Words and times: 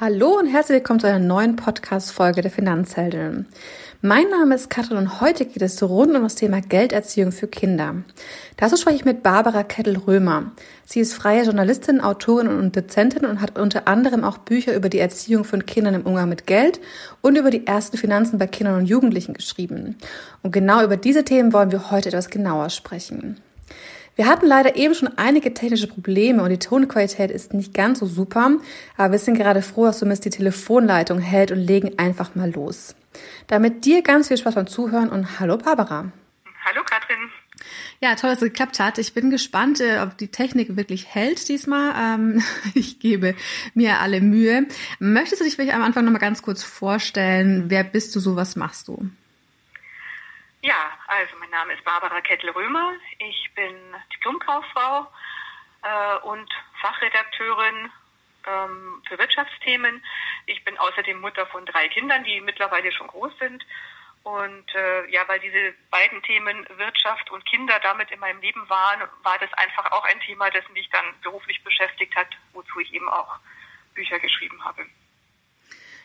Hallo 0.00 0.38
und 0.38 0.46
herzlich 0.46 0.76
willkommen 0.76 1.00
zu 1.00 1.06
einer 1.06 1.18
neuen 1.18 1.56
Podcast-Folge 1.56 2.40
der 2.40 2.50
Finanzheldin. 2.50 3.46
Mein 4.00 4.30
Name 4.30 4.54
ist 4.54 4.70
Katrin 4.70 4.96
und 4.96 5.20
heute 5.20 5.44
geht 5.44 5.60
es 5.60 5.82
rund 5.82 6.14
um 6.14 6.22
das 6.22 6.36
Thema 6.36 6.60
Gelderziehung 6.60 7.32
für 7.32 7.48
Kinder. 7.48 7.96
Dazu 8.56 8.76
spreche 8.76 8.96
ich 8.96 9.04
mit 9.04 9.24
Barbara 9.24 9.64
Kettel-Römer. 9.64 10.52
Sie 10.86 11.00
ist 11.00 11.14
freie 11.14 11.42
Journalistin, 11.42 12.00
Autorin 12.00 12.46
und 12.46 12.76
Dozentin 12.76 13.26
und 13.26 13.40
hat 13.40 13.58
unter 13.58 13.88
anderem 13.88 14.22
auch 14.22 14.38
Bücher 14.38 14.74
über 14.74 14.88
die 14.88 15.00
Erziehung 15.00 15.42
von 15.42 15.66
Kindern 15.66 15.94
im 15.94 16.06
Umgang 16.06 16.28
mit 16.28 16.46
Geld 16.46 16.80
und 17.20 17.36
über 17.36 17.50
die 17.50 17.66
ersten 17.66 17.98
Finanzen 17.98 18.38
bei 18.38 18.46
Kindern 18.46 18.76
und 18.76 18.86
Jugendlichen 18.86 19.34
geschrieben. 19.34 19.96
Und 20.42 20.52
genau 20.52 20.84
über 20.84 20.96
diese 20.96 21.24
Themen 21.24 21.52
wollen 21.52 21.72
wir 21.72 21.90
heute 21.90 22.08
etwas 22.08 22.30
genauer 22.30 22.70
sprechen. 22.70 23.40
Wir 24.18 24.26
hatten 24.26 24.48
leider 24.48 24.74
eben 24.74 24.96
schon 24.96 25.16
einige 25.16 25.54
technische 25.54 25.86
Probleme 25.86 26.42
und 26.42 26.50
die 26.50 26.58
Tonqualität 26.58 27.30
ist 27.30 27.54
nicht 27.54 27.72
ganz 27.72 28.00
so 28.00 28.06
super, 28.06 28.50
aber 28.96 29.12
wir 29.12 29.18
sind 29.20 29.38
gerade 29.38 29.62
froh, 29.62 29.84
dass 29.84 30.00
zumindest 30.00 30.24
die 30.24 30.30
Telefonleitung 30.30 31.20
hält 31.20 31.52
und 31.52 31.60
legen 31.60 32.00
einfach 32.00 32.34
mal 32.34 32.50
los. 32.50 32.96
Damit 33.46 33.84
dir 33.84 34.02
ganz 34.02 34.26
viel 34.26 34.36
Spaß 34.36 34.56
beim 34.56 34.66
Zuhören 34.66 35.08
und 35.10 35.38
hallo 35.38 35.56
Barbara. 35.56 36.10
Hallo 36.64 36.82
Katrin. 36.84 37.30
Ja, 38.00 38.16
toll, 38.16 38.30
dass 38.30 38.42
es 38.42 38.48
geklappt 38.48 38.80
hat. 38.80 38.98
Ich 38.98 39.14
bin 39.14 39.30
gespannt, 39.30 39.80
äh, 39.80 40.00
ob 40.00 40.18
die 40.18 40.32
Technik 40.32 40.76
wirklich 40.76 41.06
hält 41.06 41.48
diesmal. 41.48 41.94
Ähm, 41.96 42.42
ich 42.74 42.98
gebe 42.98 43.36
mir 43.74 44.00
alle 44.00 44.20
Mühe. 44.20 44.66
Möchtest 44.98 45.42
du 45.42 45.44
dich 45.44 45.54
vielleicht 45.54 45.74
am 45.74 45.82
Anfang 45.82 46.04
nochmal 46.04 46.20
ganz 46.20 46.42
kurz 46.42 46.64
vorstellen? 46.64 47.66
Wer 47.68 47.84
bist 47.84 48.16
du 48.16 48.20
so? 48.20 48.34
Was 48.34 48.56
machst 48.56 48.88
du? 48.88 49.08
Ja, 50.60 50.90
also 51.06 51.36
mein 51.38 51.50
Name 51.50 51.72
ist 51.72 51.84
Barbara 51.84 52.20
Kettel-Römer. 52.20 52.92
Ich 53.18 53.50
bin 53.54 53.74
Diplomkauffrau 54.28 55.06
äh, 55.82 56.18
und 56.26 56.52
Fachredakteurin 56.80 57.90
ähm, 58.46 59.02
für 59.08 59.18
Wirtschaftsthemen. 59.18 60.04
Ich 60.46 60.64
bin 60.64 60.76
außerdem 60.78 61.20
Mutter 61.20 61.46
von 61.46 61.64
drei 61.64 61.88
Kindern, 61.88 62.24
die 62.24 62.40
mittlerweile 62.40 62.92
schon 62.92 63.06
groß 63.06 63.32
sind. 63.38 63.64
Und 64.24 64.74
äh, 64.74 65.10
ja, 65.10 65.26
weil 65.28 65.40
diese 65.40 65.72
beiden 65.90 66.22
Themen 66.22 66.66
Wirtschaft 66.76 67.30
und 67.30 67.46
Kinder 67.46 67.78
damit 67.82 68.10
in 68.10 68.20
meinem 68.20 68.40
Leben 68.40 68.68
waren, 68.68 69.08
war 69.22 69.38
das 69.38 69.52
einfach 69.54 69.90
auch 69.92 70.04
ein 70.04 70.20
Thema, 70.20 70.50
das 70.50 70.68
mich 70.70 70.88
dann 70.90 71.06
beruflich 71.22 71.62
beschäftigt 71.64 72.14
hat, 72.14 72.28
wozu 72.52 72.80
ich 72.80 72.92
eben 72.92 73.08
auch 73.08 73.38
Bücher 73.94 74.18
geschrieben 74.18 74.62
habe. 74.64 74.84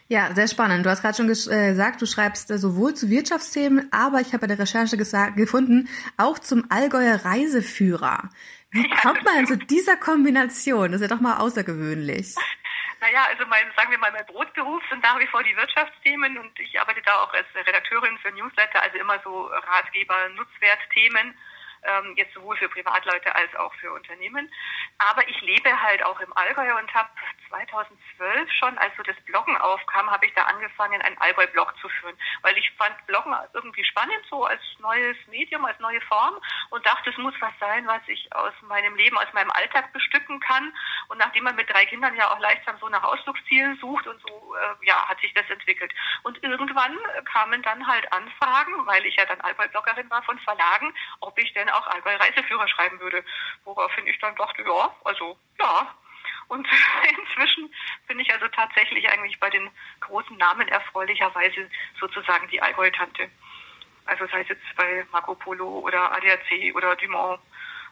Ja, 0.07 0.33
sehr 0.33 0.47
spannend. 0.47 0.85
Du 0.85 0.89
hast 0.89 1.01
gerade 1.01 1.15
schon 1.15 1.29
äh, 1.29 1.69
gesagt, 1.69 2.01
du 2.01 2.05
schreibst 2.05 2.51
äh, 2.51 2.57
sowohl 2.57 2.93
zu 2.93 3.09
Wirtschaftsthemen, 3.09 3.87
aber 3.91 4.19
ich 4.19 4.27
habe 4.27 4.39
bei 4.39 4.47
der 4.47 4.59
Recherche 4.59 4.97
gefunden, 4.97 5.89
auch 6.17 6.39
zum 6.39 6.65
Allgäuer 6.69 7.23
Reiseführer. 7.23 8.29
Wie 8.71 8.89
kommt 8.89 9.23
man 9.23 9.45
zu 9.45 9.57
dieser 9.57 9.95
Kombination? 9.95 10.91
Das 10.91 11.01
ist 11.01 11.09
ja 11.09 11.15
doch 11.15 11.21
mal 11.21 11.37
außergewöhnlich. 11.37 12.35
Naja, 13.03 13.27
also 13.27 13.45
mein, 13.47 13.65
sagen 13.75 13.91
wir 13.91 13.97
mal, 13.97 14.13
mein 14.13 14.25
Brotberuf 14.25 14.81
sind 14.89 15.03
nach 15.03 15.19
wie 15.19 15.27
vor 15.27 15.43
die 15.43 15.53
Wirtschaftsthemen 15.57 16.37
und 16.37 16.57
ich 16.57 16.79
arbeite 16.79 17.01
da 17.03 17.19
auch 17.19 17.33
als 17.33 17.47
Redakteurin 17.53 18.17
für 18.19 18.31
Newsletter, 18.31 18.81
also 18.81 18.97
immer 18.97 19.19
so 19.25 19.47
Ratgeber, 19.47 20.29
Nutzwertthemen 20.29 21.35
ähm, 21.85 22.13
jetzt 22.15 22.33
sowohl 22.33 22.55
für 22.57 22.69
Privatleute 22.69 23.33
als 23.35 23.53
auch 23.55 23.73
für 23.75 23.91
Unternehmen. 23.91 24.51
Aber 24.97 25.27
ich 25.27 25.39
lebe 25.41 25.81
halt 25.81 26.03
auch 26.05 26.19
im 26.19 26.35
Allgäu 26.35 26.77
und 26.77 26.93
habe 26.93 27.09
2012 27.49 28.51
schon, 28.51 28.77
als 28.77 28.95
so 28.95 29.03
das 29.03 29.15
Bloggen 29.25 29.57
aufkam, 29.57 30.09
habe 30.09 30.25
ich 30.25 30.33
da 30.33 30.43
angefangen, 30.43 31.01
einen 31.01 31.17
Allgäu-Blog 31.17 31.73
zu 31.81 31.89
führen, 31.89 32.17
weil 32.41 32.57
ich 32.57 32.71
fand 32.77 32.95
Bloggen 33.07 33.35
irgendwie 33.53 33.83
spannend, 33.83 34.25
so 34.29 34.45
als 34.45 34.61
neues 34.79 35.17
Medium, 35.27 35.65
als 35.65 35.79
neue 35.79 36.01
Form 36.01 36.39
und 36.69 36.85
dachte, 36.85 37.09
es 37.09 37.17
muss 37.17 37.33
was 37.39 37.53
sein, 37.59 37.85
was 37.87 38.01
ich 38.07 38.33
aus 38.35 38.53
meinem 38.61 38.95
Leben, 38.95 39.17
aus 39.17 39.31
meinem 39.33 39.51
Alltag 39.51 39.91
bestücken 39.93 40.39
kann. 40.39 40.73
Und 41.09 41.17
nachdem 41.17 41.43
man 41.43 41.55
mit 41.55 41.69
drei 41.69 41.85
Kindern 41.85 42.15
ja 42.15 42.31
auch 42.31 42.39
leichtsam 42.39 42.77
so 42.79 42.89
nach 42.89 43.03
Ausflugszielen 43.03 43.77
sucht 43.79 44.07
und 44.07 44.21
so, 44.21 44.55
äh, 44.55 44.85
ja, 44.85 45.07
hat 45.07 45.19
sich 45.19 45.33
das 45.33 45.49
entwickelt. 45.49 45.93
Und 46.23 46.41
irgendwann 46.43 46.97
kamen 47.31 47.61
dann 47.61 47.87
halt 47.87 48.11
Anfragen, 48.11 48.85
weil 48.85 49.05
ich 49.05 49.15
ja 49.15 49.25
dann 49.25 49.41
Allgäu-Bloggerin 49.41 50.09
war 50.09 50.23
von 50.23 50.39
Verlagen, 50.39 50.93
ob 51.19 51.37
ich 51.39 51.53
denn 51.53 51.69
auch 51.73 51.87
Allgäu 51.87 52.15
Reiseführer 52.15 52.67
schreiben 52.67 52.99
würde. 52.99 53.23
Woraufhin 53.63 54.07
ich 54.07 54.19
dann 54.19 54.35
dachte, 54.35 54.63
ja, 54.63 54.95
also 55.03 55.37
ja. 55.59 55.95
Und 56.47 56.67
inzwischen 57.19 57.73
bin 58.07 58.19
ich 58.19 58.31
also 58.31 58.47
tatsächlich 58.49 59.09
eigentlich 59.09 59.39
bei 59.39 59.49
den 59.49 59.69
großen 60.01 60.37
Namen 60.37 60.67
erfreulicherweise 60.67 61.69
sozusagen 61.99 62.47
die 62.49 62.61
Allgäu-Tante. 62.61 63.29
Also 64.05 64.27
sei 64.27 64.41
es 64.41 64.49
jetzt 64.49 64.75
bei 64.75 65.05
Marco 65.11 65.35
Polo 65.35 65.79
oder 65.79 66.11
ADAC 66.11 66.75
oder 66.75 66.95
Dumont. 66.95 67.39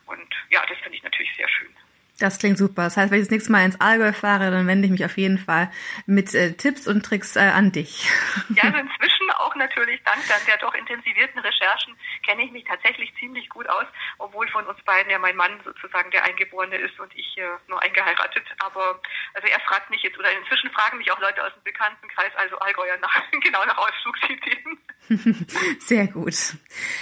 Und 0.06 0.36
ja, 0.50 0.66
das 0.66 0.78
finde 0.80 0.98
ich 0.98 1.04
natürlich 1.04 1.34
sehr 1.36 1.48
schön. 1.48 1.74
Das 2.22 2.38
klingt 2.38 2.60
super. 2.60 2.84
Das 2.84 2.98
heißt, 2.98 3.12
wenn 3.12 3.20
ich 3.20 3.26
das 3.26 3.32
nächste 3.32 3.52
Mal 3.52 3.66
ins 3.66 3.82
Allgäu 3.82 4.14
fahre, 4.14 4.52
dann 4.52 4.68
wende 4.68 4.86
ich 4.86 4.92
mich 4.92 5.04
auf 5.06 5.18
jeden 5.18 5.40
Fall 5.40 5.72
mit 6.06 6.36
äh, 6.36 6.54
Tipps 6.54 6.88
und 6.88 7.04
Tricks 7.04 7.36
äh, 7.36 7.40
an 7.40 7.72
dich. 7.72 8.08
Ja, 8.52 8.64
also 8.64 8.78
inzwischen 8.78 9.32
auch 9.38 9.56
natürlich 9.56 10.02
dank 10.04 10.20
dann 10.28 10.40
der 10.46 10.58
doch 10.58 10.74
intensivierten 10.74 11.40
Recherchen 11.40 11.96
kenne 12.24 12.44
ich 12.44 12.52
mich 12.52 12.64
tatsächlich 12.66 13.14
ziemlich 13.20 13.50
gut 13.50 13.68
aus, 13.68 13.86
obwohl 14.18 14.48
von 14.50 14.66
uns 14.68 14.82
beiden 14.84 15.12
ja 15.12 15.20
mein 15.20 15.36
Mann 15.36 15.60
sozusagen 15.64 16.12
der 16.12 16.24
Eingeborene 16.26 16.76
ist 16.76 17.00
und 17.00 17.14
ich 17.16 17.38
äh, 17.38 17.44
nur 17.68 17.82
eingeheiratet. 17.82 18.44
Aber 18.60 19.00
also 19.34 19.48
er 19.48 19.60
fragt 19.62 19.90
mich 19.90 20.04
jetzt, 20.04 20.18
oder 20.20 20.32
inzwischen 20.32 20.70
fragen 20.72 20.98
mich 20.98 21.12
auch 21.12 21.20
Leute 21.20 21.44
aus 21.44 21.54
dem 21.54 21.64
Bekanntenkreis, 21.64 22.32
also 22.36 22.58
Allgäuer, 22.60 22.98
nach, 22.98 23.32
genau 23.32 23.66
nach 23.66 23.78
Ausflugsideen. 23.78 24.78
Sehr 25.80 26.08
gut. 26.08 26.56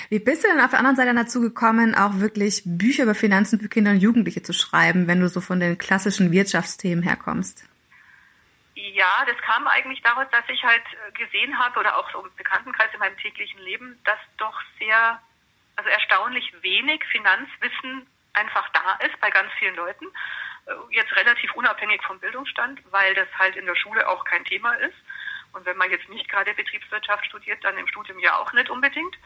Wie 0.09 0.19
bist 0.19 0.43
du 0.43 0.47
denn 0.47 0.61
auf 0.61 0.71
der 0.71 0.79
anderen 0.79 0.95
Seite 0.95 1.13
dazu 1.13 1.41
gekommen, 1.41 1.95
auch 1.95 2.19
wirklich 2.19 2.63
Bücher 2.65 3.03
über 3.03 3.15
Finanzen 3.15 3.59
für 3.59 3.69
Kinder 3.69 3.91
und 3.91 3.99
Jugendliche 3.99 4.41
zu 4.41 4.53
schreiben, 4.53 5.07
wenn 5.09 5.19
du 5.19 5.27
so 5.27 5.41
von 5.41 5.59
den 5.59 5.77
klassischen 5.77 6.31
Wirtschaftsthemen 6.31 7.03
herkommst? 7.03 7.67
Ja, 8.75 9.25
das 9.27 9.37
kam 9.39 9.67
eigentlich 9.67 10.01
daraus, 10.03 10.27
dass 10.31 10.47
ich 10.47 10.63
halt 10.63 10.83
äh, 10.85 11.11
gesehen 11.11 11.57
habe 11.59 11.79
oder 11.79 11.97
auch 11.97 12.09
so 12.11 12.25
im 12.25 12.33
Bekanntenkreis 12.35 12.93
in 12.93 12.99
meinem 12.99 13.17
täglichen 13.17 13.59
Leben, 13.59 13.99
dass 14.05 14.19
doch 14.37 14.57
sehr, 14.77 15.19
also 15.75 15.89
erstaunlich 15.89 16.53
wenig 16.61 17.03
Finanzwissen 17.11 18.07
einfach 18.33 18.69
da 18.69 19.05
ist 19.05 19.19
bei 19.19 19.29
ganz 19.31 19.51
vielen 19.57 19.75
Leuten. 19.75 20.05
Äh, 20.67 20.73
jetzt 20.91 21.13
relativ 21.15 21.53
unabhängig 21.55 22.01
vom 22.03 22.19
Bildungsstand, 22.19 22.79
weil 22.91 23.13
das 23.15 23.27
halt 23.37 23.55
in 23.55 23.65
der 23.65 23.75
Schule 23.75 24.07
auch 24.07 24.23
kein 24.23 24.45
Thema 24.45 24.73
ist. 24.75 24.97
Und 25.51 25.65
wenn 25.65 25.77
man 25.77 25.89
jetzt 25.89 26.07
nicht 26.09 26.29
gerade 26.29 26.53
Betriebswirtschaft 26.53 27.25
studiert, 27.25 27.63
dann 27.63 27.77
im 27.77 27.87
Studium 27.87 28.19
ja 28.19 28.37
auch 28.37 28.53
nicht 28.53 28.69
unbedingt. 28.69 29.17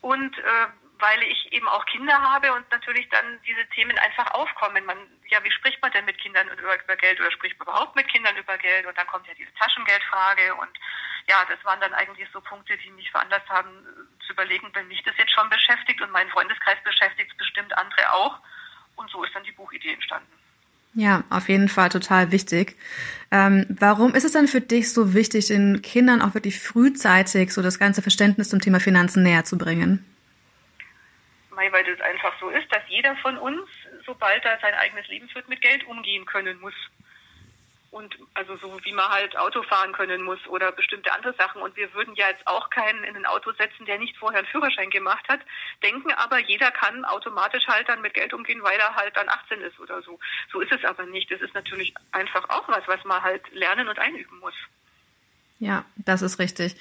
Und 0.00 0.36
äh, 0.38 0.66
weil 1.02 1.20
ich 1.24 1.52
eben 1.52 1.66
auch 1.66 1.84
Kinder 1.86 2.14
habe 2.14 2.52
und 2.54 2.70
natürlich 2.70 3.08
dann 3.10 3.26
diese 3.44 3.66
Themen 3.74 3.98
einfach 3.98 4.30
aufkommen. 4.34 4.86
Man, 4.86 4.96
ja, 5.28 5.42
wie 5.42 5.50
spricht 5.50 5.82
man 5.82 5.90
denn 5.90 6.04
mit 6.04 6.16
Kindern 6.18 6.46
über, 6.46 6.78
über 6.80 6.96
Geld 6.96 7.18
oder 7.20 7.32
spricht 7.32 7.58
man 7.58 7.66
überhaupt 7.66 7.96
mit 7.96 8.06
Kindern 8.06 8.36
über 8.36 8.56
Geld? 8.56 8.86
Und 8.86 8.96
dann 8.96 9.08
kommt 9.08 9.26
ja 9.26 9.34
diese 9.34 9.52
Taschengeldfrage 9.54 10.54
und 10.54 10.70
ja, 11.28 11.44
das 11.50 11.62
waren 11.64 11.80
dann 11.80 11.92
eigentlich 11.94 12.28
so 12.32 12.40
Punkte, 12.40 12.78
die 12.78 12.90
mich 12.90 13.10
veranlasst 13.10 13.48
haben 13.48 13.70
zu 14.26 14.32
überlegen, 14.32 14.68
wenn 14.74 14.86
mich 14.88 15.02
das 15.02 15.16
jetzt 15.18 15.32
schon 15.32 15.50
beschäftigt 15.50 16.00
und 16.00 16.12
mein 16.12 16.28
Freundeskreis 16.30 16.78
beschäftigt, 16.84 17.36
bestimmt 17.36 17.76
andere 17.76 18.12
auch. 18.14 18.38
Und 18.94 19.10
so 19.10 19.24
ist 19.24 19.34
dann 19.34 19.44
die 19.44 19.52
Buchidee 19.52 19.94
entstanden. 19.94 20.32
Ja, 20.94 21.24
auf 21.30 21.48
jeden 21.48 21.68
Fall 21.68 21.88
total 21.88 22.30
wichtig. 22.30 22.76
Ähm, 23.30 23.66
warum 23.68 24.14
ist 24.14 24.24
es 24.24 24.32
dann 24.32 24.46
für 24.46 24.60
dich 24.60 24.92
so 24.92 25.14
wichtig, 25.14 25.46
den 25.46 25.82
Kindern 25.82 26.22
auch 26.22 26.34
wirklich 26.34 26.60
frühzeitig 26.60 27.52
so 27.52 27.62
das 27.62 27.78
ganze 27.78 28.02
Verständnis 28.02 28.50
zum 28.50 28.60
Thema 28.60 28.78
Finanzen 28.78 29.22
näher 29.24 29.44
zu 29.44 29.58
bringen? 29.58 30.04
Weil 31.54 31.84
das 31.84 32.00
einfach 32.00 32.32
so 32.40 32.48
ist, 32.48 32.72
dass 32.72 32.82
jeder 32.88 33.14
von 33.16 33.36
uns, 33.36 33.68
sobald 34.06 34.44
er 34.44 34.58
sein 34.60 34.74
eigenes 34.74 35.06
Leben 35.08 35.28
führt, 35.28 35.48
mit 35.48 35.60
Geld 35.60 35.84
umgehen 35.86 36.24
können 36.24 36.60
muss 36.60 36.74
und 37.92 38.16
also 38.32 38.56
so 38.56 38.82
wie 38.84 38.92
man 38.92 39.10
halt 39.10 39.36
Auto 39.36 39.62
fahren 39.62 39.92
können 39.92 40.22
muss 40.22 40.44
oder 40.48 40.72
bestimmte 40.72 41.12
andere 41.12 41.34
Sachen. 41.34 41.60
Und 41.60 41.76
wir 41.76 41.92
würden 41.92 42.14
ja 42.14 42.28
jetzt 42.30 42.46
auch 42.46 42.70
keinen 42.70 43.04
in 43.04 43.14
ein 43.14 43.26
Auto 43.26 43.52
setzen, 43.52 43.84
der 43.84 43.98
nicht 43.98 44.16
vorher 44.16 44.38
einen 44.38 44.48
Führerschein 44.48 44.88
gemacht 44.88 45.28
hat, 45.28 45.40
denken 45.82 46.10
aber, 46.12 46.38
jeder 46.38 46.70
kann 46.70 47.04
automatisch 47.04 47.66
halt 47.68 47.88
dann 47.88 48.00
mit 48.00 48.14
Geld 48.14 48.32
umgehen, 48.32 48.62
weil 48.62 48.78
er 48.78 48.96
halt 48.96 49.14
dann 49.16 49.28
18 49.28 49.60
ist 49.60 49.78
oder 49.78 50.00
so. 50.02 50.18
So 50.50 50.60
ist 50.60 50.72
es 50.72 50.84
aber 50.86 51.04
nicht. 51.04 51.30
Das 51.30 51.42
ist 51.42 51.54
natürlich 51.54 51.92
einfach 52.12 52.48
auch 52.48 52.66
was, 52.68 52.88
was 52.88 53.04
man 53.04 53.22
halt 53.22 53.46
lernen 53.52 53.88
und 53.88 53.98
einüben 53.98 54.38
muss. 54.40 54.54
Ja, 55.62 55.84
das 55.96 56.22
ist 56.22 56.40
richtig. 56.40 56.74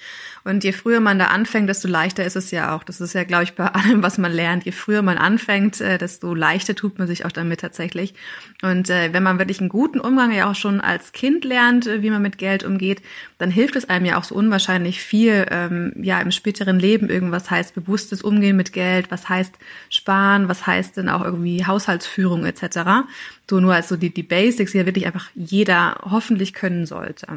Und 0.43 0.63
je 0.63 0.71
früher 0.71 1.01
man 1.01 1.19
da 1.19 1.25
anfängt, 1.25 1.69
desto 1.69 1.87
leichter 1.87 2.25
ist 2.25 2.35
es 2.35 2.49
ja 2.49 2.75
auch. 2.75 2.83
Das 2.83 2.99
ist 2.99 3.13
ja, 3.13 3.23
glaube 3.25 3.43
ich, 3.43 3.53
bei 3.53 3.65
allem, 3.75 4.01
was 4.01 4.17
man 4.17 4.31
lernt. 4.31 4.65
Je 4.65 4.71
früher 4.71 5.03
man 5.03 5.19
anfängt, 5.19 5.79
äh, 5.81 5.99
desto 5.99 6.33
leichter 6.33 6.73
tut 6.73 6.97
man 6.97 7.07
sich 7.07 7.23
auch 7.23 7.31
damit 7.31 7.59
tatsächlich. 7.59 8.15
Und 8.63 8.89
äh, 8.89 9.13
wenn 9.13 9.21
man 9.21 9.37
wirklich 9.37 9.59
einen 9.59 9.69
guten 9.69 9.99
Umgang 9.99 10.31
ja 10.31 10.49
auch 10.49 10.55
schon 10.55 10.81
als 10.81 11.11
Kind 11.11 11.45
lernt, 11.45 11.85
äh, 11.85 12.01
wie 12.01 12.09
man 12.09 12.23
mit 12.23 12.39
Geld 12.39 12.63
umgeht, 12.63 13.03
dann 13.37 13.51
hilft 13.51 13.75
es 13.75 13.87
einem 13.87 14.05
ja 14.05 14.17
auch 14.17 14.23
so 14.23 14.33
unwahrscheinlich 14.33 14.99
viel, 14.99 15.45
ähm, 15.51 15.93
ja, 16.01 16.19
im 16.19 16.31
späteren 16.31 16.79
Leben 16.79 17.07
irgendwas 17.07 17.51
heißt 17.51 17.75
bewusstes 17.75 18.23
Umgehen 18.23 18.57
mit 18.57 18.73
Geld, 18.73 19.11
was 19.11 19.29
heißt 19.29 19.53
sparen, 19.91 20.47
was 20.49 20.65
heißt 20.65 20.97
denn 20.97 21.07
auch 21.07 21.23
irgendwie 21.23 21.67
Haushaltsführung 21.67 22.47
etc. 22.47 23.05
So 23.47 23.59
nur 23.59 23.75
als 23.75 23.89
so 23.89 23.95
die, 23.95 24.11
die 24.11 24.23
Basics, 24.23 24.71
die 24.71 24.79
ja 24.79 24.87
wirklich 24.87 25.05
einfach 25.05 25.29
jeder 25.35 25.99
hoffentlich 26.03 26.55
können 26.55 26.87
sollte. 26.87 27.27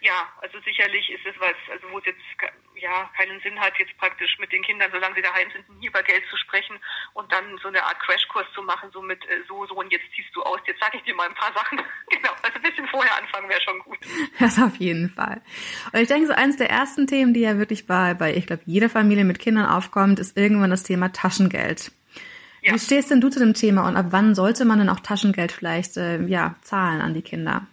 Ja, 0.00 0.28
also 0.40 0.58
sicherlich 0.60 1.10
ist 1.10 1.24
es 1.24 1.38
was, 1.38 1.54
also 1.70 1.90
wo 1.90 1.98
es 1.98 2.04
jetzt, 2.04 2.20
ja 2.74 3.08
keinen 3.16 3.40
Sinn 3.40 3.58
hat, 3.60 3.72
jetzt 3.78 3.96
praktisch 3.98 4.38
mit 4.38 4.52
den 4.52 4.62
Kindern, 4.62 4.90
solange 4.92 5.14
sie 5.14 5.22
daheim 5.22 5.48
sind, 5.52 5.68
nie 5.78 5.86
über 5.86 6.02
Geld 6.02 6.24
zu 6.30 6.36
sprechen 6.36 6.76
und 7.14 7.30
dann 7.30 7.44
so 7.62 7.68
eine 7.68 7.82
Art 7.84 8.00
Crashkurs 8.00 8.46
zu 8.54 8.62
machen, 8.62 8.90
so 8.92 9.00
mit 9.00 9.22
äh, 9.24 9.42
so, 9.48 9.66
so 9.66 9.74
und 9.74 9.92
jetzt 9.92 10.04
ziehst 10.14 10.34
du 10.34 10.42
aus, 10.42 10.60
jetzt 10.66 10.80
sage 10.80 10.98
ich 10.98 11.04
dir 11.04 11.14
mal 11.14 11.28
ein 11.28 11.34
paar 11.34 11.52
Sachen. 11.54 11.78
genau, 12.10 12.32
also 12.42 12.56
ein 12.56 12.62
bisschen 12.62 12.86
vorher 12.88 13.16
anfangen 13.16 13.48
wäre 13.48 13.60
schon 13.62 13.78
gut. 13.80 13.98
Das 14.38 14.58
auf 14.58 14.76
jeden 14.76 15.10
Fall. 15.10 15.40
Und 15.92 16.00
ich 16.00 16.08
denke, 16.08 16.26
so 16.26 16.32
eines 16.32 16.56
der 16.56 16.70
ersten 16.70 17.06
Themen, 17.06 17.34
die 17.34 17.40
ja 17.40 17.58
wirklich 17.58 17.86
bei, 17.86 18.14
bei 18.14 18.34
ich 18.34 18.46
glaube, 18.46 18.62
jeder 18.66 18.90
Familie 18.90 19.24
mit 19.24 19.38
Kindern 19.38 19.66
aufkommt, 19.66 20.18
ist 20.18 20.36
irgendwann 20.36 20.70
das 20.70 20.82
Thema 20.82 21.12
Taschengeld. 21.12 21.92
Ja. 22.62 22.74
Wie 22.74 22.78
stehst 22.78 23.10
denn 23.10 23.20
du 23.20 23.28
zu 23.28 23.40
dem 23.40 23.54
Thema 23.54 23.88
und 23.88 23.96
ab 23.96 24.06
wann 24.10 24.34
sollte 24.34 24.64
man 24.64 24.78
denn 24.78 24.88
auch 24.88 25.00
Taschengeld 25.00 25.50
vielleicht 25.50 25.96
äh, 25.96 26.22
ja, 26.22 26.54
zahlen 26.62 27.00
an 27.00 27.12
die 27.12 27.22
Kinder? 27.22 27.66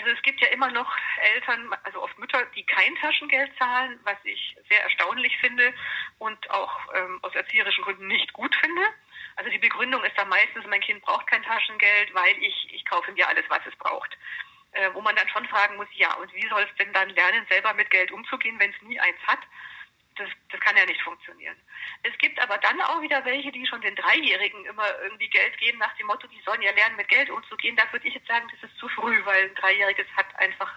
Also 0.00 0.12
es 0.16 0.22
gibt 0.22 0.40
ja 0.40 0.48
immer 0.48 0.70
noch 0.70 0.96
Eltern, 1.34 1.76
also 1.82 2.02
oft 2.02 2.18
Mütter, 2.18 2.42
die 2.56 2.64
kein 2.64 2.94
Taschengeld 2.96 3.50
zahlen, 3.58 4.00
was 4.04 4.16
ich 4.24 4.56
sehr 4.70 4.82
erstaunlich 4.82 5.36
finde 5.40 5.74
und 6.18 6.50
auch 6.50 6.72
ähm, 6.94 7.18
aus 7.20 7.34
erzieherischen 7.34 7.84
Gründen 7.84 8.06
nicht 8.06 8.32
gut 8.32 8.54
finde. 8.62 8.80
Also 9.36 9.50
die 9.50 9.58
Begründung 9.58 10.02
ist 10.02 10.16
da 10.16 10.24
meistens, 10.24 10.64
mein 10.68 10.80
Kind 10.80 11.02
braucht 11.02 11.26
kein 11.26 11.42
Taschengeld, 11.42 12.14
weil 12.14 12.34
ich, 12.40 12.72
ich 12.72 12.86
kaufe 12.86 13.10
ihm 13.10 13.16
ja 13.18 13.26
alles, 13.26 13.44
was 13.50 13.60
es 13.66 13.76
braucht. 13.76 14.16
Äh, 14.72 14.88
wo 14.94 15.02
man 15.02 15.16
dann 15.16 15.28
schon 15.28 15.46
fragen 15.48 15.76
muss, 15.76 15.88
ja, 15.92 16.14
und 16.14 16.32
wie 16.32 16.48
soll 16.48 16.62
es 16.62 16.76
denn 16.76 16.92
dann 16.94 17.10
lernen, 17.10 17.44
selber 17.50 17.74
mit 17.74 17.90
Geld 17.90 18.10
umzugehen, 18.10 18.58
wenn 18.58 18.70
es 18.70 18.82
nie 18.82 18.98
eins 18.98 19.20
hat? 19.26 19.40
Das, 20.20 20.28
das 20.50 20.60
kann 20.60 20.76
ja 20.76 20.84
nicht 20.84 21.00
funktionieren. 21.00 21.56
Es 22.02 22.16
gibt 22.18 22.38
aber 22.40 22.58
dann 22.58 22.78
auch 22.82 23.00
wieder 23.00 23.24
welche, 23.24 23.50
die 23.50 23.66
schon 23.66 23.80
den 23.80 23.96
Dreijährigen 23.96 24.66
immer 24.66 24.84
irgendwie 25.02 25.30
Geld 25.30 25.56
geben 25.56 25.78
nach 25.78 25.96
dem 25.96 26.08
Motto, 26.08 26.26
die 26.26 26.42
sollen 26.42 26.60
ja 26.60 26.72
lernen, 26.72 26.96
mit 26.96 27.08
Geld 27.08 27.30
umzugehen. 27.30 27.74
Da 27.74 27.90
würde 27.90 28.06
ich 28.06 28.14
jetzt 28.14 28.28
sagen, 28.28 28.46
das 28.52 28.70
ist 28.70 28.78
zu 28.78 28.86
früh, 28.88 29.18
weil 29.24 29.44
ein 29.44 29.54
Dreijähriges 29.54 30.06
hat 30.14 30.26
einfach 30.36 30.70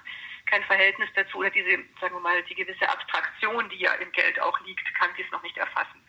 kein 0.45 0.63
Verhältnis 0.63 1.09
dazu 1.13 1.39
oder 1.39 1.49
diese, 1.49 1.71
sagen 1.99 2.15
wir 2.15 2.21
mal, 2.21 2.41
die 2.43 2.55
gewisse 2.55 2.87
Abstraktion, 2.87 3.69
die 3.69 3.79
ja 3.79 3.93
im 3.95 4.13
Geld 4.13 4.39
auch 4.39 4.57
liegt, 4.61 4.93
kann 4.95 5.11
dies 5.17 5.29
noch 5.31 5.43
nicht 5.43 5.57
erfassen. 5.57 6.01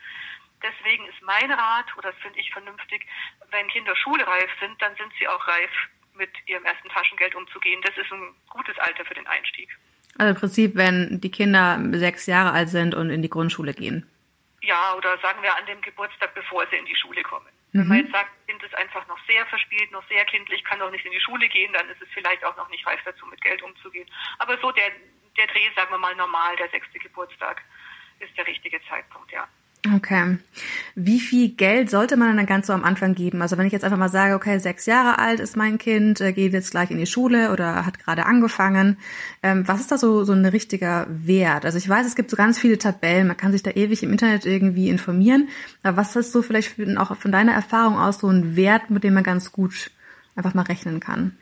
Deswegen 0.63 1.07
ist 1.07 1.21
mein 1.23 1.51
Rat, 1.51 1.87
oder 1.97 2.13
das 2.13 2.21
finde 2.23 2.39
ich 2.39 2.53
vernünftig, 2.53 3.05
wenn 3.51 3.67
Kinder 3.69 3.97
schulreif 3.97 4.51
sind, 4.61 4.81
dann 4.81 4.95
sind 4.95 5.13
sie 5.19 5.27
auch 5.27 5.47
reif, 5.49 5.71
mit 6.15 6.31
ihrem 6.47 6.65
ersten 6.65 6.89
Taschengeld 6.89 7.35
umzugehen. 7.35 7.83
Das 7.83 7.97
ist 7.97 8.13
ein 8.13 8.35
gutes 8.49 8.79
Alter 8.79 9.05
für 9.05 9.15
den 9.15 9.27
Einstieg. 9.27 9.77
Also 10.19 10.31
im 10.31 10.37
Prinzip, 10.37 10.77
wenn 10.77 11.21
die 11.21 11.31
Kinder 11.31 11.81
sechs 11.93 12.27
Jahre 12.27 12.53
alt 12.53 12.69
sind 12.69 12.95
und 12.95 13.11
in 13.11 13.23
die 13.23 13.31
Grundschule 13.31 13.75
gehen. 13.75 14.09
Ja, 14.63 14.95
oder 14.97 15.19
sagen 15.19 15.43
wir 15.43 15.55
an 15.55 15.67
dem 15.67 15.81
Geburtstag, 15.83 16.35
bevor 16.35 16.67
sie 16.71 16.77
in 16.77 16.87
die 16.87 16.97
Schule 16.97 17.23
kommen. 17.23 17.47
Mhm. 17.73 17.81
Wenn 17.81 17.89
man 17.89 17.99
jetzt 17.99 18.13
sagt, 18.13 18.31
Kind 18.47 18.63
ist 18.63 18.75
einfach 18.77 19.07
noch 19.09 19.19
sehr 19.27 19.45
verspielt, 19.47 19.91
noch 19.91 20.07
sehr 20.09 20.25
kindlich, 20.27 20.65
kann 20.65 20.79
noch 20.79 20.91
nicht 20.91 21.05
in 21.05 21.13
die 21.13 21.21
Schule 21.21 21.49
gehen, 21.49 21.73
dann 21.73 21.89
ist 21.91 22.01
es 22.01 22.09
vielleicht 22.15 22.45
auch 22.45 22.57
noch 22.57 22.69
nicht 22.71 22.87
reif 22.87 23.01
dazu, 23.05 23.27
mit 23.27 23.41
Geld 23.41 23.63
umzugehen. 23.63 24.09
Aber 24.39 24.57
so 24.59 24.71
der, 24.71 24.91
der 25.37 25.47
Dreh, 25.49 25.69
sagen 25.75 25.91
wir 25.91 25.99
mal 25.99 26.15
normal, 26.15 26.57
der 26.57 26.69
sechste 26.71 26.99
Geburtstag, 26.99 27.63
ist 28.21 28.37
der 28.39 28.47
richtige 28.47 28.81
Zeitpunkt, 28.89 29.33
ja. 29.33 29.49
Okay. 29.93 30.39
Wie 30.95 31.21
viel 31.21 31.51
Geld 31.51 31.91
sollte 31.91 32.17
man 32.17 32.35
dann 32.39 32.47
ganz 32.47 32.69
so 32.69 32.73
am 32.73 32.85
Anfang 32.85 33.15
geben? 33.15 33.43
Also 33.43 33.59
wenn 33.59 33.67
ich 33.67 33.73
jetzt 33.73 33.85
einfach 33.85 33.99
mal 33.99 34.09
sage, 34.09 34.35
okay, 34.35 34.59
sechs 34.59 34.87
Jahre 34.87 35.19
alt 35.19 35.41
ist 35.41 35.59
mein 35.59 35.77
Kind, 35.77 36.23
äh, 36.23 36.33
geht 36.33 36.55
jetzt 36.55 36.71
gleich 36.71 36.91
in 36.91 36.97
die 36.97 37.07
Schule 37.07 37.53
oder 37.53 37.85
hat 37.85 37.99
gerade 37.99 38.25
angefangen. 38.25 38.97
Ähm, 39.43 39.69
was 39.69 39.81
ist 39.81 39.93
da 39.93 39.99
so, 39.99 40.25
so 40.25 40.33
ein 40.33 40.47
richtiger 40.47 41.07
Wert? 41.11 41.67
Also 41.67 41.77
ich 41.77 41.87
weiß, 41.87 42.07
es 42.07 42.17
gibt 42.17 42.31
so 42.31 42.37
ganz 42.37 42.59
viele 42.59 42.79
Tabellen, 42.79 43.27
man 43.27 43.37
kann 43.37 43.53
sich 43.53 43.63
da 43.63 43.73
ewig 43.73 44.03
im 44.03 44.13
Internet 44.13 44.47
irgendwie 44.47 44.89
informieren. 44.89 45.51
Aber 45.83 45.99
was 45.99 46.17
ist 46.17 46.33
so 46.33 46.41
vielleicht 46.41 46.75
auch 46.97 47.15
von 47.19 47.33
deiner 47.33 47.53
Erfahrung 47.53 47.99
aus 47.99 48.21
so 48.21 48.29
ein 48.29 48.57
Wert, 48.57 48.89
mit 48.89 49.05
dem 49.05 49.13
man 49.13 49.23
ganz 49.23 49.53
gut 49.53 49.91
einfach 50.35 50.55
mal 50.55 50.63
rechnen 50.63 50.99
kann? 50.99 51.37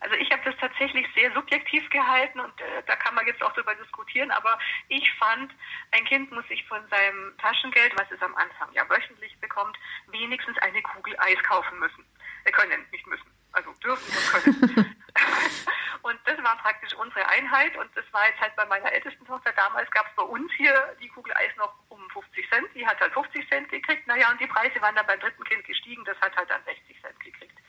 Also 0.00 0.16
ich 0.20 0.30
habe 0.30 0.39
tatsächlich 0.60 1.06
sehr 1.14 1.32
subjektiv 1.32 1.88
gehalten 1.90 2.40
und 2.40 2.60
äh, 2.60 2.82
da 2.86 2.96
kann 2.96 3.14
man 3.14 3.26
jetzt 3.26 3.42
auch 3.42 3.52
darüber 3.52 3.74
diskutieren, 3.74 4.30
aber 4.30 4.58
ich 4.88 5.12
fand, 5.14 5.52
ein 5.92 6.04
Kind 6.04 6.30
muss 6.30 6.46
sich 6.48 6.64
von 6.66 6.80
seinem 6.88 7.36
Taschengeld, 7.38 7.92
was 7.98 8.10
es 8.10 8.22
am 8.22 8.34
Anfang 8.36 8.72
ja 8.72 8.88
wöchentlich 8.88 9.38
bekommt, 9.40 9.76
wenigstens 10.08 10.56
eine 10.58 10.82
Kugel 10.82 11.14
Eis 11.18 11.42
kaufen 11.42 11.78
müssen. 11.78 12.04
Wir 12.44 12.52
können, 12.52 12.86
nicht 12.92 13.06
müssen, 13.06 13.26
also 13.52 13.72
dürfen 13.82 14.16
und 14.16 14.44
können. 14.44 14.96
und 16.02 16.18
das 16.24 16.42
war 16.44 16.56
praktisch 16.58 16.94
unsere 16.94 17.26
Einheit 17.28 17.76
und 17.76 17.90
das 17.96 18.04
war 18.12 18.26
jetzt 18.28 18.40
halt 18.40 18.54
bei 18.56 18.66
meiner 18.66 18.92
ältesten 18.92 19.24
Tochter, 19.26 19.52
damals 19.52 19.90
gab 19.90 20.06
es 20.06 20.14
bei 20.14 20.22
uns 20.22 20.52
hier 20.52 20.96
die 21.00 21.08
Kugel 21.08 21.32
Eis 21.34 21.54
noch 21.56 21.74
um 21.88 22.08
50 22.10 22.48
Cent, 22.50 22.68
die 22.74 22.86
hat 22.86 23.00
halt 23.00 23.12
50 23.12 23.48
Cent 23.48 23.68
gekriegt, 23.68 24.06
naja, 24.06 24.30
und 24.30 24.40
die 24.40 24.46
Preise 24.46 24.80
waren 24.80 24.94
dann 24.94 25.06
beim 25.06 25.20
dritten 25.20 25.44
Kind 25.44 25.64
gestiegen, 25.64 26.04
das 26.04 26.20
hat 26.20 26.36
halt 26.36 26.50
dann 26.50 26.62
60 26.64 27.00
Cent 27.00 27.20
gekriegt. 27.20 27.59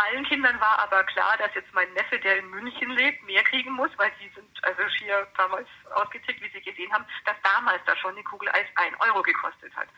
Allen 0.00 0.24
Kindern 0.24 0.58
war 0.60 0.78
aber 0.78 1.04
klar, 1.04 1.36
dass 1.36 1.54
jetzt 1.54 1.72
mein 1.74 1.92
Neffe, 1.92 2.18
der 2.18 2.38
in 2.38 2.48
München 2.48 2.90
lebt, 2.90 3.22
mehr 3.24 3.42
kriegen 3.44 3.72
muss, 3.72 3.90
weil 3.98 4.10
die 4.18 4.30
sind 4.34 4.48
also 4.64 4.88
schier 4.96 5.26
damals 5.36 5.68
ausgetickt, 5.94 6.40
wie 6.40 6.48
sie 6.48 6.62
gesehen 6.62 6.90
haben, 6.90 7.04
dass 7.26 7.36
damals 7.42 7.82
da 7.84 7.94
schon 7.96 8.16
die 8.16 8.24
Kugel 8.24 8.48
Eis 8.48 8.66
ein 8.76 8.94
Euro 9.00 9.20
gekostet 9.22 9.74
hat. 9.76 9.88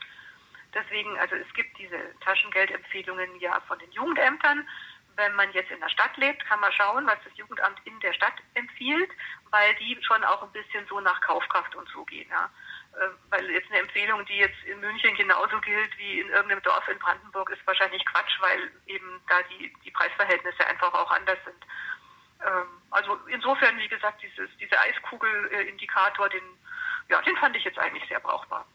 Deswegen, 0.75 1.17
also 1.21 1.37
es 1.37 1.53
gibt 1.55 1.79
diese 1.79 1.99
Taschengeldempfehlungen 2.21 3.39
ja 3.39 3.61
von 3.69 3.79
den 3.79 3.93
Jugendämtern. 3.93 4.69
Wenn 5.15 5.35
man 5.37 5.53
jetzt 5.53 5.71
in 5.71 5.79
der 5.79 5.91
Stadt 5.91 6.17
lebt, 6.17 6.45
kann 6.47 6.59
man 6.59 6.73
schauen, 6.73 7.07
was 7.07 7.19
das 7.23 7.37
Jugendamt 7.37 7.79
in 7.85 8.01
der 8.01 8.15
Stadt 8.15 8.35
empfiehlt, 8.55 9.11
weil 9.51 9.75
die 9.77 9.97
schon 10.03 10.25
auch 10.25 10.43
ein 10.43 10.53
bisschen 10.53 10.85
so 10.89 10.99
nach 11.01 11.21
Kaufkraft 11.21 11.77
und 11.77 11.89
so 11.91 12.05
gehen. 12.07 12.29
Ja. 12.29 12.51
Äh, 12.95 13.09
weil 13.31 13.51
jetzt 13.51 13.71
eine 13.71 13.81
Empfehlung, 13.81 14.25
die 14.27 14.37
jetzt 14.37 14.63
in 14.65 14.79
München 14.81 15.15
genauso 15.17 15.59
gilt 15.61 15.97
wie 15.99 16.21
in 16.21 16.29
irgendeinem 16.29 16.63
Dorf 16.63 16.87
in 16.89 16.99
Brandenburg, 16.99 17.49
ist 17.51 17.67
wahrscheinlich 17.67 18.05
Quatsch, 18.05 18.39
weil 18.41 18.71
eben 18.87 19.21
da 19.29 19.43
die, 19.51 19.73
die 19.85 19.91
Preisverhältnisse 19.91 20.67
einfach 20.67 20.93
auch 20.93 21.11
anders 21.11 21.39
sind. 21.45 21.65
Ähm, 22.45 22.83
also 22.91 23.19
insofern, 23.29 23.79
wie 23.79 23.89
gesagt, 23.89 24.23
dieses, 24.23 24.55
dieser 24.59 24.79
Eiskugel-Indikator, 24.81 26.29
den, 26.29 26.43
ja, 27.09 27.23
den 27.23 27.37
fand 27.39 27.57
ich 27.57 27.65
jetzt 27.65 27.79
eigentlich 27.79 28.07
sehr 28.09 28.21
brauchbar. 28.21 28.67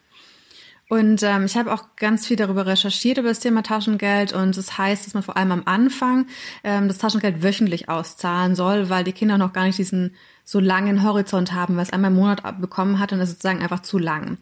Und 0.89 1.22
ähm, 1.22 1.44
ich 1.45 1.57
habe 1.57 1.74
auch 1.74 1.84
ganz 1.98 2.25
viel 2.25 2.38
darüber 2.38 2.66
recherchiert 2.66 3.18
über 3.18 3.28
das 3.28 3.42
Thema 3.42 3.62
Taschengeld 3.62 4.31
und 4.31 4.51
es 4.51 4.68
das 4.68 4.78
heißt, 4.78 5.06
dass 5.06 5.13
man 5.13 5.24
vor 5.24 5.36
allem 5.36 5.51
am 5.51 5.63
Anfang 5.66 6.28
ähm, 6.63 6.88
das 6.88 6.98
Taschengeld 6.98 7.44
wöchentlich 7.44 7.89
auszahlen 7.89 8.56
soll, 8.56 8.89
weil 8.89 9.04
die 9.04 9.12
Kinder 9.12 9.38
noch 9.38 9.51
gar 9.51 9.66
nicht 9.66 9.78
diesen 9.78 10.16
so 10.45 10.62
langen 10.62 11.04
Horizont 11.04 11.51
haben, 11.51 11.75
was 11.75 11.92
einmal 11.92 12.12
im 12.12 12.16
Monat 12.16 12.62
bekommen 12.62 13.00
hat, 13.00 13.12
dann 13.12 13.19
ist 13.19 13.31
sozusagen 13.31 13.62
einfach 13.62 13.81
zu 13.81 13.98
lang. 13.98 14.38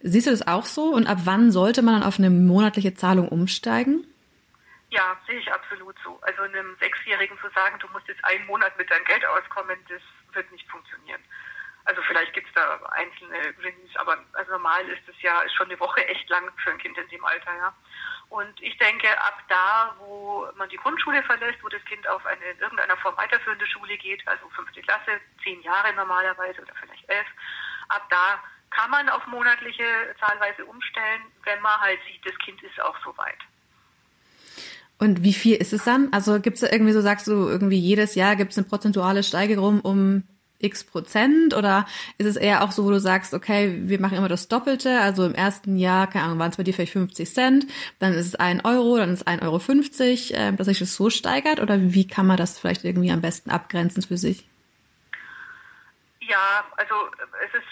Siehst 0.00 0.28
du 0.28 0.30
das 0.30 0.46
auch 0.46 0.66
so? 0.66 0.84
Und 0.94 1.08
ab 1.08 1.18
wann 1.24 1.50
sollte 1.50 1.82
man 1.82 1.94
dann 1.94 2.08
auf 2.08 2.20
eine 2.20 2.30
monatliche 2.30 2.94
Zahlung 2.94 3.28
umsteigen? 3.28 4.06
Ja, 4.90 5.16
sehe 5.26 5.40
ich 5.40 5.52
absolut 5.52 5.96
so. 6.04 6.18
Also 6.22 6.42
einem 6.42 6.76
Sechsjährigen 6.78 7.36
zu 7.38 7.48
sagen, 7.54 7.76
du 7.80 7.88
musst 7.92 8.06
jetzt 8.06 8.24
einen 8.24 8.46
Monat 8.46 8.78
mit 8.78 8.88
deinem 8.88 9.04
Geld 9.04 9.26
auskommen, 9.26 9.76
das 9.88 10.00
wird 10.32 10.50
nicht 10.52 10.66
funktionieren. 10.70 11.20
Also 11.88 12.02
vielleicht 12.02 12.34
gibt 12.34 12.46
es 12.48 12.52
da 12.52 12.78
einzelne 12.92 13.54
Genies, 13.54 13.96
aber 13.96 14.18
also 14.34 14.50
normal 14.52 14.86
ist 14.90 15.08
es 15.08 15.22
ja 15.22 15.40
ist 15.40 15.54
schon 15.54 15.70
eine 15.70 15.80
Woche 15.80 16.06
echt 16.06 16.28
lang 16.28 16.44
für 16.62 16.70
ein 16.70 16.76
Kind 16.76 16.98
in 16.98 17.08
dem 17.08 17.24
Alter, 17.24 17.50
ja. 17.56 17.72
Und 18.28 18.60
ich 18.60 18.76
denke, 18.76 19.08
ab 19.22 19.38
da, 19.48 19.96
wo 19.98 20.46
man 20.56 20.68
die 20.68 20.76
Grundschule 20.76 21.22
verlässt, 21.22 21.64
wo 21.64 21.68
das 21.70 21.82
Kind 21.86 22.06
auf 22.08 22.26
eine 22.26 22.44
in 22.44 22.58
irgendeiner 22.58 22.98
Form 22.98 23.16
weiterführende 23.16 23.66
Schule 23.66 23.96
geht, 23.96 24.20
also 24.28 24.50
fünfte 24.50 24.82
Klasse, 24.82 25.18
zehn 25.42 25.62
Jahre 25.62 25.94
normalerweise 25.94 26.60
oder 26.60 26.74
vielleicht 26.78 27.08
elf, 27.08 27.26
ab 27.88 28.06
da 28.10 28.38
kann 28.68 28.90
man 28.90 29.08
auf 29.08 29.26
monatliche 29.26 30.14
Zahlweise 30.20 30.66
umstellen, 30.66 31.22
wenn 31.44 31.62
man 31.62 31.80
halt 31.80 32.00
sieht, 32.06 32.20
das 32.26 32.36
Kind 32.44 32.62
ist 32.62 32.78
auch 32.82 32.96
so 33.02 33.16
weit. 33.16 33.40
Und 34.98 35.22
wie 35.22 35.32
viel 35.32 35.56
ist 35.56 35.72
es 35.72 35.84
dann? 35.84 36.12
Also 36.12 36.38
gibt 36.38 36.56
es 36.56 36.60
da 36.60 36.68
irgendwie 36.70 36.92
so, 36.92 37.00
sagst 37.00 37.28
du, 37.28 37.48
irgendwie 37.48 37.78
jedes 37.78 38.14
Jahr 38.14 38.36
gibt 38.36 38.52
es 38.52 38.58
eine 38.58 38.66
prozentuale 38.66 39.22
Steigerung 39.22 39.80
um 39.80 40.24
x 40.60 40.84
Prozent? 40.84 41.54
Oder 41.54 41.86
ist 42.18 42.26
es 42.26 42.36
eher 42.36 42.62
auch 42.62 42.72
so, 42.72 42.84
wo 42.84 42.90
du 42.90 43.00
sagst, 43.00 43.34
okay, 43.34 43.78
wir 43.82 44.00
machen 44.00 44.18
immer 44.18 44.28
das 44.28 44.48
Doppelte, 44.48 45.00
also 45.00 45.24
im 45.24 45.34
ersten 45.34 45.76
Jahr, 45.76 46.06
keine 46.08 46.24
Ahnung, 46.24 46.38
waren 46.38 46.50
es 46.50 46.56
bei 46.56 46.62
dir 46.62 46.74
vielleicht 46.74 46.92
50 46.92 47.32
Cent, 47.32 47.66
dann 47.98 48.12
ist 48.12 48.26
es 48.26 48.34
ein 48.34 48.64
Euro, 48.64 48.96
dann 48.96 49.12
ist 49.12 49.20
es 49.20 49.26
1,50 49.26 49.42
Euro, 49.42 49.58
50, 49.58 50.34
äh, 50.34 50.52
dass 50.52 50.66
sich 50.66 50.78
das 50.78 50.94
so 50.94 51.10
steigert? 51.10 51.60
Oder 51.60 51.76
wie 51.78 52.06
kann 52.06 52.26
man 52.26 52.36
das 52.36 52.58
vielleicht 52.58 52.84
irgendwie 52.84 53.10
am 53.10 53.20
besten 53.20 53.50
abgrenzen 53.50 54.02
für 54.02 54.16
sich? 54.16 54.46
Ja, 56.20 56.64
also 56.76 56.94
es 57.46 57.54
ist, 57.54 57.66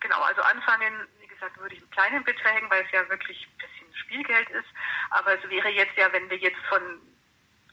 genau, 0.00 0.20
also 0.20 0.42
anfangen, 0.42 0.92
wie 1.20 1.26
gesagt, 1.26 1.58
würde 1.58 1.74
ich 1.74 1.80
mit 1.80 1.90
kleinen 1.92 2.22
Beträgen, 2.24 2.68
weil 2.68 2.84
es 2.84 2.92
ja 2.92 3.08
wirklich 3.08 3.46
ein 3.46 3.56
bisschen 3.56 3.94
Spielgeld 3.94 4.50
ist, 4.50 4.68
aber 5.10 5.38
es 5.38 5.50
wäre 5.50 5.68
jetzt 5.70 5.96
ja, 5.96 6.12
wenn 6.12 6.28
wir 6.28 6.36
jetzt 6.36 6.60
von 6.68 6.82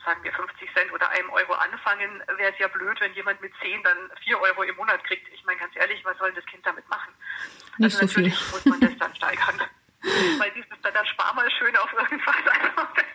sagen 0.06 0.24
wir 0.24 0.32
50 0.34 0.74
Cent 0.74 0.92
oder 0.92 1.10
einem 1.10 1.30
Euro 1.30 1.54
anfangen, 1.54 2.24
wäre 2.38 2.52
es 2.54 2.60
ja 2.60 2.68
blöd, 2.68 3.00
wenn 3.02 3.14
jemand 3.14 3.42
mit 3.42 3.54
10 3.62 3.84
dann 3.84 3.98
4 4.24 4.40
Euro 4.40 4.64
im 4.64 4.76
Monat 4.76 5.04
kriegt. 5.04 5.28
Ich 5.34 5.44
meine 5.44 5.60
ganz 5.60 5.76
ehrlich, 5.76 6.04
was 6.06 6.18
soll 6.18 6.32
das 6.34 6.46
Kind 6.46 6.66
damit 6.66 6.88
machen? 6.90 7.14
Nicht 7.78 7.96
also 7.96 8.08
so 8.08 8.20
natürlich 8.20 8.38
viel. 8.38 8.52
muss 8.52 8.66
man 8.66 8.80
das 8.80 8.98
dann 8.98 9.16
steigern. 9.16 9.62
Weil 10.40 10.52
dieses 10.52 10.82
dann, 10.82 10.94
dann 10.94 11.06
spar 11.06 11.34
mal 11.34 11.50
schön 11.52 11.76
auf 11.78 11.92
irgendwas. 11.94 12.36
Also 12.36 12.88
das, 12.96 13.06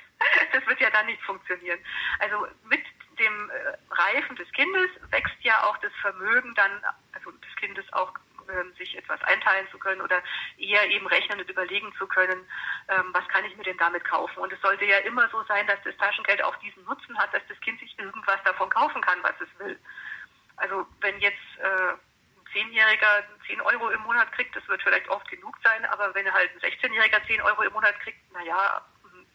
das 0.53 0.67
wird 0.67 0.81
ja 0.81 0.91
dann 0.91 1.07
nicht 1.07 1.23
funktionieren. 1.23 1.79
Also 2.19 2.47
mit 2.65 2.83
dem 3.19 3.51
äh, 3.51 3.77
Reifen 3.91 4.37
des 4.37 4.51
Kindes 4.53 4.91
wächst 5.11 5.37
ja 5.41 5.63
auch 5.65 5.77
das 5.79 5.93
Vermögen 6.01 6.55
dann, 6.55 6.83
also 7.13 7.31
des 7.31 7.57
Kindes 7.57 7.91
auch 7.93 8.13
ähm, 8.49 8.73
sich 8.77 8.97
etwas 8.97 9.05
einteilen 9.25 9.69
zu 9.71 9.79
können 9.79 10.01
oder 10.01 10.23
eher 10.59 10.89
eben 10.91 11.07
rechnen 11.07 11.41
und 11.41 11.49
überlegen 11.49 11.93
zu 11.99 12.07
können, 12.07 12.47
ähm, 12.89 13.11
was 13.13 13.27
kann 13.29 13.45
ich 13.45 13.57
mir 13.57 13.65
denn 13.65 13.79
damit 13.79 14.05
kaufen. 14.05 14.39
Und 14.41 14.53
es 14.53 14.61
sollte 14.61 14.85
ja 14.85 14.99
immer 14.99 15.29
so 15.31 15.43
sein, 15.45 15.67
dass 15.67 15.83
das 15.85 15.97
Taschengeld 15.97 16.43
auch 16.43 16.57
diesen 16.57 16.85
Nutzen 16.85 17.19
hat, 17.19 17.33
dass 17.35 17.43
das 17.49 17.61
Kind 17.61 17.81
sich 17.81 17.99
irgendwas 17.99 18.43
davon 18.45 18.71
kaufen 18.71 19.01
kann, 19.03 19.23
was 19.23 19.35
es 19.41 19.59
will. 19.59 19.79
Also 20.57 20.87
wenn 21.01 21.19
jetzt 21.21 21.59
äh, 21.59 21.93
ein 21.93 22.47
Zehnjähriger 22.53 23.25
10 23.47 23.61
Euro 23.61 23.91
im 23.91 24.01
Monat 24.03 24.31
kriegt, 24.33 24.55
das 24.55 24.67
wird 24.69 24.83
vielleicht 24.83 25.09
oft 25.09 25.29
genug 25.29 25.59
sein, 25.65 25.85
aber 25.87 26.15
wenn 26.15 26.33
halt 26.33 26.51
ein 26.53 26.61
16-Jähriger 26.61 27.27
10 27.27 27.43
Euro 27.43 27.63
im 27.63 27.73
Monat 27.73 27.99
kriegt, 28.01 28.33
naja, 28.33 28.85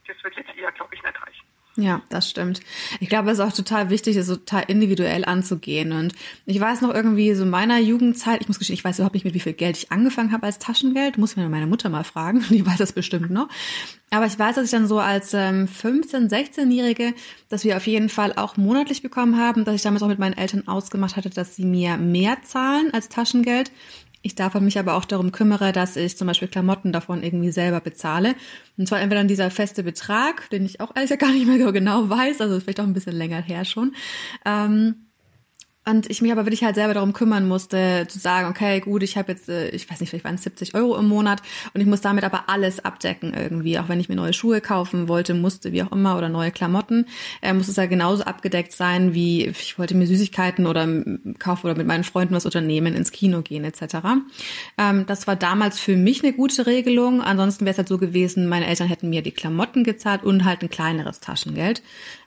das 0.08 0.24
wird 0.24 0.36
jetzt 0.36 0.56
eher, 0.56 0.72
glaube 0.72 0.96
ich, 0.96 1.04
nicht 1.04 1.22
reichen. 1.22 1.48
Ja, 1.80 2.02
das 2.10 2.30
stimmt. 2.30 2.60
Ich 3.00 3.08
glaube, 3.08 3.32
es 3.32 3.40
ist 3.40 3.46
auch 3.46 3.54
total 3.54 3.90
wichtig, 3.90 4.18
das 4.18 4.28
total 4.28 4.64
individuell 4.68 5.24
anzugehen. 5.24 5.94
Und 5.94 6.14
ich 6.46 6.60
weiß 6.60 6.82
noch 6.82 6.94
irgendwie 6.94 7.34
so 7.34 7.44
in 7.44 7.50
meiner 7.50 7.80
Jugendzeit, 7.80 8.42
ich 8.42 8.48
muss 8.48 8.60
gestehen, 8.60 8.74
ich 8.74 8.84
weiß 8.84 9.00
überhaupt 9.00 9.14
nicht, 9.14 9.24
mit 9.24 9.34
wie 9.34 9.40
viel 9.40 9.54
Geld 9.54 9.78
ich 9.78 9.92
angefangen 9.92 10.34
habe 10.34 10.46
als 10.46 10.60
Taschengeld. 10.60 11.18
Muss 11.18 11.38
mir 11.38 11.48
meine 11.48 11.68
Mutter 11.68 11.88
mal 11.88 12.04
fragen, 12.04 12.44
die 12.50 12.66
weiß 12.66 12.78
das 12.78 12.92
bestimmt 12.92 13.30
noch. 13.30 13.48
Aber 14.10 14.26
ich 14.26 14.38
weiß, 14.38 14.56
dass 14.56 14.66
ich 14.66 14.72
dann 14.72 14.88
so 14.88 15.00
als 15.00 15.34
ähm, 15.34 15.68
15-, 15.68 16.30
16-Jährige, 16.30 17.14
dass 17.48 17.64
wir 17.64 17.78
auf 17.78 17.88
jeden 17.88 18.10
Fall 18.10 18.34
auch 18.34 18.58
monatlich 18.58 19.02
bekommen 19.02 19.38
haben, 19.38 19.64
dass 19.64 19.76
ich 19.76 19.82
damals 19.82 20.04
auch 20.04 20.08
mit 20.08 20.20
meinen 20.20 20.38
Eltern 20.38 20.68
ausgemacht 20.68 21.16
hatte, 21.16 21.30
dass 21.30 21.56
sie 21.56 21.66
mir 21.66 21.96
mehr 21.98 22.38
zahlen 22.44 22.90
als 22.92 23.08
Taschengeld. 23.08 23.72
Ich 24.22 24.36
darf 24.36 24.54
mich 24.56 24.78
aber 24.78 24.96
auch 24.96 25.06
darum 25.06 25.32
kümmere, 25.32 25.72
dass 25.72 25.96
ich 25.96 26.18
zum 26.18 26.28
Beispiel 26.28 26.50
Klamotten 26.50 26.92
davon 26.92 27.24
irgendwie 27.24 27.52
selber 27.52 27.80
bezahle. 27.80 28.36
Und 28.78 28.88
zwar 28.88 29.00
entweder 29.00 29.22
dann 29.22 29.28
dieser 29.28 29.50
feste 29.50 29.84
Betrag, 29.84 30.50
den 30.50 30.66
ich 30.66 30.82
auch 30.82 30.96
ehrlich 30.96 31.18
gar 31.18 31.32
nicht 31.32 31.48
mehr 31.48 31.66
so 31.66 31.72
genau 31.72 32.10
weiß, 32.10 32.42
also 32.42 32.60
vielleicht 32.60 32.82
auch 32.82 32.86
ein 32.86 32.94
bisschen 32.94 33.16
länger 33.16 33.42
her 33.42 33.64
schon. 33.64 33.96
Ähm, 34.46 35.09
und 35.86 36.10
ich 36.10 36.22
mich 36.22 36.32
aber 36.32 36.46
wirklich 36.46 36.64
halt 36.64 36.76
selber 36.76 36.94
darum 36.94 37.14
kümmern 37.14 37.48
musste, 37.48 38.06
zu 38.08 38.20
sagen, 38.20 38.50
okay, 38.50 38.80
gut, 38.80 39.02
ich 39.02 39.18
habe 39.18 39.32
jetzt, 39.32 39.50
äh, 39.50 39.70
ich 39.70 39.90
weiß 39.90 40.00
nicht, 40.00 40.10
vielleicht 40.10 40.26
waren 40.26 40.36
es 40.36 40.44
70 40.44 40.76
Euro 40.76 40.96
im 40.98 41.08
Monat 41.08 41.42
und 41.74 41.82
ich 41.82 41.88
muss 41.88 42.02
damit 42.02 42.24
aber 42.24 42.44
alles 42.48 42.84
abdecken 42.84 43.34
irgendwie. 43.34 43.80
Auch 43.80 43.90
wenn 43.90 44.00
ich 44.00 44.10
mir 44.10 44.16
neue 44.16 44.34
Schuhe 44.34 44.62
kaufen 44.62 45.08
wollte, 45.08 45.34
musste, 45.34 45.72
wie 45.72 45.82
auch 45.82 45.92
immer, 45.92 46.18
oder 46.18 46.30
neue 46.30 46.52
Klamotten, 46.52 47.06
äh, 47.42 47.54
muss 47.54 47.70
es 47.70 47.78
ja 47.78 47.86
genauso 47.86 48.24
abgedeckt 48.24 48.74
sein, 48.74 49.14
wie 49.14 49.48
ich 49.48 49.80
wollte 49.80 49.96
mir 49.96 50.06
Süßigkeiten 50.06 50.68
oder 50.68 50.88
kaufen 51.40 51.66
oder 51.66 51.76
mit 51.76 51.88
meinen 51.88 52.04
Freunden 52.04 52.36
was 52.36 52.46
unternehmen, 52.46 52.94
ins 52.94 53.12
Kino 53.12 53.42
gehen 53.42 53.64
etc. 53.64 53.98
Ähm, 54.78 55.06
das 55.08 55.28
war 55.28 55.36
damals 55.36 55.80
für 55.80 55.96
mich 55.96 56.24
eine 56.24 56.34
gute 56.34 56.68
Regelung. 56.68 57.22
Ansonsten 57.22 57.66
wäre 57.66 57.72
es 57.72 57.78
halt 57.78 57.88
so 57.88 57.98
gewesen, 57.98 58.48
meine 58.48 58.68
Eltern 58.68 58.88
hätten 58.88 59.10
mir 59.10 59.22
die 59.22 59.32
Klamotten 59.32 59.84
gezahlt 59.84 60.24
und 60.24 60.46
halt 60.46 60.62
ein 60.62 60.70
kleineres 60.70 61.20
Taschengeld. 61.20 61.82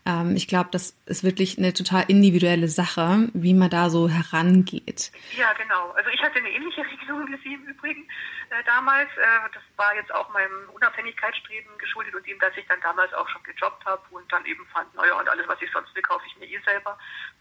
Ähm, 0.04 0.34
ich 0.34 0.48
glaube, 0.48 0.70
das 0.72 0.96
ist 1.06 1.22
wirklich 1.22 1.58
eine 1.58 1.72
total 1.72 2.04
individuelle 2.08 2.68
Sache, 2.68 3.28
wie 3.34 3.54
man 3.54 3.70
da 3.70 3.88
so 3.88 4.08
herangeht. 4.08 5.12
Ja, 5.36 5.52
genau. 5.52 5.90
Also 5.92 6.10
ich 6.10 6.20
hatte 6.22 6.38
eine 6.38 6.50
ähnliche 6.50 6.82
Regelung 6.90 7.26
wie 7.28 7.36
Sie 7.42 7.54
im 7.54 7.64
Übrigen 7.64 8.02
äh, 8.50 8.64
damals. 8.66 9.10
Äh, 9.16 9.48
das 9.54 9.62
war 9.76 9.94
jetzt 9.94 10.12
auch 10.12 10.32
meinem 10.32 10.70
Unabhängigkeitsstreben 10.74 11.78
geschuldet 11.78 12.14
und 12.14 12.26
dem, 12.26 12.38
dass 12.40 12.56
ich 12.56 12.66
dann 12.66 12.80
damals 12.80 13.12
auch 13.14 13.28
schon 13.28 13.42
gejobbt 13.44 13.84
habe 13.84 14.02
und 14.10 14.30
dann 14.32 14.44
eben 14.46 14.66
fand, 14.72 14.92
naja, 14.94 15.18
und 15.18 15.28
alles, 15.28 15.46
was 15.46 15.62
ich 15.62 15.70
sonst 15.70 15.94
will, 15.94 16.02
kaufe 16.02 16.24
ich 16.26 16.36
mir 16.36 16.46
eh 16.46 16.60
selber. 16.64 16.98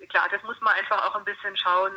Klar, 0.09 0.27
das 0.29 0.43
muss 0.43 0.59
man 0.61 0.73
einfach 0.75 1.03
auch 1.07 1.15
ein 1.15 1.25
bisschen 1.25 1.57
schauen, 1.57 1.91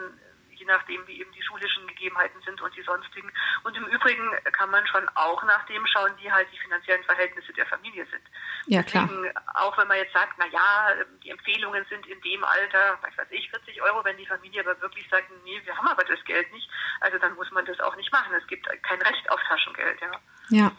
je 0.64 0.72
nachdem, 0.72 1.06
wie 1.06 1.20
eben 1.20 1.30
die 1.32 1.42
schulischen 1.42 1.86
Gegebenheiten 1.86 2.40
sind 2.42 2.60
und 2.60 2.74
die 2.74 2.82
sonstigen. 2.82 3.30
Und 3.64 3.76
im 3.76 3.86
Übrigen 3.86 4.30
kann 4.52 4.70
man 4.70 4.86
schon 4.86 5.06
auch 5.14 5.42
nach 5.44 5.64
dem 5.66 5.86
schauen, 5.86 6.12
wie 6.20 6.30
halt 6.30 6.48
die 6.52 6.58
finanziellen 6.58 7.04
Verhältnisse 7.04 7.52
der 7.52 7.66
Familie 7.66 8.06
sind. 8.06 8.22
Ja, 8.66 8.82
klar. 8.82 9.08
Deswegen, 9.08 9.36
auch 9.54 9.76
wenn 9.76 9.88
man 9.88 9.98
jetzt 9.98 10.12
sagt, 10.12 10.34
na 10.38 10.46
ja, 10.46 10.94
die 11.22 11.30
Empfehlungen 11.30 11.84
sind 11.90 12.06
in 12.06 12.20
dem 12.22 12.42
Alter, 12.44 12.98
was 13.02 13.16
weiß 13.18 13.28
ich, 13.30 13.50
40 13.50 13.82
Euro, 13.82 14.04
wenn 14.04 14.16
die 14.16 14.26
Familie 14.26 14.60
aber 14.60 14.80
wirklich 14.80 15.06
sagt, 15.10 15.30
nee, 15.44 15.60
wir 15.64 15.76
haben 15.76 15.88
aber 15.88 16.04
das 16.04 16.22
Geld 16.24 16.50
nicht, 16.52 16.68
also 17.00 17.18
dann 17.18 17.34
muss 17.34 17.50
man 17.50 17.66
das 17.66 17.78
auch 17.80 17.96
nicht 17.96 18.10
machen. 18.10 18.34
Es 18.34 18.46
gibt 18.46 18.66
kein 18.82 19.02
Recht 19.02 19.30
auf 19.30 19.40
Taschengeld, 19.42 20.00
ja. 20.00 20.10
Ja. 20.48 20.72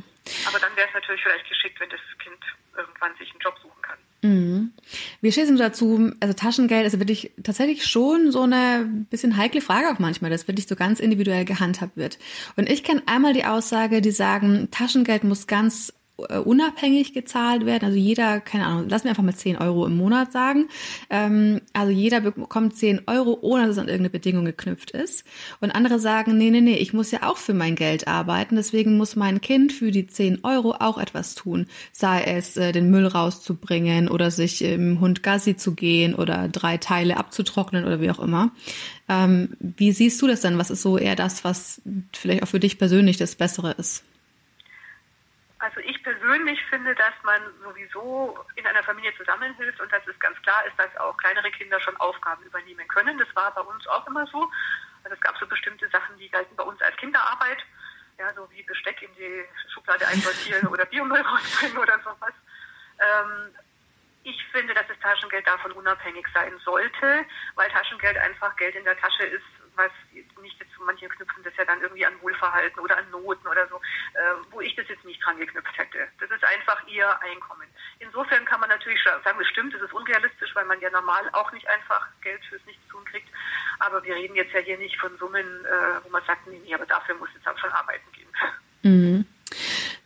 Aber 0.47 0.59
dann 0.59 0.75
wäre 0.75 0.87
es 0.87 0.93
natürlich 0.93 1.21
vielleicht 1.21 1.47
geschickt, 1.47 1.79
wenn 1.79 1.89
das 1.89 1.99
Kind 2.17 2.43
irgendwann 2.75 3.15
sich 3.17 3.29
einen 3.29 3.39
Job 3.39 3.57
suchen 3.61 3.81
kann. 3.81 3.99
Mhm. 4.25 4.71
Wie 5.21 5.31
stehst 5.31 5.51
du 5.51 5.55
dazu? 5.55 6.11
Also 6.19 6.33
Taschengeld 6.33 6.85
ist 6.85 6.99
wirklich 6.99 7.31
tatsächlich 7.43 7.85
schon 7.85 8.31
so 8.31 8.41
eine 8.41 8.89
bisschen 9.09 9.37
heikle 9.37 9.61
Frage 9.61 9.91
auch 9.91 9.99
manchmal, 9.99 10.31
dass 10.31 10.47
wirklich 10.47 10.67
so 10.67 10.75
ganz 10.75 10.99
individuell 10.99 11.45
gehandhabt 11.45 11.95
wird. 11.95 12.17
Und 12.55 12.69
ich 12.69 12.83
kenne 12.83 13.03
einmal 13.05 13.33
die 13.33 13.45
Aussage, 13.45 14.01
die 14.01 14.11
sagen, 14.11 14.69
Taschengeld 14.71 15.23
muss 15.23 15.47
ganz 15.47 15.93
unabhängig 16.17 17.13
gezahlt 17.13 17.65
werden. 17.65 17.85
Also 17.85 17.97
jeder, 17.97 18.39
keine 18.39 18.65
Ahnung, 18.65 18.85
lass 18.87 19.03
mir 19.03 19.09
einfach 19.09 19.23
mal 19.23 19.35
10 19.35 19.57
Euro 19.57 19.85
im 19.85 19.97
Monat 19.97 20.31
sagen. 20.31 20.69
Ähm, 21.09 21.61
also 21.73 21.91
jeder 21.91 22.21
bekommt 22.21 22.77
10 22.77 23.01
Euro, 23.07 23.37
ohne 23.41 23.63
dass 23.63 23.71
es 23.73 23.77
an 23.79 23.87
irgendeine 23.87 24.11
Bedingung 24.11 24.45
geknüpft 24.45 24.91
ist. 24.91 25.25
Und 25.59 25.71
andere 25.71 25.99
sagen, 25.99 26.37
nee, 26.37 26.51
nee, 26.51 26.61
nee, 26.61 26.77
ich 26.77 26.93
muss 26.93 27.11
ja 27.11 27.23
auch 27.23 27.37
für 27.37 27.53
mein 27.53 27.75
Geld 27.75 28.07
arbeiten. 28.07 28.55
Deswegen 28.55 28.97
muss 28.97 29.17
mein 29.17 29.41
Kind 29.41 29.73
für 29.73 29.91
die 29.91 30.07
10 30.07 30.43
Euro 30.43 30.75
auch 30.79 30.97
etwas 30.97 31.35
tun. 31.35 31.67
Sei 31.91 32.23
es, 32.23 32.55
äh, 32.55 32.71
den 32.71 32.89
Müll 32.89 33.07
rauszubringen 33.07 34.07
oder 34.07 34.31
sich 34.31 34.61
im 34.61 35.01
Hund 35.01 35.21
Gassi 35.21 35.57
zu 35.57 35.73
gehen 35.73 36.15
oder 36.15 36.47
drei 36.47 36.77
Teile 36.77 37.17
abzutrocknen 37.17 37.83
oder 37.83 37.99
wie 37.99 38.09
auch 38.09 38.19
immer. 38.19 38.51
Ähm, 39.09 39.49
wie 39.59 39.91
siehst 39.91 40.21
du 40.21 40.27
das 40.27 40.41
denn? 40.41 40.57
Was 40.57 40.71
ist 40.71 40.81
so 40.81 40.97
eher 40.97 41.15
das, 41.15 41.43
was 41.43 41.81
vielleicht 42.13 42.43
auch 42.43 42.47
für 42.47 42.59
dich 42.61 42.77
persönlich 42.77 43.17
das 43.17 43.35
Bessere 43.35 43.71
ist? 43.71 44.03
Also 45.65 45.79
ich 45.79 46.03
persönlich 46.03 46.63
finde, 46.69 46.93
dass 46.93 47.13
man 47.23 47.41
sowieso 47.63 48.37
in 48.53 48.67
einer 48.67 48.83
Familie 48.83 49.11
zusammenhilft 49.17 49.81
und 49.81 49.91
dass 49.91 50.05
es 50.05 50.17
ganz 50.19 50.39
klar 50.43 50.63
ist, 50.67 50.77
dass 50.77 50.95
auch 50.97 51.17
kleinere 51.17 51.49
Kinder 51.49 51.79
schon 51.79 51.97
Aufgaben 51.97 52.43
übernehmen 52.43 52.87
können. 52.87 53.17
Das 53.17 53.35
war 53.35 53.51
bei 53.51 53.61
uns 53.61 53.87
auch 53.87 54.05
immer 54.05 54.27
so. 54.27 54.47
Also 55.03 55.15
es 55.15 55.21
gab 55.21 55.35
so 55.39 55.47
bestimmte 55.47 55.89
Sachen, 55.89 56.19
die 56.19 56.29
galten 56.29 56.55
bei 56.55 56.63
uns 56.63 56.79
als 56.83 56.95
Kinderarbeit, 56.97 57.57
ja, 58.19 58.31
so 58.35 58.47
wie 58.51 58.61
Besteck 58.61 59.01
in 59.01 59.09
die 59.15 59.43
Schublade 59.73 60.05
einsortieren 60.05 60.67
oder 60.67 60.85
Biomüll 60.85 61.21
rausbringen 61.33 61.79
oder 61.79 61.97
sowas. 62.03 62.33
Ähm, 62.99 63.55
ich 64.21 64.37
finde, 64.51 64.75
dass 64.75 64.85
das 64.87 64.99
Taschengeld 64.99 65.47
davon 65.47 65.71
unabhängig 65.71 66.27
sein 66.31 66.55
sollte, 66.63 67.25
weil 67.55 67.71
Taschengeld 67.71 68.17
einfach 68.17 68.55
Geld 68.57 68.75
in 68.75 68.83
der 68.83 68.99
Tasche 68.99 69.23
ist, 69.23 69.45
was 69.75 69.91
nicht 70.41 70.59
jetzt 70.59 70.71
manche 70.85 71.07
knüpfen 71.09 71.43
das 71.43 71.55
ja 71.57 71.65
dann 71.65 71.81
irgendwie 71.81 72.05
an 72.05 72.21
Wohlverhalten 72.21 72.79
oder 72.79 72.97
an 72.97 73.09
Noten 73.11 73.47
oder 73.47 73.67
so, 73.67 73.77
äh, 74.13 74.35
wo 74.51 74.61
ich 74.61 74.75
das 74.75 74.87
jetzt 74.87 75.03
nicht 75.03 75.23
dran 75.23 75.37
geknüpft 75.37 75.77
hätte. 75.77 76.07
Das 76.19 76.29
ist 76.29 76.43
einfach 76.43 76.85
ihr 76.87 77.07
Einkommen. 77.21 77.67
Insofern 77.99 78.45
kann 78.45 78.59
man 78.59 78.69
natürlich 78.69 79.01
sagen, 79.03 79.39
das 79.39 79.47
stimmt, 79.47 79.73
das 79.73 79.81
ist 79.81 79.93
unrealistisch, 79.93 80.53
weil 80.55 80.65
man 80.65 80.79
ja 80.81 80.89
normal 80.89 81.27
auch 81.33 81.51
nicht 81.51 81.67
einfach 81.67 82.07
Geld 82.21 82.43
fürs 82.45 82.65
Nichtstun 82.65 83.03
kriegt. 83.05 83.29
Aber 83.79 84.03
wir 84.03 84.15
reden 84.15 84.35
jetzt 84.35 84.53
ja 84.53 84.59
hier 84.59 84.77
nicht 84.77 84.97
von 84.99 85.17
Summen, 85.17 85.65
äh, 85.65 86.03
wo 86.03 86.09
man 86.09 86.23
sagt, 86.25 86.47
nee, 86.47 86.61
nee, 86.63 86.73
aber 86.73 86.85
dafür 86.85 87.15
muss 87.15 87.29
jetzt 87.33 87.47
auch 87.47 87.57
schon 87.57 87.71
arbeiten 87.71 88.11
gehen. 88.11 88.29
Mhm. 88.83 89.25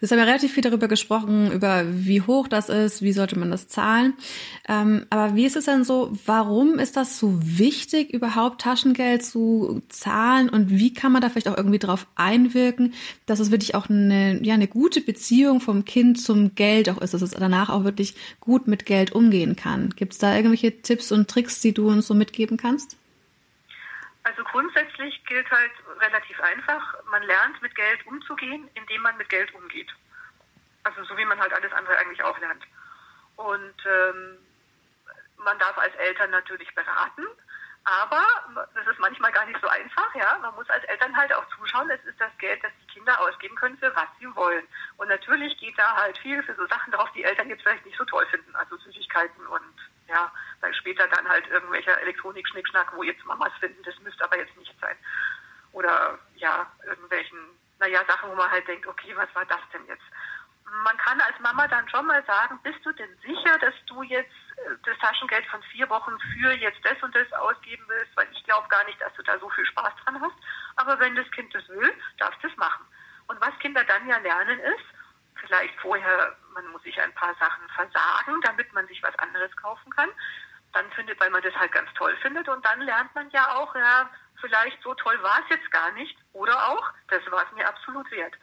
Es 0.02 0.12
haben 0.12 0.20
ja 0.20 0.26
relativ 0.26 0.54
viel 0.54 0.64
darüber 0.64 0.88
gesprochen, 0.88 1.52
über 1.52 1.84
wie 1.90 2.22
hoch 2.22 2.48
das 2.48 2.70
ist, 2.70 3.02
wie 3.02 3.12
sollte 3.12 3.38
man 3.38 3.52
das 3.52 3.68
zahlen. 3.68 4.14
Ähm, 4.68 5.06
aber 5.10 5.36
wie 5.36 5.46
ist 5.46 5.58
es 5.58 5.66
denn 5.66 5.84
so, 5.84 6.14
warum 6.26 6.80
ist 6.80 6.96
das 6.96 7.20
so 7.20 7.38
wichtig, 7.42 8.14
überhaupt 8.14 8.62
Taschengeld 8.62 9.24
zu 9.24 9.82
zahlen 9.90 10.48
und 10.48 10.70
wie 10.70 10.94
kann 10.94 11.12
man 11.12 11.22
da 11.22 11.30
vielleicht 11.30 11.50
auch 11.50 11.58
irgendwie 11.58 11.80
drauf 11.80 12.08
einwirken, 12.16 12.94
dass 13.26 13.40
es 13.40 13.52
wirklich 13.52 13.76
auch 13.76 13.90
eine, 13.90 14.42
ja, 14.44 14.54
eine 14.54 14.68
gute 14.68 15.02
Beziehung 15.02 15.60
vom 15.60 15.84
Kind 15.84 16.22
zum 16.22 16.56
Geld 16.56 16.90
auch 16.90 17.02
ist, 17.02 17.14
dass 17.14 17.22
es 17.22 17.32
danach 17.32 17.70
auch 17.70 17.84
wirklich 17.84 18.16
gut 18.40 18.68
mit 18.68 18.86
Geld 18.86 19.12
umgehen 19.12 19.56
kann? 19.56 19.90
Gibt 19.96 20.14
es 20.14 20.20
da 20.20 20.36
irgendwelche 20.36 20.82
Tipps 20.82 21.12
und 21.12 21.28
Tricks, 21.28 21.60
die 21.60 21.74
du 21.74 21.90
uns 21.90 22.08
so 22.08 22.14
mitgeben 22.14 22.56
kannst? 22.56 22.96
Also 24.30 24.44
grundsätzlich 24.44 25.26
gilt 25.26 25.50
halt 25.50 25.72
relativ 26.00 26.40
einfach, 26.40 27.04
man 27.10 27.24
lernt 27.24 27.60
mit 27.64 27.74
Geld 27.74 28.06
umzugehen, 28.06 28.70
indem 28.76 29.02
man 29.02 29.18
mit 29.18 29.28
Geld 29.28 29.52
umgeht. 29.56 29.92
Also 30.84 31.04
so 31.06 31.18
wie 31.18 31.26
man 31.26 31.40
halt 31.40 31.52
alles 31.52 31.74
andere 31.74 31.98
eigentlich 31.98 32.24
auch 32.24 32.38
lernt. 32.38 32.64
Und 33.38 33.74
ähm, 33.88 34.38
man 35.38 35.58
darf 35.58 35.76
als 35.80 35.96
Eltern 35.96 36.30
natürlich 36.30 36.74
beraten, 36.76 37.26
aber 37.86 38.24
das 38.76 38.86
ist 38.86 39.00
manchmal 39.00 39.32
gar 39.32 39.48
nicht 39.48 39.60
so 39.62 39.68
einfach, 39.68 40.14
ja. 40.14 40.38
Man 40.38 40.54
muss 40.54 40.70
als 40.70 40.84
Eltern 40.84 41.18
halt 41.18 41.34
auch 41.34 41.48
zuschauen, 41.58 41.90
es 41.90 42.06
ist 42.06 42.22
das 42.22 42.38
Geld, 42.38 42.64
das 42.64 42.72
die 42.84 42.94
Kinder 42.94 43.20
ausgeben 43.20 43.56
können, 43.56 43.80
für 43.80 43.96
was 43.96 44.10
sie 44.20 44.36
wollen. 44.36 44.68
Und 44.98 45.08
natürlich 45.08 45.58
geht 45.58 45.80
da 45.80 45.96
halt 45.96 46.20
viel 46.20 46.44
für 46.44 46.54
so 46.54 46.68
Sachen 46.68 46.94
drauf, 46.94 47.10
die 47.16 47.24
Eltern 47.24 47.50
jetzt 47.50 47.64
vielleicht 47.64 47.86
nicht 47.86 47.98
so 47.98 48.06
toll 48.06 48.28
finden, 48.28 48.56
also 48.56 48.78
Süßigkeiten 48.78 49.48
und 49.48 49.90
ja, 50.08 50.32
weil 50.62 50.74
später 50.74 51.08
dann 51.08 51.28
halt 51.28 51.48
irgendwelcher 51.50 52.00
Elektronik-Schnickschnack, 52.02 52.96
wo 52.96 53.04
jetzt 53.04 53.24
Mamas 53.26 53.54
finden, 53.60 53.82
das 53.84 53.98
müsste 54.00 54.24
aber 54.24 54.38
jetzt 54.38 54.56
nicht 54.58 54.74
sein. 54.80 54.96
Oder 55.72 56.18
ja, 56.36 56.72
irgendwelchen, 56.86 57.38
naja, 57.80 58.04
Sachen, 58.08 58.30
wo 58.32 58.36
man 58.36 58.50
halt 58.50 58.68
denkt, 58.68 58.88
okay, 58.88 59.16
was 59.16 59.34
war 59.36 59.46
das 59.46 59.62
denn 59.74 59.86
jetzt? 59.88 60.04
Man 60.84 60.98
kann 60.98 61.20
als 61.22 61.40
Mama 61.40 61.68
dann 61.68 61.90
schon 61.90 62.06
mal 62.06 62.24
sagen, 62.26 62.60
bist 62.62 62.86
du 62.86 62.92
denn 62.92 63.18
sicher, 63.26 63.58
dass 63.60 63.74
du 63.88 64.04
jetzt 64.04 64.30
äh, 64.58 64.76
das 64.84 64.98
Taschengeld 65.00 65.46
von 65.48 65.62
vier 65.64 65.90
Wochen 65.90 66.16
für 66.20 66.52
jetzt 66.54 66.80
das 66.84 67.02
und 67.02 67.16
das 67.16 67.32
ausgeben 67.34 67.84
willst? 67.88 68.16
Weil 68.16 68.28
ich 68.32 68.44
glaube 68.44 68.68
gar 68.68 68.84
nicht, 68.86 69.02
dass 69.02 69.14
du 69.16 69.24
da 69.24 69.40
so 69.40 69.50
viel 69.50 69.66
Spaß 69.66 69.94
dran 70.04 70.22
hast. 70.22 70.36
Aber 70.76 71.00
wenn 71.00 71.16
das 71.16 71.30
Kind 71.32 71.54
das 71.56 71.68
will, 71.70 71.92
darfst 72.18 72.44
du 72.44 72.48
es 72.48 72.58
machen. 72.58 72.86
Und 73.28 73.42
was 73.42 73.58
Kinder 73.60 73.84
dann 73.84 74.08
ja 74.08 74.18
lernen 74.18 74.60
ist, 74.60 74.86
vielleicht 75.40 75.74
vorher, 75.80 76.36
man 76.54 76.68
muss 76.68 76.84
sich 76.84 77.00
ein 77.02 77.14
paar 77.14 77.34
Sachen 77.36 77.68
versagen, 77.70 78.42
damit 78.44 78.72
man 78.74 78.88
sich 78.88 79.02
was 79.02 79.18
anderes 79.20 79.56
kaufen 79.56 79.90
kann. 79.92 80.10
Dann 80.74 80.86
findet, 80.92 81.20
weil 81.20 81.30
man 81.30 81.42
das 81.42 81.56
halt 81.56 81.72
ganz 81.72 81.90
toll 81.98 82.16
findet. 82.22 82.48
Und 82.48 82.64
dann 82.66 82.82
lernt 82.82 83.14
man 83.16 83.30
ja 83.32 83.56
auch, 83.56 83.74
ja, 83.76 84.10
vielleicht 84.40 84.82
so 84.84 84.94
toll 84.94 85.18
war 85.22 85.40
es 85.44 85.56
jetzt 85.56 85.72
gar 85.72 85.92
nicht. 85.94 86.16
Oder 86.34 86.56
auch, 86.70 86.92
das 87.10 87.22
war 87.32 87.46
es 87.46 87.56
mir 87.56 87.68
absolut 87.68 88.10
wert. 88.12 88.34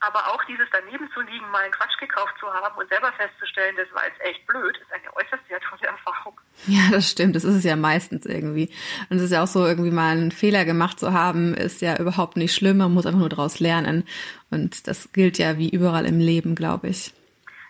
Aber 0.00 0.28
auch 0.28 0.44
dieses 0.44 0.68
daneben 0.70 1.10
zu 1.12 1.20
liegen, 1.22 1.50
mal 1.50 1.64
einen 1.64 1.72
Quatsch 1.72 1.98
gekauft 1.98 2.34
zu 2.38 2.46
haben 2.46 2.76
und 2.78 2.88
selber 2.88 3.12
festzustellen, 3.14 3.74
das 3.76 3.92
war 3.92 4.06
jetzt 4.06 4.20
echt 4.20 4.46
blöd, 4.46 4.76
ist 4.76 4.92
eine 4.92 5.12
äußerst 5.16 5.42
wertvolle 5.48 5.88
Erfahrung. 5.88 6.40
Ja, 6.66 6.88
das 6.92 7.10
stimmt. 7.10 7.34
Das 7.34 7.42
ist 7.42 7.56
es 7.56 7.64
ja 7.64 7.74
meistens 7.74 8.24
irgendwie. 8.24 8.72
Und 9.10 9.16
es 9.16 9.24
ist 9.24 9.32
ja 9.32 9.42
auch 9.42 9.48
so, 9.48 9.66
irgendwie 9.66 9.90
mal 9.90 10.12
einen 10.12 10.30
Fehler 10.30 10.64
gemacht 10.64 11.00
zu 11.00 11.12
haben, 11.12 11.54
ist 11.54 11.80
ja 11.80 11.98
überhaupt 11.98 12.36
nicht 12.36 12.54
schlimm. 12.54 12.76
Man 12.76 12.94
muss 12.94 13.06
einfach 13.06 13.18
nur 13.18 13.28
daraus 13.28 13.58
lernen. 13.58 14.06
Und 14.50 14.86
das 14.86 15.12
gilt 15.12 15.38
ja 15.38 15.58
wie 15.58 15.68
überall 15.68 16.06
im 16.06 16.20
Leben, 16.20 16.54
glaube 16.54 16.88
ich. 16.88 17.12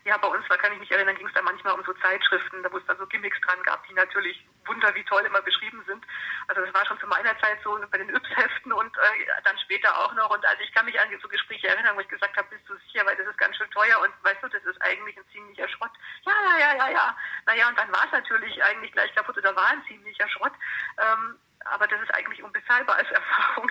Ja, 0.08 0.16
bei 0.16 0.28
uns, 0.28 0.42
da 0.48 0.56
kann 0.56 0.72
ich 0.72 0.78
mich 0.78 0.90
erinnern, 0.90 1.16
ging 1.16 1.26
es 1.26 1.34
da 1.34 1.42
manchmal 1.42 1.74
um 1.74 1.84
so 1.84 1.92
Zeitschriften, 1.92 2.62
da 2.62 2.72
wo 2.72 2.78
es 2.78 2.86
da 2.86 2.96
so 2.96 3.06
Gimmicks 3.06 3.38
dran 3.42 3.62
gab, 3.62 3.86
die 3.86 3.92
natürlich 3.92 4.42
wunder 4.64 4.94
wie 4.94 5.04
toll 5.04 5.20
immer 5.20 5.42
beschrieben 5.42 5.84
sind. 5.86 6.02
Also 6.46 6.64
das 6.64 6.72
war 6.72 6.86
schon 6.86 6.98
zu 6.98 7.06
meiner 7.06 7.38
Zeit 7.40 7.58
so 7.62 7.78
bei 7.90 7.98
den 7.98 8.08
Yps-Heften 8.08 8.72
und 8.72 8.96
äh, 8.96 9.26
dann 9.44 9.58
später 9.58 9.92
auch 9.98 10.14
noch. 10.14 10.30
Und 10.30 10.42
also 10.46 10.62
ich 10.62 10.72
kann 10.72 10.86
mich 10.86 10.98
an 10.98 11.08
so 11.20 11.28
Gespräche 11.28 11.68
erinnern, 11.68 11.94
wo 11.94 12.00
ich 12.00 12.08
gesagt 12.08 12.34
habe, 12.38 12.48
bist 12.48 12.66
du 12.66 12.74
sicher, 12.86 13.04
weil 13.04 13.16
das 13.16 13.26
ist 13.26 13.36
ganz 13.36 13.54
schön 13.58 13.70
teuer 13.70 14.00
und 14.00 14.10
weißt 14.24 14.42
du, 14.42 14.48
das 14.48 14.64
ist 14.64 14.80
eigentlich 14.80 15.14
ein 15.18 15.28
ziemlicher 15.30 15.68
Schrott. 15.68 15.92
Ja, 16.22 16.32
ja, 16.32 16.58
ja, 16.58 16.74
ja, 16.74 16.88
ja. 16.88 17.16
Naja, 17.44 17.68
und 17.68 17.78
dann 17.78 17.92
war 17.92 18.06
es 18.06 18.12
natürlich 18.12 18.64
eigentlich 18.64 18.92
gleich 18.92 19.14
kaputt 19.14 19.36
oder 19.36 19.54
war 19.54 19.68
ein 19.68 19.84
ziemlicher 19.88 20.28
Schrott. 20.30 20.54
Ähm, 20.96 21.38
aber 21.66 21.86
das 21.86 22.00
ist 22.00 22.14
eigentlich 22.14 22.42
unbezahlbar 22.42 22.96
als 22.96 23.10
Erfahrung. 23.12 23.70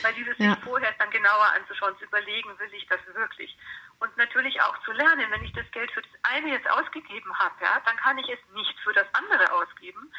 Weil 0.00 0.14
dieses 0.14 0.38
ja. 0.38 0.54
sich 0.54 0.64
vorher 0.64 0.94
dann 0.98 1.10
genauer 1.10 1.52
anzuschauen, 1.54 1.98
zu 1.98 2.04
überlegen, 2.04 2.58
will 2.58 2.72
ich 2.72 2.86
das 2.86 3.00
wirklich? 3.12 3.56
Und 3.98 4.16
natürlich 4.16 4.60
auch 4.60 4.78
zu 4.84 4.92
lernen, 4.92 5.30
wenn 5.30 5.44
ich 5.44 5.52
das 5.52 5.70
Geld 5.70 5.90
für 5.92 6.02
das 6.02 6.10
eine 6.22 6.48
jetzt 6.48 6.68
ausgegeben 6.70 7.38
habe, 7.38 7.54
ja, 7.62 7.80
dann 7.84 7.96
kann 7.96 8.18
ich 8.18 8.28
es 8.28 8.38
nicht 8.52 8.78
für 8.80 8.92
das 8.92 9.06
andere 9.14 9.50
ausgeben. 9.52 10.12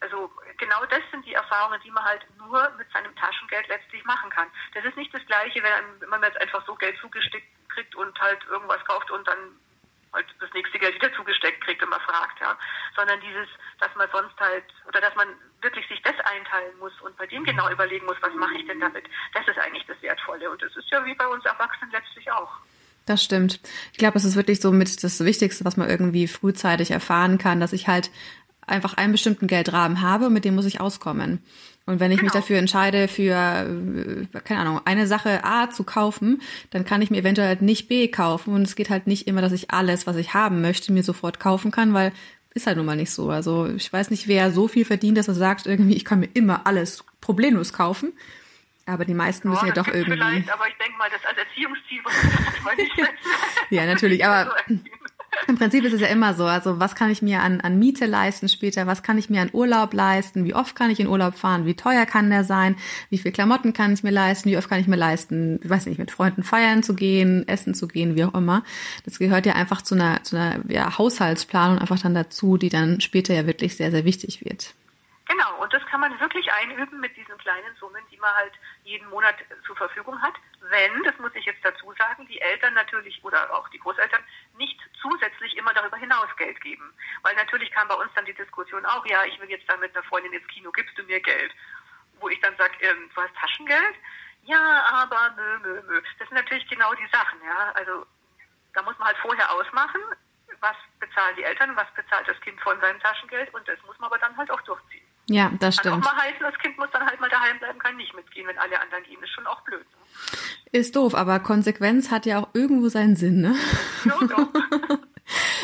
Also 0.00 0.32
genau 0.56 0.84
das 0.86 1.02
sind 1.10 1.26
die 1.26 1.34
Erfahrungen, 1.34 1.80
die 1.84 1.90
man 1.90 2.04
halt 2.04 2.24
nur 2.38 2.70
mit 2.78 2.90
seinem 2.90 3.14
Taschengeld 3.16 3.68
letztlich 3.68 4.02
machen 4.04 4.30
kann. 4.30 4.48
Das 4.72 4.84
ist 4.84 4.96
nicht 4.96 5.12
das 5.12 5.24
Gleiche, 5.26 5.62
wenn 5.62 6.08
man 6.08 6.22
jetzt 6.22 6.40
einfach 6.40 6.64
so 6.64 6.74
Geld 6.74 6.98
zugesteckt 6.98 7.46
kriegt 7.68 7.94
und 7.94 8.18
halt 8.18 8.42
irgendwas 8.48 8.82
kauft 8.86 9.10
und 9.10 9.28
dann 9.28 9.60
halt 10.12 10.26
das 10.40 10.52
nächste 10.54 10.78
Geld 10.78 10.94
wieder 10.94 11.12
zugesteckt 11.12 11.62
kriegt 11.62 11.82
und 11.82 11.90
man 11.90 12.00
fragt, 12.00 12.40
ja. 12.40 12.56
Sondern 12.96 13.20
dieses, 13.20 13.48
dass 13.78 13.94
man 13.94 14.08
sonst 14.10 14.38
halt, 14.40 14.64
oder 14.88 15.00
dass 15.00 15.14
man 15.14 15.28
wirklich 15.60 15.86
sich 15.88 16.00
das 16.02 16.18
einteilen 16.20 16.78
muss 16.78 16.98
und 17.02 17.16
bei 17.18 17.26
dem 17.26 17.44
genau 17.44 17.68
überlegen 17.70 18.06
muss, 18.06 18.16
was 18.22 18.32
mache 18.34 18.54
ich 18.54 18.66
denn 18.66 18.80
damit, 18.80 19.08
das 19.34 19.46
ist 19.46 19.58
eigentlich 19.58 19.86
das 19.86 20.00
Wertvolle. 20.02 20.50
Und 20.50 20.62
das 20.62 20.74
ist 20.76 20.90
ja 20.90 21.04
wie 21.04 21.14
bei 21.14 21.26
uns 21.26 21.44
Erwachsenen 21.44 21.92
letztlich 21.92 22.30
auch. 22.32 22.58
Das 23.10 23.24
stimmt. 23.24 23.58
Ich 23.90 23.98
glaube, 23.98 24.16
es 24.16 24.24
ist 24.24 24.36
wirklich 24.36 24.60
so 24.60 24.70
mit 24.70 25.02
das 25.02 25.24
Wichtigste, 25.24 25.64
was 25.64 25.76
man 25.76 25.90
irgendwie 25.90 26.28
frühzeitig 26.28 26.92
erfahren 26.92 27.38
kann, 27.38 27.58
dass 27.58 27.72
ich 27.72 27.88
halt 27.88 28.08
einfach 28.64 28.94
einen 28.94 29.10
bestimmten 29.10 29.48
Geldrahmen 29.48 30.00
habe, 30.00 30.30
mit 30.30 30.44
dem 30.44 30.54
muss 30.54 30.64
ich 30.64 30.80
auskommen. 30.80 31.40
Und 31.86 31.98
wenn 31.98 32.12
ich 32.12 32.18
genau. 32.18 32.26
mich 32.26 32.40
dafür 32.40 32.58
entscheide, 32.58 33.08
für, 33.08 33.34
äh, 33.34 34.38
keine 34.44 34.60
Ahnung, 34.60 34.80
eine 34.84 35.08
Sache 35.08 35.42
A 35.42 35.70
zu 35.70 35.82
kaufen, 35.82 36.40
dann 36.70 36.84
kann 36.84 37.02
ich 37.02 37.10
mir 37.10 37.16
eventuell 37.16 37.48
halt 37.48 37.62
nicht 37.62 37.88
B 37.88 38.06
kaufen. 38.06 38.54
Und 38.54 38.62
es 38.62 38.76
geht 38.76 38.90
halt 38.90 39.08
nicht 39.08 39.26
immer, 39.26 39.40
dass 39.40 39.50
ich 39.50 39.72
alles, 39.72 40.06
was 40.06 40.14
ich 40.14 40.32
haben 40.32 40.60
möchte, 40.60 40.92
mir 40.92 41.02
sofort 41.02 41.40
kaufen 41.40 41.72
kann, 41.72 41.92
weil 41.92 42.12
ist 42.54 42.68
halt 42.68 42.76
nun 42.76 42.86
mal 42.86 42.94
nicht 42.94 43.10
so. 43.10 43.30
Also 43.30 43.66
ich 43.66 43.92
weiß 43.92 44.10
nicht, 44.10 44.28
wer 44.28 44.52
so 44.52 44.68
viel 44.68 44.84
verdient, 44.84 45.18
dass 45.18 45.26
er 45.26 45.34
sagt, 45.34 45.66
irgendwie, 45.66 45.96
ich 45.96 46.04
kann 46.04 46.20
mir 46.20 46.30
immer 46.32 46.64
alles 46.68 47.02
problemlos 47.20 47.72
kaufen. 47.72 48.12
Aber 48.86 49.04
die 49.04 49.14
meisten 49.14 49.48
müssen 49.48 49.66
ja, 49.66 49.74
ja 49.74 49.82
doch 49.82 49.88
irgendwie. 49.88 50.12
Vielleicht, 50.12 50.52
aber 50.52 50.68
ich 50.68 50.76
denke 50.76 50.98
mal, 50.98 51.08
das 51.10 51.24
als 51.24 51.38
Erziehungsziel 51.38 52.00
man 52.64 52.76
nicht 52.76 52.92
setzen. 52.96 53.14
ja, 53.70 53.86
natürlich, 53.86 54.24
aber 54.24 54.54
im 55.46 55.58
Prinzip 55.58 55.84
ist 55.84 55.92
es 55.92 56.00
ja 56.00 56.08
immer 56.08 56.34
so. 56.34 56.44
Also 56.44 56.80
was 56.80 56.94
kann 56.94 57.10
ich 57.10 57.22
mir 57.22 57.40
an, 57.40 57.60
an 57.60 57.78
Miete 57.78 58.06
leisten 58.06 58.48
später? 58.48 58.86
Was 58.86 59.02
kann 59.02 59.18
ich 59.18 59.30
mir 59.30 59.42
an 59.42 59.50
Urlaub 59.52 59.92
leisten? 59.92 60.44
Wie 60.44 60.54
oft 60.54 60.74
kann 60.74 60.90
ich 60.90 61.00
in 61.00 61.06
Urlaub 61.06 61.36
fahren? 61.36 61.66
Wie 61.66 61.74
teuer 61.74 62.06
kann 62.06 62.30
der 62.30 62.44
sein? 62.44 62.76
Wie 63.10 63.18
viel 63.18 63.32
Klamotten 63.32 63.72
kann 63.72 63.92
ich 63.92 64.02
mir 64.02 64.10
leisten? 64.10 64.50
Wie 64.50 64.56
oft 64.56 64.68
kann 64.68 64.80
ich 64.80 64.88
mir 64.88 64.96
leisten, 64.96 65.60
ich 65.62 65.70
weiß 65.70 65.86
nicht, 65.86 65.98
mit 65.98 66.10
Freunden 66.10 66.42
feiern 66.42 66.82
zu 66.82 66.94
gehen, 66.94 67.46
essen 67.48 67.74
zu 67.74 67.88
gehen, 67.88 68.16
wie 68.16 68.24
auch 68.24 68.34
immer. 68.34 68.62
Das 69.04 69.18
gehört 69.18 69.46
ja 69.46 69.54
einfach 69.54 69.82
zu 69.82 69.94
einer, 69.94 70.22
zu 70.22 70.36
einer 70.36 70.60
ja, 70.68 70.98
Haushaltsplanung 70.98 71.78
einfach 71.78 72.00
dann 72.00 72.14
dazu, 72.14 72.56
die 72.56 72.68
dann 72.68 73.00
später 73.00 73.34
ja 73.34 73.46
wirklich 73.46 73.76
sehr, 73.76 73.90
sehr 73.90 74.04
wichtig 74.04 74.44
wird. 74.44 74.74
Genau, 75.30 75.62
und 75.62 75.72
das 75.72 75.84
kann 75.86 76.00
man 76.00 76.18
wirklich 76.18 76.50
einüben 76.52 76.98
mit 77.00 77.16
diesen 77.16 77.38
kleinen 77.38 77.74
Summen, 77.78 78.02
die 78.10 78.16
man 78.16 78.30
halt 78.34 78.52
jeden 78.90 79.08
Monat 79.08 79.36
zur 79.64 79.76
Verfügung 79.76 80.20
hat. 80.20 80.34
Wenn, 80.60 81.02
das 81.04 81.16
muss 81.18 81.34
ich 81.34 81.44
jetzt 81.44 81.64
dazu 81.64 81.92
sagen, 81.96 82.26
die 82.26 82.40
Eltern 82.40 82.74
natürlich 82.74 83.22
oder 83.24 83.52
auch 83.54 83.68
die 83.68 83.78
Großeltern 83.78 84.22
nicht 84.58 84.78
zusätzlich 85.00 85.56
immer 85.56 85.72
darüber 85.72 85.96
hinaus 85.96 86.28
Geld 86.36 86.60
geben. 86.60 86.92
Weil 87.22 87.34
natürlich 87.36 87.70
kam 87.70 87.88
bei 87.88 87.94
uns 87.94 88.10
dann 88.14 88.24
die 88.24 88.34
Diskussion 88.34 88.84
auch, 88.84 89.06
ja, 89.06 89.24
ich 89.24 89.40
will 89.40 89.48
jetzt 89.48 89.68
da 89.70 89.76
mit 89.76 89.94
einer 89.94 90.04
Freundin 90.06 90.32
ins 90.32 90.46
Kino, 90.48 90.72
gibst 90.72 90.98
du 90.98 91.04
mir 91.04 91.20
Geld? 91.20 91.52
Wo 92.18 92.28
ich 92.28 92.40
dann 92.40 92.56
sage, 92.56 92.74
ähm, 92.80 93.08
du 93.14 93.22
hast 93.22 93.34
Taschengeld? 93.36 93.96
Ja, 94.42 94.84
aber 94.90 95.34
mö, 95.36 95.58
mö, 95.60 95.82
mö. 95.82 96.02
Das 96.18 96.28
sind 96.28 96.36
natürlich 96.36 96.68
genau 96.68 96.92
die 96.94 97.08
Sachen, 97.12 97.40
ja. 97.44 97.72
Also 97.72 98.04
da 98.74 98.82
muss 98.82 98.98
man 98.98 99.08
halt 99.08 99.18
vorher 99.18 99.50
ausmachen, 99.52 100.00
was 100.60 100.76
bezahlen 100.98 101.36
die 101.36 101.44
Eltern, 101.44 101.76
was 101.76 101.90
bezahlt 101.94 102.28
das 102.28 102.40
Kind 102.40 102.60
von 102.60 102.80
seinem 102.80 103.00
Taschengeld 103.00 103.52
und 103.54 103.66
das 103.68 103.80
muss 103.86 103.98
man 103.98 104.08
aber 104.10 104.18
dann 104.18 104.36
halt 104.36 104.50
auch 104.50 104.60
durchziehen. 104.62 105.06
Ja, 105.30 105.52
das 105.60 105.76
stimmt. 105.76 106.02
Kann 106.02 106.02
auch 106.02 106.16
mal 106.16 106.22
heißen, 106.22 106.40
das 106.40 106.58
Kind 106.58 106.76
muss 106.76 106.88
dann 106.92 107.06
halt 107.06 107.20
mal 107.20 107.30
daheim 107.30 107.56
bleiben, 107.60 107.78
kann 107.78 107.96
nicht 107.96 108.12
mitgehen, 108.16 108.48
wenn 108.48 108.58
alle 108.58 108.80
anderen 108.80 109.04
gehen. 109.04 109.22
Ist 109.22 109.30
schon 109.30 109.46
auch 109.46 109.60
blöd. 109.60 109.80
Ne? 109.80 110.78
Ist 110.80 110.96
doof, 110.96 111.14
aber 111.14 111.38
Konsequenz 111.38 112.10
hat 112.10 112.26
ja 112.26 112.40
auch 112.40 112.48
irgendwo 112.52 112.88
seinen 112.88 113.14
Sinn, 113.14 113.40
ne? 113.40 113.54
Ja, 114.04 114.18
doch. 114.26 114.48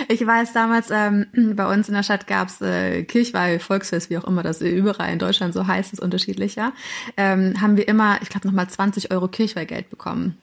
Ich 0.06 0.24
weiß, 0.24 0.52
damals 0.52 0.92
ähm, 0.92 1.26
bei 1.56 1.66
uns 1.66 1.88
in 1.88 1.94
der 1.94 2.04
Stadt 2.04 2.28
gab's 2.28 2.60
äh, 2.60 3.02
Kirchweih, 3.02 3.58
Volksfest, 3.58 4.10
wie 4.10 4.18
auch 4.18 4.22
immer 4.22 4.44
das 4.44 4.60
überall 4.60 5.12
in 5.12 5.18
Deutschland 5.18 5.54
so 5.54 5.66
heißt, 5.66 5.92
ist 5.92 5.98
unterschiedlich, 5.98 6.54
ja. 6.54 6.72
Ähm, 7.16 7.60
haben 7.60 7.76
wir 7.76 7.88
immer, 7.88 8.22
ich 8.22 8.28
glaube, 8.28 8.46
nochmal 8.46 8.68
20 8.68 9.10
Euro 9.10 9.26
Kirchweihgeld 9.26 9.90
bekommen. 9.90 10.38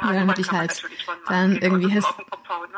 Ja, 0.00 0.12
ja 0.12 0.20
damit 0.20 0.38
ich 0.38 0.50
halt 0.50 0.82
dann 1.28 1.56
irgendwie 1.56 1.94
hast, 1.94 2.18
ne? 2.18 2.24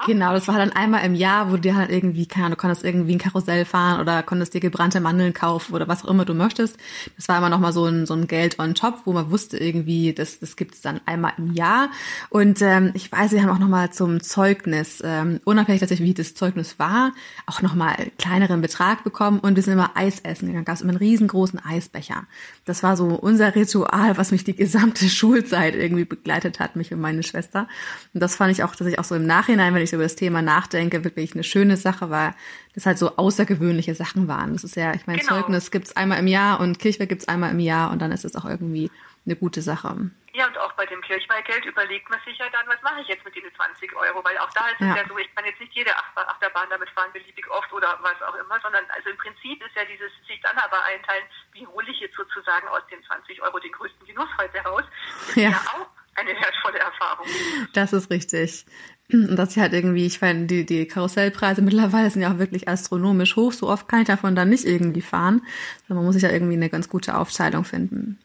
genau, 0.07 0.33
das 0.33 0.49
war 0.49 0.59
dann 0.59 0.73
einmal 0.73 1.05
im 1.05 1.15
Jahr, 1.15 1.49
wo 1.49 1.55
du 1.55 1.61
dir 1.61 1.77
halt 1.77 1.91
irgendwie, 1.91 2.27
keine 2.27 2.47
Ahnung, 2.47 2.57
du 2.57 2.61
konntest 2.61 2.85
irgendwie 2.85 3.15
ein 3.15 3.19
Karussell 3.19 3.65
fahren 3.65 4.01
oder 4.01 4.23
konntest 4.23 4.55
dir 4.55 4.61
gebrannte 4.61 5.01
Mandeln 5.01 5.33
kaufen 5.33 5.75
oder 5.75 5.89
was 5.89 6.05
auch 6.05 6.11
immer 6.11 6.25
du 6.25 6.35
möchtest. 6.35 6.77
Das 7.17 7.29
war 7.29 7.39
immer 7.39 7.49
noch 7.49 7.59
mal 7.59 7.73
so 7.73 7.87
ein, 7.87 8.07
so 8.07 8.15
ein 8.15 8.27
Geld 8.27 8.59
on 8.59 8.75
top, 8.75 9.03
wo 9.05 9.13
man 9.13 9.31
wusste 9.31 9.57
irgendwie, 9.57 10.13
das, 10.13 10.41
das 10.41 10.57
gibt's 10.57 10.83
dann 10.83 11.01
einmal 11.07 11.33
im 11.39 11.53
Jahr. 11.53 11.91
Und 12.29 12.61
ähm, 12.61 12.91
ich 12.95 13.11
weiß, 13.11 13.33
wir 13.33 13.43
haben 13.43 13.51
auch 13.51 13.59
noch 13.59 13.69
mal 13.69 13.91
zum 13.91 14.21
Zeugnis, 14.23 15.03
ähm, 15.05 15.41
unabhängig 15.45 15.81
tatsächlich, 15.81 16.09
wie 16.09 16.15
das 16.15 16.35
Zeugnis 16.35 16.79
war, 16.79 17.13
auch 17.47 17.63
noch 17.63 17.75
mal 17.75 17.95
kleineren 18.19 18.61
Betrag 18.61 19.05
bekommen 19.05 19.39
und 19.41 19.57
wir 19.57 19.63
sind 19.63 19.73
immer 19.73 19.93
Eis 19.95 20.21
essen 20.21 20.49
gegangen. 20.49 20.65
Gab 20.65 20.81
immer 20.81 20.91
einen 20.91 20.99
riesengroßen 20.99 21.65
Eisbecher. 21.65 22.25
Das 22.65 22.83
war 22.83 22.97
so 22.97 23.07
unser 23.07 23.55
Ritual, 23.55 24.19
was 24.19 24.33
mich 24.33 24.45
die 24.45 24.55
gesamte 24.55 25.09
Schulzeit 25.09 25.75
irgendwie 25.75 26.05
begleitet 26.05 26.61
hat, 26.61 26.77
mich 26.77 26.93
und 26.93 27.06
meine 27.07 27.23
Schwester. 27.23 27.69
Und 28.13 28.21
das 28.21 28.37
fand 28.37 28.53
ich 28.53 28.63
auch, 28.63 28.75
dass 28.75 28.87
ich 28.87 28.99
auch 28.99 29.05
so 29.05 29.15
im 29.15 29.27
Nachhinein, 29.27 29.75
wenn 29.75 29.83
ich 29.83 29.91
so 29.91 29.97
über 29.97 30.05
das 30.05 30.17
Thema 30.17 30.43
nachdenke, 30.43 31.05
wirklich 31.05 31.35
eine 31.35 31.45
schöne 31.45 31.77
Sache 31.77 32.11
war, 32.11 32.35
dass 32.75 32.87
halt 32.87 32.99
so 32.99 33.17
außergewöhnliche 33.17 33.95
Sachen 33.95 34.29
waren. 34.29 34.53
Das 34.53 34.65
ist 34.65 34.77
ja, 34.77 34.95
ich 34.95 35.07
meine, 35.07 35.21
genau. 35.21 35.35
Zeugnis 35.35 35.71
gibt's 35.71 35.97
einmal 35.97 36.19
im 36.19 36.27
Jahr 36.27 36.61
und 36.61 36.79
Kirchweih 36.79 37.07
gibt's 37.07 37.29
einmal 37.29 37.53
im 37.53 37.61
Jahr 37.61 37.91
und 37.91 38.01
dann 38.01 38.13
ist 38.13 38.25
es 38.25 38.37
auch 38.37 38.45
irgendwie 38.45 38.91
eine 39.25 39.37
gute 39.37 39.63
Sache. 39.63 40.11
Ja, 40.37 40.47
und 40.47 40.59
auch 40.59 40.73
bei 40.73 40.85
dem 40.85 41.01
Kirchweihgeld 41.01 41.65
überlegt 41.65 42.11
man 42.11 42.21
sich 42.25 42.37
ja 42.37 42.45
dann, 42.51 42.69
was 42.69 42.81
mache 42.83 43.01
ich 43.01 43.09
jetzt 43.09 43.25
mit 43.25 43.35
diesen 43.35 43.53
20 43.55 43.97
Euro? 43.97 44.23
Weil 44.23 44.37
auch 44.37 44.51
da 44.53 44.69
ist 44.69 44.81
ja. 44.81 44.91
es 44.91 44.97
ja 44.97 45.09
so, 45.09 45.17
ich 45.17 45.35
kann 45.35 45.47
jetzt 45.47 45.59
nicht 45.59 45.73
jede 45.73 45.91
Achterbahn 45.97 46.69
damit 46.69 46.91
fahren, 46.91 47.11
beliebig 47.15 47.49
oft 47.51 47.73
oder 47.73 47.99
was 48.03 48.21
auch 48.21 48.35
immer, 48.35 48.61
sondern 48.61 48.85
also 48.95 49.09
im 49.09 49.17
Prinzip 49.17 49.65
ist 49.65 49.75
ja 49.75 49.85
dieses 49.87 50.13
sich 50.29 50.39
dann 50.43 50.57
aber 50.59 50.85
einteilen, 50.85 51.25
wie 51.53 51.67
hole 51.67 51.91
ich 51.91 52.01
jetzt 52.01 52.17
sozusagen 52.17 52.69
aus 52.69 52.83
den 52.91 53.03
20 53.03 53.41
Euro 53.43 53.59
den 53.59 53.73
größten 53.73 54.07
Genuss 54.07 54.29
heute 54.37 54.59
raus, 54.61 54.85
ist 55.29 55.37
ja, 55.37 55.51
ja 55.51 55.63
auch 55.73 55.89
eine 56.17 56.31
wertvolle 56.31 56.79
Erfahrung. 56.79 57.27
Das 57.73 57.93
ist 57.93 58.11
richtig. 58.11 58.67
Und 59.13 59.37
dass 59.37 59.53
ich 59.53 59.63
halt 59.63 59.73
irgendwie, 59.73 60.05
ich 60.05 60.21
meine, 60.21 60.47
die, 60.47 60.67
die 60.67 60.87
Karussellpreise 60.87 61.63
mittlerweile 61.63 62.11
sind 62.11 62.23
ja 62.23 62.33
auch 62.33 62.39
wirklich 62.39 62.69
astronomisch 62.69 63.37
hoch. 63.37 63.53
So 63.53 63.69
oft 63.69 63.89
kann 63.89 64.01
ich 64.01 64.09
davon 64.09 64.35
dann 64.35 64.49
nicht 64.49 64.65
irgendwie 64.65 65.01
fahren. 65.01 65.43
man 65.87 66.05
muss 66.05 66.15
sich 66.15 66.25
ja 66.25 66.31
irgendwie 66.31 66.55
eine 66.55 66.69
ganz 66.69 66.89
gute 66.89 67.17
Aufteilung 67.17 67.65
finden. 67.65 68.19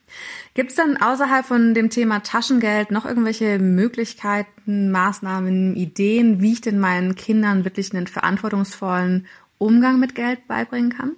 Gibt 0.56 0.72
es 0.72 0.76
dann 0.76 0.98
außerhalb 0.98 1.46
von 1.46 1.76
dem 1.76 1.92
Thema 1.92 2.24
Taschengeld 2.24 2.90
noch 2.90 3.06
irgendwelche 3.06 3.60
Möglichkeiten, 3.60 4.90
Maßnahmen, 4.92 5.76
Ideen, 5.76 6.42
wie 6.42 6.54
ich 6.54 6.62
denn 6.62 6.80
meinen 6.80 7.14
Kindern 7.16 7.64
wirklich 7.64 7.94
einen 7.94 8.08
verantwortungsvollen 8.08 9.28
Umgang 9.60 10.00
mit 10.00 10.16
Geld 10.16 10.48
beibringen 10.48 10.90
kann? 10.98 11.12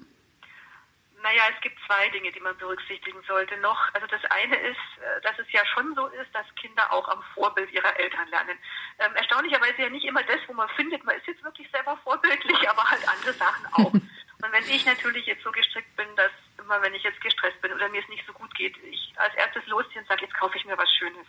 Naja, 1.24 1.44
es 1.56 1.62
gibt 1.62 1.80
zwei 1.88 2.10
Dinge, 2.10 2.34
die 2.34 2.42
man 2.42 2.58
berücksichtigen 2.58 3.24
sollte 3.26 3.56
noch. 3.60 3.80
Also 3.94 4.06
das 4.08 4.20
eine 4.26 4.58
ist, 4.58 4.76
äh, 5.00 5.22
dass 5.22 5.40
es 5.40 5.50
ja 5.54 5.66
schon 5.68 5.96
so 5.96 6.08
ist, 6.08 6.28
dass 6.36 6.46
Kinder 6.56 6.92
auch 6.92 7.08
am 7.08 7.24
Vorbild 7.34 7.72
ihrer 7.72 7.98
Eltern 7.98 8.28
lernen. 8.28 8.60
Ähm, 9.00 9.16
erstaunlicherweise 9.16 9.84
ja 9.84 9.90
nicht 9.90 10.04
immer 10.04 10.22
das, 10.24 10.40
wo 10.48 10.54
man 10.54 10.68
findet, 10.76 11.02
man 11.06 11.16
ist 11.16 11.26
jetzt 11.26 11.42
wirklich 11.42 11.72
selber 11.72 11.96
vorbildlich, 12.04 12.70
aber 12.70 12.84
halt 12.84 13.08
andere 13.08 13.32
Sachen 13.32 13.66
auch. 13.72 13.94
Und 13.94 14.52
wenn 14.52 14.68
ich 14.68 14.86
natürlich 14.86 15.26
jetzt 15.26 15.44
so 15.44 15.52
gestrickt 15.54 15.96
bin, 15.96 16.14
dass 16.18 16.32
immer, 16.60 16.82
wenn 16.82 16.94
ich 16.94 17.04
jetzt 17.04 17.22
gestresst 17.22 17.62
bin 17.62 17.72
oder 17.72 17.88
mir 17.88 18.02
es 18.02 18.10
nicht 18.10 18.28
so 18.28 18.34
gut 18.34 18.54
geht, 18.56 18.76
ich 18.84 19.14
als 19.16 19.34
erstes 19.36 19.66
losziehe 19.68 20.02
und 20.02 20.08
sage, 20.10 20.26
jetzt 20.26 20.36
kaufe 20.36 20.58
ich 20.58 20.66
mir 20.66 20.78
was 20.78 20.94
Schönes 20.94 21.26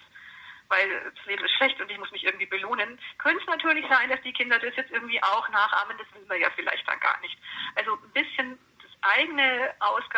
weil 0.68 0.88
das 1.14 1.26
Leben 1.26 1.44
ist 1.44 1.52
schlecht 1.52 1.78
und 1.78 1.90
ich 1.90 1.98
muss 1.98 2.10
mich 2.10 2.24
irgendwie 2.24 2.46
belohnen, 2.46 2.98
könnte 3.18 3.38
es 3.38 3.46
natürlich 3.46 3.86
sein, 3.86 4.08
dass 4.08 4.20
die 4.22 4.32
Kinder 4.32 4.58
das 4.58 4.74
jetzt 4.74 4.90
irgendwie 4.90 5.22
auch 5.22 5.46
nachahmen. 5.50 5.96
Das 5.98 6.06
will 6.14 6.26
man 6.26 6.40
ja 6.40 6.48
vielleicht 6.56 6.88
dann 6.88 6.98
gar 7.00 7.20
nicht. 7.20 7.38
Also 7.76 7.92
ein 7.92 8.12
bisschen 8.12 8.58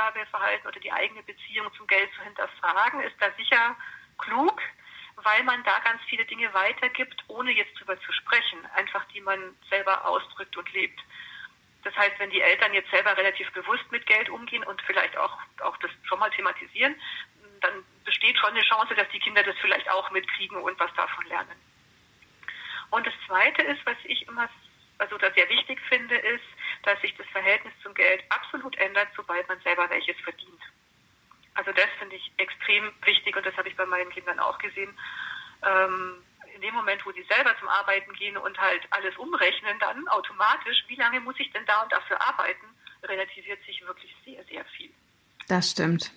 eigene 0.07 0.27
Ausgabeverhalten 0.27 0.69
oder 0.69 0.81
die 0.81 0.93
eigene 0.93 1.23
Beziehung 1.23 1.73
zum 1.77 1.87
Geld 1.87 2.09
zu 2.15 2.23
hinterfragen, 2.23 3.01
ist 3.01 3.17
da 3.21 3.31
sicher 3.37 3.77
klug, 4.19 4.61
weil 5.17 5.43
man 5.45 5.63
da 5.65 5.79
ganz 5.81 6.03
viele 6.09 6.25
Dinge 6.25 6.53
weitergibt, 6.53 7.25
ohne 7.29 7.51
jetzt 7.53 7.79
drüber 7.79 7.99
zu 8.01 8.13
sprechen, 8.13 8.65
einfach 8.75 9.05
die 9.15 9.21
man 9.21 9.57
selber 9.71 10.07
ausdrückt 10.07 10.57
und 10.57 10.73
lebt. 10.73 11.01
Das 11.83 11.97
heißt, 11.97 12.19
wenn 12.19 12.31
die 12.31 12.41
Eltern 12.41 12.75
jetzt 12.75 12.91
selber 12.91 13.17
relativ 13.17 13.51
bewusst 13.53 13.91
mit 13.93 14.07
Geld 14.07 14.29
umgehen 14.29 14.65
und 14.65 14.83
vielleicht 14.83 15.17
auch, 15.17 15.39
auch 15.63 15.77
das 15.79 15.91
schon 16.05 16.19
mal 16.19 16.31
thematisieren, 16.31 16.95
dann 17.61 17.85
besteht 18.05 18.37
schon 18.39 18.51
eine 18.51 18.63
Chance, 18.63 18.95
dass 18.95 19.09
die 19.11 19.21
Kinder 19.21 19.43
das 19.43 19.57
vielleicht 19.61 19.89
auch 19.91 20.11
mitkriegen 20.11 20.59
und 20.59 20.79
was 20.79 20.93
davon 20.95 21.27
lernen. 21.27 21.57
Und 22.91 23.07
das 23.07 23.15
Zweite 23.27 23.63
ist, 23.63 23.85
was 23.87 23.97
ich 24.05 24.27
immer 24.29 24.49
also 24.99 25.19
das 25.19 25.35
sehr 25.35 25.49
wichtig 25.49 25.81
finde, 25.89 26.17
ist, 26.17 26.45
dass 26.83 27.01
sich 27.01 27.15
das 27.17 27.27
Verhältnis 27.29 27.73
zum 27.83 27.95
Geld 27.95 28.25
absolut 28.31 28.77
ändert, 28.77 29.09
sobald 29.17 29.47
man 29.49 29.61
selber 29.61 29.89
welches 29.91 30.17
verdient. 30.21 30.61
Also 31.55 31.73
das 31.73 31.89
finde 31.99 32.17
ich 32.17 32.33
extrem 32.37 32.93
wichtig 33.05 33.37
und 33.37 33.45
das 33.45 33.57
habe 33.57 33.69
ich 33.69 33.77
bei 33.77 33.87
meinen 33.87 34.11
Kindern 34.11 34.39
auch 34.41 34.59
gesehen. 34.59 34.97
Ähm, 35.85 36.23
in 36.55 36.63
dem 36.63 36.75
Moment, 36.75 37.05
wo 37.05 37.13
sie 37.13 37.25
selber 37.29 37.53
zum 37.59 37.69
Arbeiten 37.69 38.13
gehen 38.15 38.37
und 38.37 38.59
halt 38.59 38.81
alles 38.91 39.15
umrechnen, 39.19 39.79
dann 39.79 40.09
automatisch, 40.09 40.85
wie 40.89 40.97
lange 40.97 41.21
muss 41.21 41.37
ich 41.39 41.53
denn 41.53 41.67
da 41.67 41.83
und 41.83 41.93
dafür 41.93 42.21
arbeiten, 42.23 42.67
relativiert 43.03 43.63
sich 43.67 43.83
wirklich 43.87 44.15
sehr, 44.25 44.43
sehr 44.45 44.65
viel. 44.77 44.91
Das 45.49 45.71
stimmt. 45.71 46.13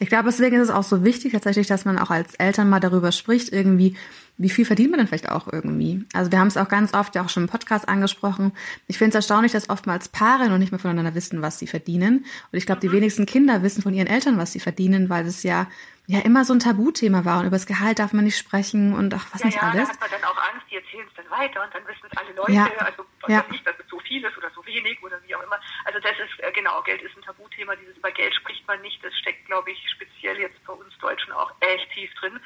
Ich 0.00 0.08
glaube, 0.08 0.24
deswegen 0.24 0.56
ist 0.56 0.68
es 0.68 0.74
auch 0.74 0.82
so 0.82 1.04
wichtig 1.04 1.32
tatsächlich, 1.32 1.66
dass 1.66 1.84
man 1.84 1.98
auch 1.98 2.10
als 2.10 2.34
Eltern 2.36 2.68
mal 2.68 2.80
darüber 2.80 3.12
spricht, 3.12 3.52
irgendwie, 3.52 3.96
wie 4.38 4.50
viel 4.50 4.64
verdient 4.64 4.90
man 4.90 4.98
denn 4.98 5.06
vielleicht 5.06 5.30
auch 5.30 5.52
irgendwie? 5.52 6.04
Also 6.12 6.32
wir 6.32 6.38
haben 6.38 6.48
es 6.48 6.56
auch 6.56 6.68
ganz 6.68 6.94
oft 6.94 7.14
ja 7.14 7.22
auch 7.24 7.28
schon 7.28 7.44
im 7.44 7.48
Podcast 7.48 7.88
angesprochen. 7.88 8.52
Ich 8.86 8.98
finde 8.98 9.10
es 9.10 9.14
erstaunlich, 9.14 9.52
dass 9.52 9.70
oftmals 9.70 10.08
Paare 10.08 10.48
noch 10.48 10.58
nicht 10.58 10.72
mehr 10.72 10.78
voneinander 10.78 11.14
wissen, 11.14 11.42
was 11.42 11.58
sie 11.58 11.66
verdienen. 11.66 12.24
Und 12.50 12.58
ich 12.58 12.66
glaube, 12.66 12.80
die 12.80 12.90
wenigsten 12.90 13.26
Kinder 13.26 13.62
wissen 13.62 13.82
von 13.82 13.94
ihren 13.94 14.08
Eltern, 14.08 14.38
was 14.38 14.52
sie 14.52 14.60
verdienen, 14.60 15.08
weil 15.08 15.26
es 15.26 15.42
ja 15.42 15.68
ja 16.06 16.18
immer 16.20 16.44
so 16.44 16.52
ein 16.52 16.58
Tabuthema 16.58 17.24
war 17.24 17.40
und 17.40 17.46
über 17.46 17.56
das 17.56 17.66
Gehalt 17.66 17.98
darf 17.98 18.12
man 18.12 18.24
nicht 18.24 18.36
sprechen 18.36 18.92
und 18.92 19.14
ach 19.14 19.26
was 19.32 19.40
ja, 19.40 19.46
nicht 19.46 19.62
ja, 19.62 19.70
alles. 19.70 19.88
Da 19.88 19.94
hat 19.94 20.00
man 20.00 20.10
dann 20.10 20.24
auch 20.24 20.36
Angst, 20.52 20.66
die 20.70 20.76
erzählen 20.76 21.06
es 21.06 21.14
dann 21.14 21.30
weiter 21.30 21.62
und 21.62 21.72
dann 21.72 21.86
wissen 21.86 22.06
es 22.10 22.18
alle 22.18 22.32
Leute, 22.32 22.52
ja. 22.52 22.66
also 22.66 23.06
was 23.20 23.30
ja. 23.30 23.44
nicht, 23.50 23.64
dass 23.66 23.78
es 23.78 23.88
so 23.88 24.00
viel 24.00 24.24
ist 24.24 24.36
oder 24.36 24.50
so 24.50 24.66
wenig 24.66 25.00
oder 25.02 25.22
wie 25.24 25.34
auch 25.34 25.42
immer. 25.42 25.60
Also 25.84 26.00
das 26.00 26.12
ist 26.18 26.40
äh, 26.40 26.50
genau, 26.52 26.82
Geld 26.82 27.02
ist 27.02 27.16
ein 27.16 27.22
Tabuthema, 27.22 27.76
dieses 27.76 27.96
über 27.96 28.10
Geld 28.10 28.34
spricht 28.34 28.66
man 28.66 28.80
nicht, 28.82 29.02
das 29.04 29.16
steckt, 29.18 29.46
glaube 29.46 29.70
ich, 29.70 29.78
speziell 29.94 30.38
jetzt 30.38 30.58
bei 30.66 30.72
uns 30.72 30.92
Deutschen 30.98 31.32
auch 31.32 31.52
echt 31.60 31.88
tief 31.92 32.12
drin, 32.14 32.38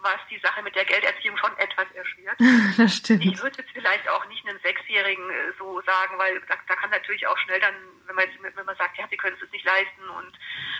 was 0.00 0.18
die 0.30 0.40
Sache 0.40 0.62
mit 0.62 0.74
der 0.74 0.84
Gelderziehung 0.84 1.36
schon 1.36 1.56
etwas 1.58 1.86
erschwert. 1.92 2.38
das 2.76 2.96
stimmt. 2.96 3.24
Ich 3.24 3.42
würde 3.42 3.58
jetzt 3.58 3.70
vielleicht 3.72 4.08
auch 4.08 4.26
nicht 4.26 4.46
einem 4.46 4.58
Sechsjährigen 4.60 5.30
äh, 5.30 5.52
so 5.58 5.80
sagen, 5.82 6.18
weil 6.18 6.40
da, 6.48 6.54
da 6.68 6.74
kann 6.76 6.90
natürlich 6.90 7.26
auch 7.26 7.38
schnell 7.38 7.60
dann, 7.60 7.74
wenn 8.06 8.16
man, 8.16 8.24
jetzt, 8.24 8.56
wenn 8.56 8.66
man 8.66 8.76
sagt, 8.76 8.98
ja, 8.98 9.06
sie 9.08 9.16
können 9.16 9.36
es 9.42 9.52
nicht 9.52 9.64
leisten 9.64 10.08
und 10.08 10.34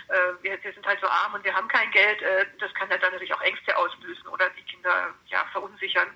äh, 0.08 0.42
wir, 0.42 0.62
wir 0.62 0.72
sind 0.72 0.86
halt 0.86 1.00
so 1.00 1.08
arm 1.08 1.34
und 1.34 1.44
wir 1.44 1.54
haben 1.54 1.68
kein 1.68 1.90
Geld, 1.90 2.22
äh, 2.22 2.46
das 2.58 2.72
kann 2.74 2.88
dann 2.88 3.00
natürlich 3.00 3.34
auch 3.34 3.42
Ängste 3.42 3.76
auslösen 3.76 4.26
oder 4.28 4.48
die 4.50 4.62
Kinder 4.62 5.14
ja 5.26 5.44
verunsichern. 5.52 6.08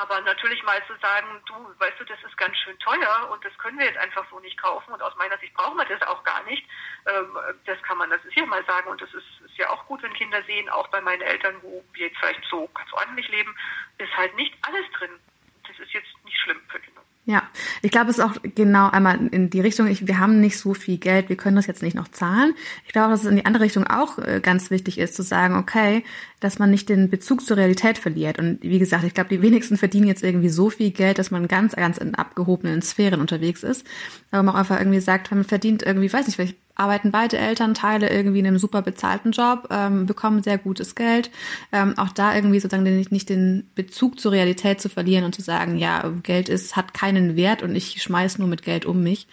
Aber 0.00 0.20
natürlich 0.20 0.62
mal 0.62 0.80
zu 0.86 0.94
sagen, 1.02 1.26
du, 1.46 1.54
weißt 1.78 1.98
du, 1.98 2.04
das 2.04 2.22
ist 2.22 2.36
ganz 2.38 2.56
schön 2.58 2.78
teuer 2.78 3.28
und 3.32 3.44
das 3.44 3.56
können 3.58 3.80
wir 3.80 3.86
jetzt 3.86 3.98
einfach 3.98 4.24
so 4.30 4.38
nicht 4.38 4.56
kaufen 4.56 4.92
und 4.92 5.02
aus 5.02 5.16
meiner 5.16 5.36
Sicht 5.38 5.52
brauchen 5.54 5.76
wir 5.76 5.86
das 5.86 6.00
auch 6.06 6.22
gar 6.22 6.44
nicht. 6.44 6.64
Ähm, 7.06 7.36
das 7.64 7.82
kann 7.82 7.98
man 7.98 8.08
das 8.08 8.24
ist 8.24 8.36
mal 8.46 8.64
sagen 8.64 8.88
und 8.90 9.00
das 9.00 9.12
ist, 9.12 9.26
ist 9.44 9.58
ja 9.58 9.70
auch 9.70 9.84
gut, 9.86 10.00
wenn 10.04 10.12
Kinder 10.12 10.40
sehen, 10.44 10.68
auch 10.68 10.86
bei 10.88 11.00
meinen 11.00 11.22
Eltern, 11.22 11.56
wo 11.62 11.84
wir 11.94 12.06
jetzt 12.06 12.18
vielleicht 12.18 12.44
so 12.48 12.68
ganz 12.68 12.92
ordentlich 12.92 13.28
leben, 13.28 13.56
ist 13.98 14.16
halt 14.16 14.36
nicht 14.36 14.54
alles 14.62 14.88
drin. 14.92 15.18
Das 15.66 15.76
ist 15.80 15.92
jetzt 15.92 16.24
nicht 16.24 16.38
schlimm 16.38 16.60
für 16.68 16.78
Kinder. 16.78 17.02
Ja, 17.24 17.42
ich 17.88 17.92
glaube, 17.92 18.10
es 18.10 18.18
ist 18.18 18.24
auch 18.24 18.34
genau 18.54 18.90
einmal 18.90 19.18
in 19.30 19.48
die 19.48 19.62
Richtung, 19.62 19.86
ich, 19.86 20.06
wir 20.06 20.18
haben 20.18 20.42
nicht 20.42 20.58
so 20.58 20.74
viel 20.74 20.98
Geld, 20.98 21.30
wir 21.30 21.38
können 21.38 21.56
das 21.56 21.66
jetzt 21.66 21.82
nicht 21.82 21.96
noch 21.96 22.08
zahlen. 22.08 22.52
Ich 22.86 22.92
glaube, 22.92 23.12
dass 23.12 23.22
es 23.22 23.30
in 23.30 23.36
die 23.36 23.46
andere 23.46 23.64
Richtung 23.64 23.86
auch 23.86 24.18
äh, 24.18 24.40
ganz 24.42 24.70
wichtig 24.70 24.98
ist, 24.98 25.14
zu 25.14 25.22
sagen, 25.22 25.56
okay, 25.56 26.04
dass 26.38 26.58
man 26.58 26.70
nicht 26.70 26.90
den 26.90 27.08
Bezug 27.08 27.40
zur 27.40 27.56
Realität 27.56 27.96
verliert. 27.96 28.38
Und 28.38 28.58
wie 28.60 28.78
gesagt, 28.78 29.04
ich 29.04 29.14
glaube, 29.14 29.30
die 29.30 29.40
wenigsten 29.40 29.78
verdienen 29.78 30.06
jetzt 30.06 30.22
irgendwie 30.22 30.50
so 30.50 30.68
viel 30.68 30.90
Geld, 30.90 31.18
dass 31.18 31.30
man 31.30 31.48
ganz, 31.48 31.76
ganz 31.76 31.96
in 31.96 32.14
abgehobenen 32.14 32.82
Sphären 32.82 33.22
unterwegs 33.22 33.62
ist. 33.62 33.86
Aber 34.32 34.42
man 34.42 34.54
auch 34.54 34.58
einfach 34.58 34.78
irgendwie 34.78 35.00
sagt, 35.00 35.30
man 35.30 35.44
verdient 35.44 35.82
irgendwie, 35.82 36.12
weiß 36.12 36.26
nicht, 36.26 36.36
vielleicht 36.36 36.58
arbeiten 36.78 37.10
beide 37.10 37.36
Elternteile 37.36 38.08
irgendwie 38.08 38.38
in 38.38 38.46
einem 38.46 38.58
super 38.58 38.82
bezahlten 38.82 39.32
Job, 39.32 39.68
ähm, 39.70 40.06
bekommen 40.06 40.42
sehr 40.42 40.58
gutes 40.58 40.94
Geld. 40.94 41.30
Ähm, 41.72 41.98
auch 41.98 42.10
da 42.10 42.34
irgendwie 42.34 42.60
sozusagen 42.60 42.84
nicht, 42.84 43.12
nicht 43.12 43.28
den 43.28 43.68
Bezug 43.74 44.18
zur 44.20 44.32
Realität 44.32 44.80
zu 44.80 44.88
verlieren 44.88 45.24
und 45.24 45.34
zu 45.34 45.42
sagen, 45.42 45.76
ja, 45.76 46.08
Geld 46.22 46.48
ist, 46.48 46.76
hat 46.76 46.94
keinen 46.94 47.36
Wert 47.36 47.62
und 47.62 47.74
ich 47.74 48.00
schmeiß 48.00 48.38
nur 48.38 48.48
mit 48.48 48.62
Geld 48.62 48.86
um 48.86 49.02
mich. 49.02 49.26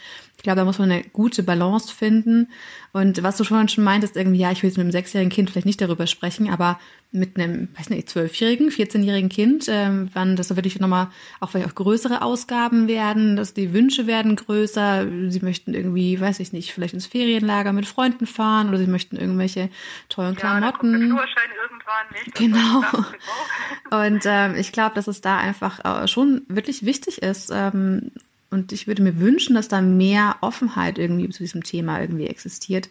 Ich 0.46 0.48
glaube, 0.48 0.60
da 0.60 0.66
muss 0.66 0.78
man 0.78 0.92
eine 0.92 1.04
gute 1.06 1.42
Balance 1.42 1.92
finden. 1.92 2.50
Und 2.94 3.24
was 3.24 3.36
du 3.36 3.44
schon 3.44 3.68
schon 3.68 3.84
meintest, 3.84 4.16
irgendwie, 4.16 4.42
ja, 4.42 4.52
ich 4.52 4.62
will 4.62 4.70
jetzt 4.70 4.78
mit 4.78 4.84
einem 4.84 4.92
sechsjährigen 4.92 5.32
Kind 5.32 5.50
vielleicht 5.50 5.66
nicht 5.66 5.82
darüber 5.82 6.06
sprechen, 6.06 6.52
aber 6.52 6.80
mit 7.12 7.36
einem, 7.36 7.70
weiß 7.76 7.90
nicht, 7.90 8.10
zwölfjährigen, 8.10 8.70
14-jährigen 8.70 9.30
Kind, 9.30 9.66
ähm, 9.70 10.10
wann 10.14 10.36
das 10.36 10.56
wirklich 10.56 10.80
nochmal 10.80 11.08
auch 11.40 11.50
vielleicht 11.50 11.68
auch 11.68 11.74
größere 11.74 12.22
Ausgaben 12.22 12.88
werden, 12.88 13.38
dass 13.38 13.56
die 13.56 13.74
Wünsche 13.74 14.06
werden 14.06 14.36
größer, 14.36 15.08
sie 15.30 15.40
möchten 15.40 15.74
irgendwie, 15.74 16.22
weiß 16.22 16.40
ich 16.40 16.54
nicht, 16.54 16.74
vielleicht 16.74 16.94
ins 16.94 17.08
Ferienlager 17.08 17.74
mit 17.74 17.88
Freunden 17.88 18.28
fahren 18.28 18.70
oder 18.70 18.78
sie 18.78 18.86
möchten 18.86 19.18
irgendwelche 19.18 19.70
tollen 20.10 20.36
Klamotten. 20.36 20.92
Ja, 20.92 21.00
Führerschein 21.00 21.50
irgendwann 21.64 22.06
nicht. 22.14 22.36
Genau. 22.36 24.04
Und 24.04 24.24
ähm, 24.26 24.56
ich 24.58 24.72
glaube, 24.72 24.94
dass 24.94 25.08
es 25.08 25.22
da 25.22 25.38
einfach 25.38 26.04
äh, 26.04 26.08
schon 26.08 26.44
wirklich 26.50 26.86
wichtig 26.86 27.24
ist, 27.24 27.50
ähm, 27.52 28.12
und 28.52 28.72
ich 28.72 28.88
würde 28.88 29.02
mir 29.02 29.20
wünschen, 29.20 29.56
dass 29.56 29.68
da 29.68 29.82
mehr 29.82 30.38
Offenheit 30.42 30.98
irgendwie 30.98 31.30
zu 31.30 31.44
diesem 31.44 31.64
Thema 31.64 32.00
irgendwie 32.00 32.28
existiert. 32.28 32.90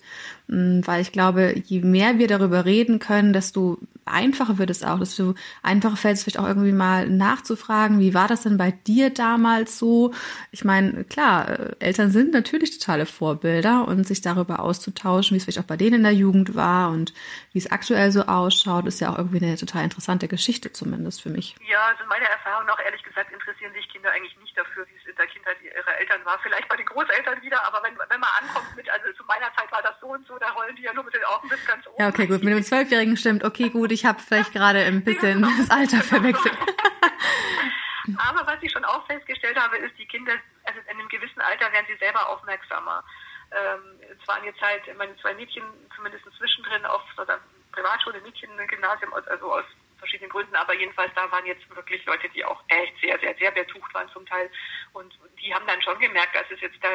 Mm, 0.49 0.81
weil 0.85 1.01
ich 1.01 1.13
glaube, 1.13 1.55
je 1.65 1.81
mehr 1.81 2.19
wir 2.19 2.29
darüber 2.29 2.65
reden 2.65 2.99
können, 2.99 3.33
desto 3.33 3.79
einfacher 4.05 4.59
wird 4.59 4.71
es 4.71 4.83
auch, 4.83 4.99
desto 4.99 5.35
einfacher 5.63 5.97
fällt 5.97 6.17
es 6.17 6.25
vielleicht 6.25 6.39
auch 6.39 6.47
irgendwie 6.47 6.73
mal 6.73 7.09
nachzufragen, 7.09 8.01
wie 8.01 8.13
war 8.15 8.29
das 8.29 8.43
denn 8.43 8.59
bei 8.59 8.73
dir 8.73 9.11
damals 9.11 9.79
so? 9.79 10.13
Ich 10.51 10.65
meine, 10.65 11.05
klar, 11.05 11.49
äh, 11.49 11.77
Eltern 11.79 12.11
sind 12.11 12.33
natürlich 12.33 12.79
totale 12.79 13.07
Vorbilder 13.07 13.89
und 13.89 14.07
sich 14.07 14.21
darüber 14.21 14.61
auszutauschen, 14.61 15.35
wie 15.35 15.39
es 15.39 15.45
vielleicht 15.45 15.61
auch 15.61 15.65
bei 15.65 15.77
denen 15.77 15.97
in 15.97 16.03
der 16.03 16.13
Jugend 16.13 16.55
war 16.55 16.91
und 16.91 17.15
wie 17.53 17.59
es 17.59 17.71
aktuell 17.71 18.11
so 18.13 18.23
ausschaut, 18.23 18.87
ist 18.87 19.01
ja 19.01 19.11
auch 19.11 19.19
irgendwie 19.19 19.43
eine 19.43 19.57
total 19.57 19.85
interessante 19.85 20.29
Geschichte 20.29 20.73
zumindest 20.73 21.23
für 21.23 21.31
mich. 21.31 21.55
Ja, 21.71 21.79
also 21.91 22.05
meine 22.09 22.29
Erfahrung 22.29 22.69
auch 22.69 22.81
ehrlich 22.85 23.03
gesagt 23.03 23.33
interessieren 23.33 23.73
sich 23.73 23.89
Kinder 23.89 24.11
eigentlich 24.11 24.37
nicht 24.41 24.57
dafür, 24.57 24.85
wie 24.87 24.97
es 24.99 25.04
in 25.15 25.17
der 25.17 25.27
Kindheit 25.29 25.57
ihrer 25.63 25.99
Eltern 25.99 26.25
war. 26.25 26.39
Vielleicht 26.43 26.69
bei 26.69 26.77
den 26.77 26.87
Großeltern 26.87 27.41
wieder, 27.41 27.65
aber 27.65 27.83
wenn, 27.85 27.97
wenn 27.97 28.21
man 28.21 28.31
ankommt 28.41 28.77
mit, 28.77 28.91
also 28.91 29.13
zu 29.13 29.25
meiner 29.25 29.53
Zeit 29.55 29.71
war 29.71 29.83
das 29.83 29.95
so 30.01 30.09
und 30.09 30.27
so, 30.27 30.37
da 30.39 30.51
rollen 30.51 30.75
die 30.75 30.83
ja 30.83 30.93
nur 30.93 31.05
mit 31.05 31.15
den 31.15 31.25
Augen 31.25 31.49
bis 31.49 31.65
ganz 31.67 31.87
oben. 31.87 31.97
Ja, 32.01 32.09
okay, 32.09 32.27
gut. 32.27 32.43
Mit 32.43 32.53
dem 32.53 32.63
Zwölfjährigen 32.63 33.17
stimmt. 33.17 33.45
Okay, 33.45 33.71
gut. 33.71 33.93
Ich 33.93 34.05
habe 34.05 34.19
vielleicht 34.21 34.53
gerade 34.53 34.81
ein 34.81 35.05
bisschen 35.05 35.43
das 35.43 35.71
Alter 35.71 36.03
verwechselt. 36.03 36.59
Aber 38.19 38.47
was 38.47 38.63
ich 38.63 38.71
schon 38.71 38.85
auch 38.85 39.07
festgestellt 39.07 39.59
habe, 39.59 39.79
ist, 39.79 39.97
die 39.97 40.07
Kinder, 40.07 40.33
also 40.65 40.81
in 40.81 40.99
einem 40.99 41.09
gewissen 41.09 41.41
Alter 41.41 41.73
werden 41.73 41.87
sie 41.89 41.97
selber 41.97 42.29
aufmerksamer. 42.29 43.03
Ähm, 43.51 44.01
es 44.11 44.29
waren 44.29 44.45
jetzt 44.45 44.61
halt 44.61 44.83
meine 44.99 45.17
zwei 45.19 45.33
Mädchen 45.35 45.65
zumindest 45.95 46.25
zwischendrin 46.37 46.85
auf 46.85 47.03
so 47.17 47.23
einer 47.23 47.39
Privatschule, 47.73 48.21
Mädchen, 48.21 48.51
Gymnasium, 48.69 49.15
also 49.15 49.53
aus 49.53 49.65
verschiedenen 50.05 50.31
Gründen, 50.31 50.55
aber 50.55 50.75
jedenfalls 50.75 51.13
da 51.15 51.31
waren 51.31 51.47
jetzt 51.47 51.69
wirklich 51.75 52.05
Leute, 52.05 52.29
die 52.29 52.45
auch 52.45 52.63
echt 52.69 52.95
sehr, 53.01 53.19
sehr, 53.19 53.35
sehr 53.37 53.51
betucht 53.51 53.93
waren 53.95 54.09
zum 54.11 54.27
Teil. 54.27 54.51
Und 54.93 55.19
die 55.41 55.55
haben 55.55 55.67
dann 55.67 55.81
schon 55.83 55.99
gemerkt, 55.99 56.35
dass 56.35 56.51
es 56.51 56.61
jetzt 56.61 56.77
da 56.83 56.89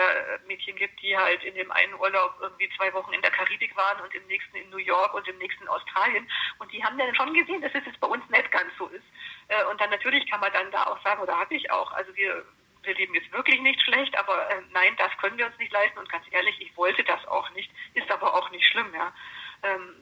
Mädchen 0.47 0.75
gibt, 0.75 1.01
die 1.01 1.17
halt 1.17 1.43
in 1.43 1.55
dem 1.55 1.71
einen 1.71 1.93
Urlaub 1.95 2.37
irgendwie 2.39 2.69
zwei 2.77 2.93
Wochen 2.93 3.13
in 3.13 3.21
der 3.21 3.31
Karibik 3.31 3.75
waren 3.75 3.99
und 4.01 4.13
im 4.13 4.25
nächsten 4.27 4.57
in 4.57 4.69
New 4.69 4.77
York 4.77 5.13
und 5.13 5.27
im 5.27 5.37
nächsten 5.37 5.63
in 5.63 5.69
Australien. 5.69 6.29
Und 6.59 6.71
die 6.71 6.83
haben 6.83 6.97
dann 6.97 7.15
schon 7.15 7.33
gesehen, 7.33 7.61
dass 7.61 7.73
es 7.73 7.85
jetzt 7.85 7.99
bei 7.99 8.07
uns 8.07 8.27
nicht 8.29 8.51
ganz 8.51 8.71
so 8.77 8.87
ist. 8.87 9.05
Äh, 9.47 9.65
und 9.65 9.81
dann 9.81 9.89
natürlich 9.89 10.29
kann 10.29 10.39
man 10.39 10.53
dann 10.53 10.71
da 10.71 10.83
auch 10.83 11.01
sagen, 11.03 11.21
oder 11.21 11.37
habe 11.37 11.55
ich 11.55 11.71
auch, 11.71 11.91
also 11.93 12.15
wir 12.15 12.45
wir 12.83 12.95
leben 12.95 13.13
jetzt 13.13 13.31
wirklich 13.33 13.59
nicht 13.59 13.81
schlecht, 13.81 14.17
aber 14.17 14.49
äh, 14.49 14.61
nein, 14.71 14.95
das 14.97 15.11
können 15.17 15.37
wir 15.37 15.45
uns 15.45 15.57
nicht 15.57 15.71
leisten. 15.73 15.99
Und 15.99 16.09
ganz 16.09 16.25
ehrlich, 16.31 16.55
ich 16.61 16.75
wollte 16.77 17.03
das 17.03 17.25
auch 17.27 17.49
nicht, 17.51 17.69
ist 17.93 18.09
aber 18.09 18.33
auch 18.33 18.49
nicht 18.51 18.65
schlimm, 18.65 18.93
ja. 18.93 19.13
Ähm, 19.63 19.95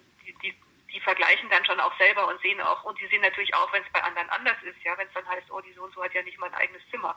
die, 0.93 0.99
vergleichen 1.01 1.49
dann 1.49 1.65
schon 1.65 1.79
auch 1.79 1.95
selber 1.97 2.27
und 2.27 2.41
sehen 2.41 2.59
auch, 2.61 2.83
und 2.83 2.99
die 2.99 3.07
sehen 3.07 3.21
natürlich 3.21 3.53
auch, 3.55 3.71
wenn 3.71 3.83
es 3.83 3.89
bei 3.91 4.03
anderen 4.03 4.29
anders 4.29 4.57
ist, 4.63 4.81
ja, 4.83 4.97
wenn 4.97 5.07
es 5.07 5.13
dann 5.13 5.27
heißt, 5.27 5.51
oh, 5.51 5.61
die 5.61 5.73
so 5.73 5.83
und 5.83 5.93
so 5.93 6.03
hat 6.03 6.13
ja 6.13 6.23
nicht 6.23 6.39
mal 6.39 6.47
ein 6.47 6.55
eigenes 6.55 6.81
Zimmer. 6.89 7.15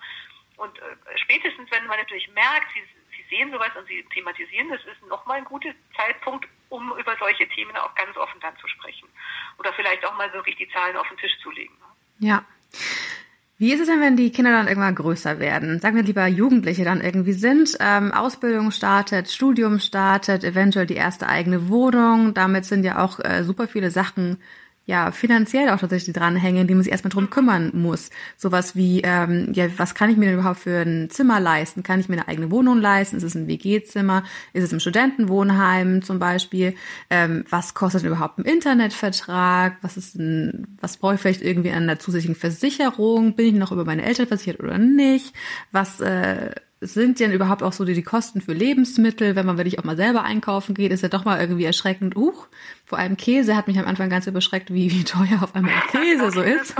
Und 0.57 0.79
äh, 0.79 0.97
spätestens, 1.17 1.71
wenn 1.71 1.87
man 1.87 1.99
natürlich 1.99 2.29
merkt, 2.33 2.73
sie, 2.75 2.83
sie 3.17 3.25
sehen 3.35 3.51
sowas 3.51 3.71
und 3.77 3.87
sie 3.87 4.05
thematisieren, 4.13 4.69
das 4.69 4.85
ist 4.85 5.03
nochmal 5.09 5.39
ein 5.39 5.45
guter 5.45 5.73
Zeitpunkt, 5.97 6.47
um 6.69 6.97
über 6.99 7.17
solche 7.19 7.49
Themen 7.49 7.77
auch 7.77 7.95
ganz 7.95 8.17
offen 8.17 8.41
dann 8.41 8.57
zu 8.59 8.69
sprechen. 8.69 9.09
Oder 9.59 9.73
vielleicht 9.73 10.05
auch 10.05 10.15
mal 10.17 10.33
wirklich 10.33 10.57
die 10.57 10.69
Zahlen 10.71 10.97
auf 10.97 11.09
den 11.09 11.19
Tisch 11.19 11.39
zu 11.43 11.51
legen. 11.51 11.77
Ja. 12.19 12.45
Wie 13.61 13.75
ist 13.75 13.81
es 13.81 13.89
denn, 13.89 14.01
wenn 14.01 14.17
die 14.17 14.31
Kinder 14.31 14.53
dann 14.53 14.69
irgendwann 14.69 14.95
größer 14.95 15.39
werden? 15.39 15.81
Sagen 15.81 15.95
wir 15.95 16.03
lieber 16.03 16.27
Jugendliche 16.27 16.83
dann 16.83 17.03
irgendwie 17.03 17.35
sind, 17.35 17.77
ähm, 17.79 18.11
Ausbildung 18.11 18.71
startet, 18.71 19.31
Studium 19.31 19.81
startet, 19.81 20.45
eventuell 20.45 20.87
die 20.87 20.95
erste 20.95 21.29
eigene 21.29 21.69
Wohnung. 21.69 22.33
Damit 22.33 22.65
sind 22.65 22.85
ja 22.85 23.05
auch 23.05 23.21
äh, 23.21 23.45
super 23.45 23.69
viele 23.69 23.91
Sachen 23.91 24.39
ja 24.91 25.13
finanziell 25.13 25.71
auch 25.71 25.79
tatsächlich 25.79 26.15
dranhängen, 26.15 26.67
die 26.67 26.75
man 26.75 26.83
sich 26.83 26.93
erstmal 26.93 27.11
drum 27.11 27.31
kümmern 27.31 27.71
muss. 27.73 28.11
Sowas 28.37 28.75
wie, 28.75 29.01
ähm, 29.03 29.53
ja, 29.55 29.67
was 29.79 29.95
kann 29.95 30.11
ich 30.11 30.17
mir 30.17 30.27
denn 30.27 30.35
überhaupt 30.35 30.61
für 30.61 30.83
ein 30.83 31.09
Zimmer 31.11 31.41
leisten? 31.41 31.83
Kann 31.83 32.01
ich 32.01 32.09
mir 32.09 32.17
eine 32.17 32.29
eigene 32.29 32.51
Wohnung 32.51 32.79
leisten? 32.81 33.17
Ist 33.17 33.23
es 33.23 33.35
ein 33.35 33.47
WG-Zimmer? 33.47 34.25
Ist 34.53 34.65
es 34.65 34.73
im 34.73 34.81
Studentenwohnheim 34.81 36.03
zum 36.03 36.19
Beispiel? 36.19 36.75
Ähm, 37.09 37.45
was 37.49 37.75
kostet 37.75 38.05
überhaupt 38.05 38.39
ein 38.39 38.45
Internetvertrag? 38.45 39.77
Was 39.81 39.97
ist 39.97 40.17
ein, 40.17 40.77
was 40.81 40.97
brauche 40.97 41.15
ich 41.15 41.21
vielleicht 41.21 41.43
irgendwie 41.43 41.71
an 41.71 41.85
einer 41.85 41.99
zusätzlichen 41.99 42.35
Versicherung? 42.35 43.37
Bin 43.37 43.47
ich 43.47 43.55
noch 43.55 43.73
über 43.73 43.85
meine 43.85 44.05
Eltern 44.05 44.27
versichert 44.27 44.61
oder 44.61 44.79
nicht? 44.79 45.35
Was 45.71 46.01
äh, 46.01 46.51
sind 46.81 47.21
denn 47.21 47.31
überhaupt 47.31 47.63
auch 47.63 47.75
so 47.75 47.85
die, 47.85 47.93
die 47.93 48.03
Kosten 48.03 48.41
für 48.41 48.55
Lebensmittel, 48.55 49.37
wenn 49.37 49.45
man 49.45 49.59
wirklich 49.59 49.79
auch 49.79 49.85
mal 49.85 49.97
selber 49.97 50.23
einkaufen 50.23 50.75
geht, 50.75 50.93
ist 50.93 51.03
ja 51.03 51.09
doch 51.09 51.27
mal 51.27 51.39
irgendwie 51.39 51.65
erschreckend. 51.65 52.17
Uch, 52.17 52.49
vor 52.91 52.99
allem 52.99 53.17
Käse 53.17 53.55
hat 53.55 53.69
mich 53.69 53.79
am 53.79 53.87
Anfang 53.87 54.11
ganz 54.11 54.27
überschreckt, 54.27 54.75
wie, 54.75 54.91
wie 54.91 55.05
teuer 55.05 55.45
auf 55.45 55.55
einmal 55.55 55.81
Käse 55.93 56.33
so 56.33 56.43
ist. 56.43 56.75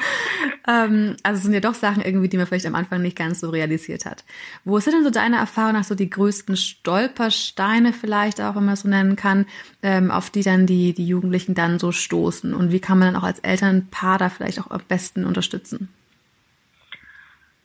ähm, 0.66 1.14
also 1.22 1.36
es 1.36 1.42
sind 1.42 1.52
ja 1.52 1.60
doch 1.60 1.74
Sachen 1.74 2.02
irgendwie, 2.02 2.30
die 2.30 2.38
man 2.38 2.46
vielleicht 2.46 2.64
am 2.64 2.74
Anfang 2.74 3.02
nicht 3.02 3.18
ganz 3.18 3.40
so 3.40 3.50
realisiert 3.50 4.06
hat. 4.06 4.24
Wo 4.64 4.78
sind 4.78 4.94
denn 4.94 5.04
so 5.04 5.10
deine 5.10 5.36
Erfahrung 5.36 5.74
nach 5.74 5.84
so 5.84 5.94
die 5.94 6.08
größten 6.08 6.56
Stolpersteine 6.56 7.92
vielleicht 7.92 8.40
auch, 8.40 8.56
wenn 8.56 8.64
man 8.64 8.72
es 8.72 8.80
so 8.80 8.88
nennen 8.88 9.14
kann, 9.14 9.44
ähm, 9.82 10.10
auf 10.10 10.30
die 10.30 10.42
dann 10.42 10.66
die, 10.66 10.94
die 10.94 11.06
Jugendlichen 11.06 11.54
dann 11.54 11.78
so 11.78 11.92
stoßen? 11.92 12.54
Und 12.54 12.72
wie 12.72 12.80
kann 12.80 12.98
man 12.98 13.12
dann 13.12 13.22
auch 13.22 13.26
als 13.26 13.40
Elternpaar 13.40 14.16
da 14.16 14.30
vielleicht 14.30 14.58
auch 14.58 14.70
am 14.70 14.80
besten 14.88 15.26
unterstützen? 15.26 15.92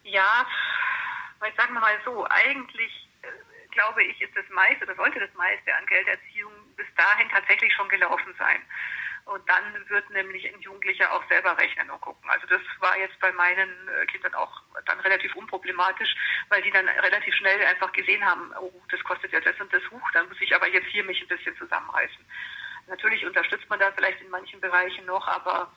Ja, 0.04 0.45
weil 1.39 1.54
sagen 1.56 1.73
wir 1.73 1.80
mal 1.80 1.95
so, 2.04 2.28
eigentlich 2.30 3.08
äh, 3.21 3.28
glaube 3.71 4.04
ich, 4.04 4.19
ist 4.19 4.36
das 4.36 4.45
meiste 4.54 4.84
oder 4.84 4.95
sollte 4.95 5.21
das 5.21 5.34
meiste 5.36 5.73
an 5.73 5.86
Gelderziehung 5.86 6.52
bis 6.78 6.88
dahin 6.96 7.30
tatsächlich 7.30 7.74
schon 7.74 7.90
gelaufen 7.90 8.34
sein. 8.38 8.62
Und 9.26 9.48
dann 9.50 9.90
wird 9.90 10.10
nämlich 10.12 10.48
ein 10.48 10.62
Jugendlicher 10.62 11.12
auch 11.12 11.28
selber 11.28 11.58
rechnen 11.58 11.90
und 11.90 12.00
gucken. 12.00 12.30
Also 12.30 12.48
das 12.48 12.62
war 12.80 12.98
jetzt 12.98 13.20
bei 13.20 13.32
meinen 13.34 13.70
äh, 13.90 14.06
Kindern 14.06 14.34
auch 14.36 14.62
dann 14.86 15.02
relativ 15.02 15.36
unproblematisch, 15.36 16.16
weil 16.48 16.62
die 16.62 16.72
dann 16.72 16.88
relativ 16.88 17.36
schnell 17.36 17.62
einfach 17.66 17.92
gesehen 17.92 18.24
haben, 18.26 18.54
oh, 18.62 18.72
das 18.90 19.04
kostet 19.04 19.34
ja 19.34 19.42
das 19.42 19.60
und 19.60 19.74
das 19.74 19.84
hoch, 19.92 20.12
dann 20.13 20.30
muss 20.30 20.40
ich 20.40 20.56
aber 20.56 20.70
jetzt 20.70 20.88
hier 20.88 21.04
mich 21.04 21.22
ein 21.22 21.28
bisschen 21.28 21.58
zusammenreißen. 21.58 22.26
Natürlich 22.88 23.26
unterstützt 23.26 23.70
man 23.70 23.80
da 23.80 23.92
vielleicht 23.92 24.22
in 24.22 24.30
manchen 24.30 24.62
Bereichen 24.62 25.06
noch, 25.06 25.28
aber 25.28 25.74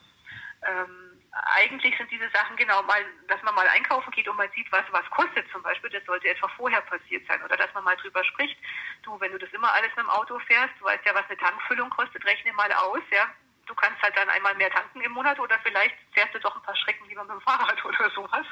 ähm, 0.65 1.10
eigentlich 1.31 1.97
sind 1.97 2.11
diese 2.11 2.29
Sachen 2.31 2.57
genau 2.57 2.81
mal, 2.83 3.05
dass 3.27 3.41
man 3.43 3.55
mal 3.55 3.67
einkaufen 3.67 4.11
geht 4.11 4.27
und 4.27 4.35
man 4.35 4.51
sieht, 4.51 4.69
was 4.71 4.83
was 4.91 5.09
kostet 5.11 5.49
zum 5.51 5.63
Beispiel, 5.63 5.89
das 5.89 6.03
sollte 6.05 6.27
etwa 6.27 6.47
vorher 6.49 6.81
passiert 6.81 7.25
sein. 7.27 7.41
Oder 7.43 7.55
dass 7.55 7.73
man 7.73 7.83
mal 7.85 7.95
drüber 7.95 8.23
spricht, 8.25 8.57
du, 9.03 9.17
wenn 9.19 9.31
du 9.31 9.37
das 9.37 9.51
immer 9.53 9.71
alles 9.71 9.89
mit 9.95 10.05
dem 10.05 10.09
Auto 10.09 10.39
fährst, 10.39 10.73
du 10.79 10.85
weißt 10.85 11.05
ja, 11.05 11.15
was 11.15 11.27
eine 11.29 11.37
Tankfüllung 11.37 11.89
kostet, 11.89 12.25
rechne 12.25 12.51
mal 12.53 12.71
aus, 12.73 13.01
ja. 13.11 13.29
Du 13.65 13.75
kannst 13.75 14.01
halt 14.01 14.17
dann 14.17 14.29
einmal 14.29 14.55
mehr 14.55 14.71
tanken 14.71 15.01
im 15.01 15.13
Monat 15.13 15.39
oder 15.39 15.57
vielleicht 15.63 15.95
fährst 16.13 16.35
du 16.35 16.39
doch 16.39 16.55
ein 16.55 16.63
paar 16.63 16.75
Schrecken 16.75 17.07
lieber 17.07 17.23
mit 17.23 17.31
dem 17.31 17.41
Fahrrad 17.41 17.85
oder 17.85 18.09
sowas. 18.09 18.45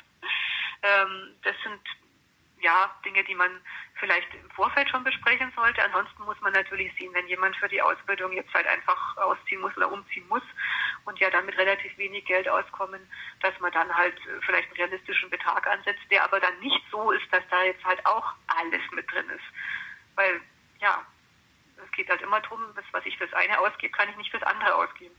Ähm, 0.81 1.35
das 1.43 1.55
sind 1.63 1.81
ja, 2.61 2.93
Dinge, 3.05 3.23
die 3.23 3.35
man 3.35 3.49
vielleicht 3.95 4.33
im 4.33 4.49
Vorfeld 4.51 4.89
schon 4.89 5.03
besprechen 5.03 5.51
sollte. 5.55 5.83
Ansonsten 5.83 6.23
muss 6.23 6.39
man 6.41 6.53
natürlich 6.53 6.93
sehen, 6.97 7.13
wenn 7.13 7.27
jemand 7.27 7.55
für 7.57 7.67
die 7.67 7.81
Ausbildung 7.81 8.31
jetzt 8.33 8.53
halt 8.53 8.67
einfach 8.67 9.17
ausziehen 9.17 9.61
muss 9.61 9.75
oder 9.77 9.91
umziehen 9.91 10.27
muss 10.27 10.43
und 11.05 11.19
ja 11.19 11.29
dann 11.29 11.45
mit 11.45 11.57
relativ 11.57 11.97
wenig 11.97 12.25
Geld 12.25 12.47
auskommen, 12.49 13.01
dass 13.41 13.57
man 13.59 13.71
dann 13.71 13.95
halt 13.95 14.19
vielleicht 14.45 14.67
einen 14.69 14.77
realistischen 14.77 15.29
Betrag 15.29 15.65
ansetzt, 15.67 16.01
der 16.11 16.23
aber 16.23 16.39
dann 16.39 16.59
nicht 16.59 16.83
so 16.91 17.11
ist, 17.11 17.31
dass 17.31 17.43
da 17.49 17.63
jetzt 17.63 17.83
halt 17.83 18.05
auch 18.05 18.33
alles 18.47 18.81
mit 18.91 19.09
drin 19.11 19.29
ist. 19.29 19.45
Weil, 20.15 20.41
ja, 20.79 21.05
es 21.83 21.91
geht 21.91 22.09
halt 22.09 22.21
immer 22.21 22.41
darum, 22.41 22.61
was 22.91 23.05
ich 23.05 23.17
fürs 23.17 23.33
eine 23.33 23.59
ausgebe, 23.59 23.95
kann 23.95 24.09
ich 24.09 24.17
nicht 24.17 24.31
fürs 24.31 24.43
andere 24.43 24.75
ausgeben. 24.75 25.15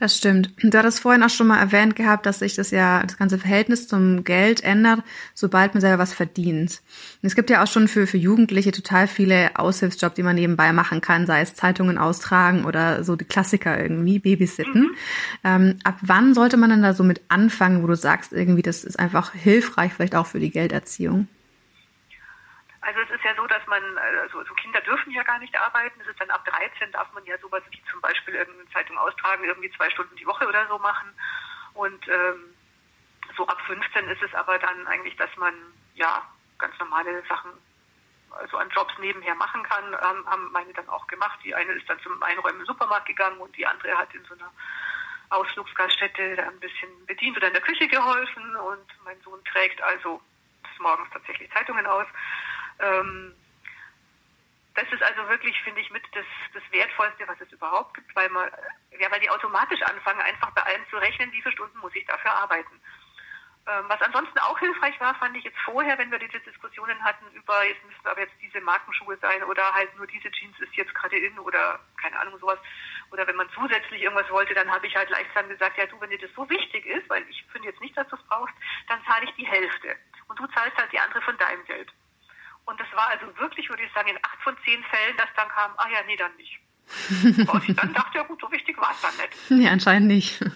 Das 0.00 0.16
stimmt. 0.16 0.50
Du 0.62 0.78
hattest 0.78 1.00
vorhin 1.00 1.22
auch 1.22 1.28
schon 1.28 1.46
mal 1.46 1.58
erwähnt 1.58 1.94
gehabt, 1.94 2.24
dass 2.24 2.38
sich 2.38 2.54
das 2.54 2.70
ja, 2.70 3.02
das 3.02 3.18
ganze 3.18 3.36
Verhältnis 3.36 3.86
zum 3.86 4.24
Geld 4.24 4.64
ändert, 4.64 5.02
sobald 5.34 5.74
man 5.74 5.82
selber 5.82 5.98
was 5.98 6.14
verdient. 6.14 6.80
Und 7.22 7.26
es 7.26 7.34
gibt 7.34 7.50
ja 7.50 7.62
auch 7.62 7.66
schon 7.66 7.86
für, 7.86 8.06
für 8.06 8.16
Jugendliche 8.16 8.72
total 8.72 9.06
viele 9.06 9.50
Aushilfsjobs, 9.58 10.14
die 10.14 10.22
man 10.22 10.36
nebenbei 10.36 10.72
machen 10.72 11.02
kann, 11.02 11.26
sei 11.26 11.42
es 11.42 11.54
Zeitungen 11.54 11.98
austragen 11.98 12.64
oder 12.64 13.04
so 13.04 13.14
die 13.14 13.26
Klassiker 13.26 13.78
irgendwie, 13.78 14.18
Babysitten. 14.18 14.82
Mhm. 14.84 14.96
Ähm, 15.44 15.76
ab 15.84 15.98
wann 16.00 16.32
sollte 16.32 16.56
man 16.56 16.70
denn 16.70 16.82
da 16.82 16.94
so 16.94 17.04
mit 17.04 17.20
anfangen, 17.28 17.82
wo 17.82 17.86
du 17.86 17.94
sagst, 17.94 18.32
irgendwie, 18.32 18.62
das 18.62 18.84
ist 18.84 18.98
einfach 18.98 19.34
hilfreich, 19.34 19.92
vielleicht 19.92 20.16
auch 20.16 20.26
für 20.26 20.40
die 20.40 20.50
Gelderziehung? 20.50 21.28
Also 22.90 23.02
es 23.02 23.10
ist 23.10 23.24
ja 23.24 23.32
so, 23.36 23.46
dass 23.46 23.64
man, 23.68 23.98
also, 23.98 24.40
also 24.40 24.52
Kinder 24.54 24.80
dürfen 24.80 25.12
ja 25.12 25.22
gar 25.22 25.38
nicht 25.38 25.56
arbeiten. 25.56 26.00
Es 26.00 26.08
ist 26.08 26.20
dann 26.20 26.30
ab 26.30 26.44
13 26.44 26.90
darf 26.90 27.12
man 27.12 27.24
ja 27.24 27.38
sowas 27.38 27.62
wie 27.70 27.80
zum 27.88 28.00
Beispiel 28.00 28.34
irgendeine 28.34 28.68
Zeitung 28.70 28.98
austragen, 28.98 29.44
irgendwie 29.44 29.70
zwei 29.76 29.88
Stunden 29.90 30.16
die 30.16 30.26
Woche 30.26 30.44
oder 30.48 30.66
so 30.66 30.76
machen. 30.76 31.14
Und 31.74 32.08
ähm, 32.08 32.52
so 33.36 33.46
ab 33.46 33.60
15 33.68 34.08
ist 34.08 34.22
es 34.22 34.34
aber 34.34 34.58
dann 34.58 34.88
eigentlich, 34.88 35.14
dass 35.14 35.30
man 35.36 35.54
ja 35.94 36.28
ganz 36.58 36.76
normale 36.80 37.22
Sachen 37.28 37.52
also 38.32 38.56
an 38.56 38.70
Jobs 38.70 38.92
nebenher 38.98 39.36
machen 39.36 39.62
kann, 39.62 39.92
ähm, 39.92 40.26
haben 40.26 40.50
meine 40.50 40.72
dann 40.72 40.88
auch 40.88 41.06
gemacht. 41.06 41.38
Die 41.44 41.54
eine 41.54 41.70
ist 41.74 41.88
dann 41.88 42.00
zum 42.00 42.20
Einräumen 42.24 42.58
im 42.58 42.66
Supermarkt 42.66 43.06
gegangen 43.06 43.38
und 43.38 43.56
die 43.56 43.66
andere 43.66 43.96
hat 43.96 44.12
in 44.16 44.24
so 44.24 44.34
einer 44.34 44.50
Ausflugsgaststätte 45.28 46.42
ein 46.42 46.58
bisschen 46.58 47.06
bedient 47.06 47.36
oder 47.36 47.46
in 47.46 47.52
der 47.52 47.62
Küche 47.62 47.86
geholfen 47.86 48.56
und 48.56 48.86
mein 49.04 49.20
Sohn 49.20 49.44
trägt 49.44 49.80
also 49.80 50.20
Morgens 50.80 51.10
tatsächlich 51.12 51.50
Zeitungen 51.52 51.86
aus. 51.86 52.06
Ähm, 52.78 53.34
das 54.74 54.90
ist 54.92 55.02
also 55.02 55.28
wirklich, 55.28 55.60
finde 55.62 55.80
ich, 55.80 55.90
mit 55.90 56.02
das, 56.14 56.24
das 56.54 56.62
Wertvollste, 56.70 57.26
was 57.26 57.40
es 57.40 57.52
überhaupt 57.52 57.94
gibt, 57.94 58.14
weil 58.14 58.28
man, 58.30 58.48
ja, 58.98 59.10
weil 59.10 59.20
die 59.20 59.30
automatisch 59.30 59.82
anfangen, 59.82 60.20
einfach 60.20 60.50
bei 60.52 60.62
allem 60.62 60.82
zu 60.88 60.96
rechnen, 60.96 61.32
wie 61.32 61.42
viele 61.42 61.54
Stunden 61.54 61.78
muss 61.78 61.94
ich 61.94 62.06
dafür 62.06 62.32
arbeiten. 62.32 62.80
Ähm, 63.66 63.84
was 63.88 64.00
ansonsten 64.00 64.38
auch 64.38 64.58
hilfreich 64.58 64.98
war, 65.00 65.14
fand 65.16 65.36
ich 65.36 65.44
jetzt 65.44 65.58
vorher, 65.64 65.98
wenn 65.98 66.10
wir 66.10 66.18
diese 66.18 66.40
Diskussionen 66.40 67.02
hatten 67.04 67.26
über, 67.34 67.66
jetzt 67.66 67.84
müssen 67.84 68.06
aber 68.06 68.20
jetzt 68.20 68.34
diese 68.40 68.60
Markenschuhe 68.60 69.18
sein 69.18 69.42
oder 69.44 69.74
halt 69.74 69.94
nur 69.96 70.06
diese 70.06 70.30
Jeans 70.30 70.58
ist 70.60 70.74
jetzt 70.74 70.94
gerade 70.94 71.18
in 71.18 71.38
oder 71.38 71.78
keine 72.00 72.18
Ahnung 72.18 72.38
sowas. 72.38 72.58
Oder 73.10 73.26
wenn 73.26 73.36
man 73.36 73.50
zusätzlich 73.50 74.02
irgendwas 74.02 74.30
wollte, 74.30 74.54
dann 74.54 74.70
habe 74.70 74.86
ich 74.86 74.96
halt 74.96 75.10
leichter 75.10 75.42
gesagt, 75.44 75.76
ja 75.76 75.86
du, 75.86 76.00
wenn 76.00 76.10
dir 76.10 76.18
das 76.18 76.34
so 76.34 76.48
wichtig 76.48 76.86
ist, 76.86 77.08
weil 77.10 77.28
ich 77.28 77.44
finde 77.52 77.68
jetzt 77.68 77.80
nicht, 77.80 77.96
dass 77.96 78.08
du 78.08 78.16
es 78.16 78.22
brauchst, 78.22 78.54
dann 78.88 79.04
zahle 79.04 79.24
ich 79.24 79.34
die 79.34 79.46
Hälfte. 79.46 79.96
Und 80.28 80.38
du 80.38 80.46
zahlst 80.46 80.76
halt 80.76 80.92
die 80.92 81.00
andere 81.00 81.20
von 81.22 81.36
deinem 81.36 81.64
Geld. 81.66 81.92
Und 82.70 82.78
das 82.78 82.86
war 82.94 83.08
also 83.08 83.26
wirklich, 83.38 83.68
würde 83.68 83.82
ich 83.82 83.92
sagen, 83.92 84.08
in 84.10 84.18
acht 84.22 84.40
von 84.44 84.56
zehn 84.64 84.80
Fällen, 84.84 85.16
dass 85.16 85.26
dann 85.34 85.48
kam, 85.48 85.72
ah 85.76 85.88
ja, 85.90 85.98
nee, 86.06 86.16
dann 86.16 86.34
nicht. 86.36 86.60
und 87.52 87.68
ich 87.68 87.74
dann 87.74 87.92
dachte, 87.92 88.18
ja 88.18 88.22
gut, 88.22 88.40
so 88.40 88.50
wichtig 88.52 88.78
war 88.78 88.92
es 88.92 89.00
dann 89.00 89.16
nicht. 89.16 89.50
Nee, 89.50 89.68
anscheinend 89.68 90.08
nicht. 90.08 90.40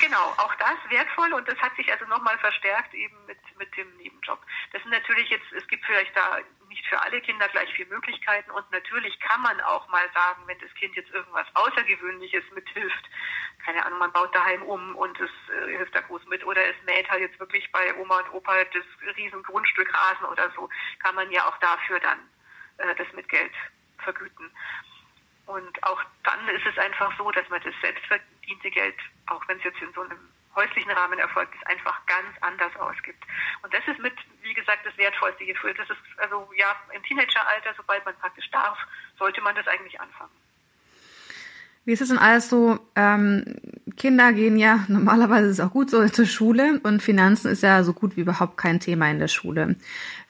Genau, 0.00 0.34
auch 0.38 0.54
das 0.56 0.90
wertvoll 0.90 1.32
und 1.34 1.46
das 1.46 1.56
hat 1.58 1.76
sich 1.76 1.92
also 1.92 2.06
nochmal 2.06 2.36
verstärkt 2.38 2.92
eben 2.94 3.14
mit, 3.26 3.38
mit 3.56 3.76
dem 3.76 3.86
Nebenjob. 3.98 4.40
Das 4.72 4.82
sind 4.82 4.90
natürlich 4.90 5.28
jetzt, 5.30 5.46
es 5.52 5.64
gibt 5.68 5.84
vielleicht 5.84 6.16
da 6.16 6.38
nicht 6.76 6.86
für 6.88 7.00
alle 7.00 7.20
Kinder 7.20 7.48
gleich 7.48 7.72
viele 7.74 7.88
Möglichkeiten 7.88 8.50
und 8.50 8.70
natürlich 8.70 9.18
kann 9.20 9.40
man 9.40 9.60
auch 9.62 9.88
mal 9.88 10.08
sagen, 10.12 10.42
wenn 10.46 10.58
das 10.58 10.72
Kind 10.74 10.94
jetzt 10.94 11.10
irgendwas 11.10 11.46
Außergewöhnliches 11.54 12.44
mithilft, 12.54 13.04
keine 13.64 13.84
Ahnung, 13.84 13.98
man 13.98 14.12
baut 14.12 14.34
daheim 14.34 14.62
um 14.62 14.94
und 14.96 15.18
es 15.18 15.30
äh, 15.50 15.76
hilft 15.76 15.94
da 15.94 16.00
groß 16.02 16.26
mit 16.26 16.44
oder 16.44 16.62
es 16.68 16.76
mäht 16.84 17.08
halt 17.10 17.22
jetzt 17.22 17.40
wirklich 17.40 17.70
bei 17.72 17.94
Oma 17.96 18.18
und 18.20 18.34
Opa 18.34 18.52
das 18.64 19.16
riesen 19.16 19.42
Grundstück 19.42 19.92
Rasen 19.92 20.26
oder 20.26 20.50
so, 20.54 20.68
kann 21.02 21.14
man 21.14 21.30
ja 21.30 21.46
auch 21.46 21.56
dafür 21.58 21.98
dann 22.00 22.18
äh, 22.78 22.94
das 22.94 23.10
mit 23.14 23.28
Geld 23.28 23.52
vergüten. 23.98 24.50
Und 25.46 25.82
auch 25.84 26.02
dann 26.24 26.48
ist 26.48 26.66
es 26.66 26.76
einfach 26.78 27.16
so, 27.16 27.30
dass 27.30 27.48
man 27.48 27.62
das 27.62 27.74
selbstverdiente 27.80 28.70
Geld, 28.70 28.96
auch 29.28 29.46
wenn 29.48 29.58
es 29.58 29.64
jetzt 29.64 29.80
in 29.80 29.92
so 29.94 30.02
einem 30.02 30.18
häuslichen 30.56 30.90
Rahmen 30.90 31.18
erfolgt 31.18 31.54
ist, 31.54 31.66
einfach 31.66 32.04
ganz 32.06 32.34
anders 32.40 32.74
ausgibt. 32.76 33.22
Und 33.62 33.72
das 33.72 33.86
ist 33.86 34.00
mit, 34.00 34.14
wie 34.42 34.54
gesagt, 34.54 34.84
das 34.84 34.96
wertvollste 34.96 35.44
Gefühl. 35.46 35.74
Das 35.74 35.88
ist 35.88 36.00
also 36.18 36.48
ja 36.56 36.74
im 36.94 37.02
Teenageralter, 37.02 37.74
sobald 37.76 38.04
man 38.04 38.16
praktisch 38.16 38.50
darf, 38.50 38.78
sollte 39.18 39.40
man 39.42 39.54
das 39.54 39.68
eigentlich 39.68 40.00
anfangen. 40.00 40.32
Wie 41.86 41.92
ist 41.92 42.00
es 42.00 42.08
denn 42.08 42.18
alles 42.18 42.48
so? 42.48 42.80
Ähm, 42.96 43.44
Kinder 43.96 44.32
gehen 44.32 44.58
ja, 44.58 44.84
normalerweise 44.88 45.46
ist 45.46 45.58
es 45.58 45.64
auch 45.64 45.70
gut 45.70 45.88
so 45.88 46.06
zur 46.08 46.26
Schule 46.26 46.80
und 46.82 47.00
Finanzen 47.00 47.48
ist 47.48 47.62
ja 47.62 47.84
so 47.84 47.92
gut 47.92 48.16
wie 48.16 48.22
überhaupt 48.22 48.56
kein 48.56 48.80
Thema 48.80 49.08
in 49.08 49.20
der 49.20 49.28
Schule. 49.28 49.76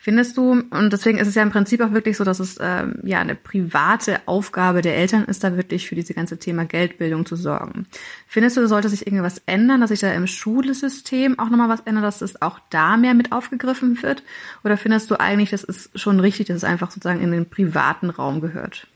Findest 0.06 0.36
du, 0.36 0.52
und 0.70 0.92
deswegen 0.92 1.18
ist 1.18 1.26
es 1.26 1.34
ja 1.34 1.42
im 1.42 1.50
Prinzip 1.50 1.80
auch 1.80 1.90
wirklich 1.90 2.16
so, 2.16 2.22
dass 2.22 2.38
es 2.38 2.60
ähm, 2.60 3.00
ja 3.02 3.18
eine 3.18 3.34
private 3.34 4.20
Aufgabe 4.26 4.80
der 4.80 4.94
Eltern 4.94 5.24
ist, 5.24 5.42
da 5.42 5.56
wirklich 5.56 5.88
für 5.88 5.96
dieses 5.96 6.14
ganze 6.14 6.38
Thema 6.38 6.64
Geldbildung 6.64 7.26
zu 7.26 7.34
sorgen. 7.34 7.88
Findest 8.28 8.56
du, 8.56 8.68
sollte 8.68 8.88
sich 8.88 9.04
irgendwas 9.04 9.42
ändern, 9.46 9.80
dass 9.80 9.90
sich 9.90 9.98
da 9.98 10.12
im 10.12 10.28
Schulsystem 10.28 11.40
auch 11.40 11.48
nochmal 11.48 11.68
was 11.68 11.80
ändert, 11.80 12.04
dass 12.04 12.20
es 12.20 12.40
auch 12.40 12.60
da 12.70 12.96
mehr 12.96 13.14
mit 13.14 13.32
aufgegriffen 13.32 14.00
wird? 14.00 14.22
Oder 14.62 14.76
findest 14.76 15.10
du 15.10 15.18
eigentlich, 15.18 15.50
das 15.50 15.64
ist 15.64 15.98
schon 15.98 16.20
richtig, 16.20 16.46
dass 16.46 16.58
es 16.58 16.64
einfach 16.64 16.92
sozusagen 16.92 17.20
in 17.20 17.32
den 17.32 17.50
privaten 17.50 18.10
Raum 18.10 18.40
gehört? 18.40 18.86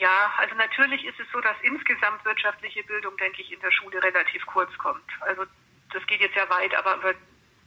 Ja, 0.00 0.32
also 0.38 0.56
natürlich 0.56 1.04
ist 1.04 1.20
es 1.20 1.30
so, 1.32 1.40
dass 1.42 1.54
insgesamt 1.62 2.24
wirtschaftliche 2.24 2.82
Bildung, 2.88 3.16
denke 3.18 3.40
ich, 3.40 3.52
in 3.52 3.60
der 3.60 3.70
Schule 3.70 4.02
relativ 4.02 4.44
kurz 4.46 4.76
kommt. 4.78 5.06
Also 5.20 5.44
das 5.92 6.04
geht 6.08 6.20
jetzt 6.20 6.34
ja 6.34 6.50
weit, 6.50 6.74
aber 6.76 6.96
über 6.96 7.14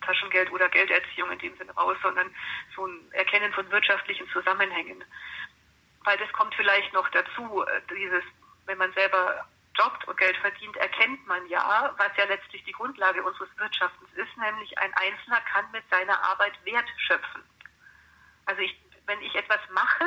Taschengeld 0.05 0.51
oder 0.51 0.69
Gelderziehung 0.69 1.31
in 1.31 1.39
dem 1.39 1.57
Sinne 1.57 1.71
raus, 1.73 1.97
sondern 2.01 2.33
so 2.75 2.85
ein 2.85 3.11
Erkennen 3.11 3.51
von 3.53 3.69
wirtschaftlichen 3.71 4.27
Zusammenhängen. 4.29 5.03
weil 6.05 6.17
das 6.17 6.31
kommt 6.33 6.53
vielleicht 6.55 6.93
noch 6.93 7.09
dazu, 7.09 7.63
äh, 7.63 7.81
dieses, 7.89 8.23
wenn 8.65 8.77
man 8.77 8.93
selber 8.93 9.43
jobbt 9.77 10.07
und 10.07 10.17
Geld 10.17 10.37
verdient, 10.37 10.75
erkennt 10.77 11.25
man 11.27 11.45
ja, 11.47 11.93
was 11.97 12.11
ja 12.17 12.25
letztlich 12.25 12.63
die 12.63 12.71
Grundlage 12.71 13.23
unseres 13.23 13.49
Wirtschaftens 13.57 14.09
ist, 14.13 14.37
nämlich 14.37 14.77
ein 14.77 14.93
Einzelner 14.93 15.41
kann 15.51 15.65
mit 15.71 15.83
seiner 15.89 16.21
Arbeit 16.23 16.53
Wert 16.63 16.87
schöpfen. 16.97 17.43
Also 18.45 18.61
ich, 18.61 18.79
wenn 19.05 19.21
ich 19.21 19.35
etwas 19.35 19.59
mache, 19.71 20.05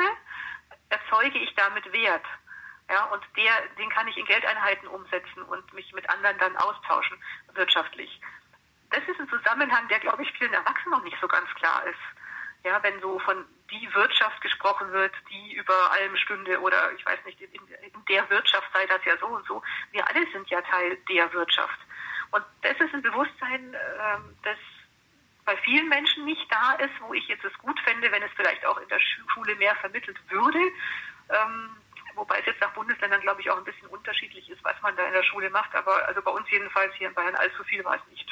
erzeuge 0.89 1.37
ich 1.39 1.53
damit 1.55 1.91
Wert. 1.91 2.25
Ja, 2.89 3.03
und 3.05 3.23
der, 3.37 3.51
den 3.77 3.89
kann 3.89 4.07
ich 4.07 4.17
in 4.17 4.25
Geldeinheiten 4.25 4.87
umsetzen 4.87 5.43
und 5.43 5.73
mich 5.73 5.93
mit 5.93 6.09
anderen 6.09 6.39
dann 6.39 6.57
austauschen, 6.57 7.21
wirtschaftlich. 7.53 8.19
Das 8.91 9.03
ist 9.07 9.19
ein 9.19 9.29
Zusammenhang, 9.29 9.87
der, 9.87 9.99
glaube 9.99 10.23
ich, 10.23 10.31
vielen 10.33 10.53
Erwachsenen 10.53 10.91
noch 10.91 11.03
nicht 11.03 11.17
so 11.21 11.27
ganz 11.27 11.49
klar 11.55 11.85
ist. 11.85 11.99
Ja, 12.63 12.81
wenn 12.83 12.99
so 12.99 13.19
von 13.19 13.45
die 13.71 13.93
Wirtschaft 13.93 14.41
gesprochen 14.41 14.91
wird, 14.91 15.13
die 15.29 15.53
über 15.53 15.91
allem 15.91 16.15
stünde 16.17 16.59
oder 16.59 16.91
ich 16.93 17.05
weiß 17.05 17.19
nicht, 17.25 17.39
in, 17.39 17.51
in 17.51 18.05
der 18.09 18.29
Wirtschaft 18.29 18.67
sei 18.73 18.85
das 18.87 19.03
ja 19.05 19.17
so 19.17 19.27
und 19.27 19.45
so. 19.45 19.61
Wir 19.91 20.07
alle 20.07 20.25
sind 20.31 20.49
ja 20.49 20.61
Teil 20.61 20.97
der 21.09 21.31
Wirtschaft. 21.31 21.79
Und 22.31 22.43
das 22.61 22.79
ist 22.79 22.93
ein 22.93 23.01
Bewusstsein, 23.01 23.73
äh, 23.73 24.17
das 24.43 24.57
bei 25.45 25.57
vielen 25.57 25.89
Menschen 25.89 26.25
nicht 26.25 26.45
da 26.51 26.73
ist, 26.73 26.93
wo 26.99 27.13
ich 27.13 27.27
jetzt 27.27 27.43
es 27.43 27.57
gut 27.59 27.79
fände, 27.81 28.11
wenn 28.11 28.21
es 28.21 28.31
vielleicht 28.35 28.65
auch 28.65 28.77
in 28.77 28.87
der 28.87 28.99
Schule 28.99 29.55
mehr 29.55 29.75
vermittelt 29.77 30.17
würde. 30.29 30.59
Ähm, 31.29 31.75
wobei 32.15 32.39
es 32.39 32.45
jetzt 32.45 32.61
nach 32.61 32.73
Bundesländern, 32.73 33.21
glaube 33.21 33.41
ich, 33.41 33.49
auch 33.49 33.57
ein 33.57 33.63
bisschen 33.63 33.87
unterschiedlich 33.87 34.47
ist, 34.49 34.63
was 34.63 34.79
man 34.81 34.95
da 34.95 35.07
in 35.07 35.13
der 35.13 35.23
Schule 35.23 35.49
macht. 35.49 35.73
Aber 35.73 36.07
also 36.07 36.21
bei 36.21 36.31
uns 36.31 36.49
jedenfalls 36.51 36.93
hier 36.95 37.07
in 37.07 37.15
Bayern 37.15 37.35
allzu 37.35 37.63
viel 37.63 37.83
war 37.83 37.95
es 37.95 38.11
nicht. 38.11 38.29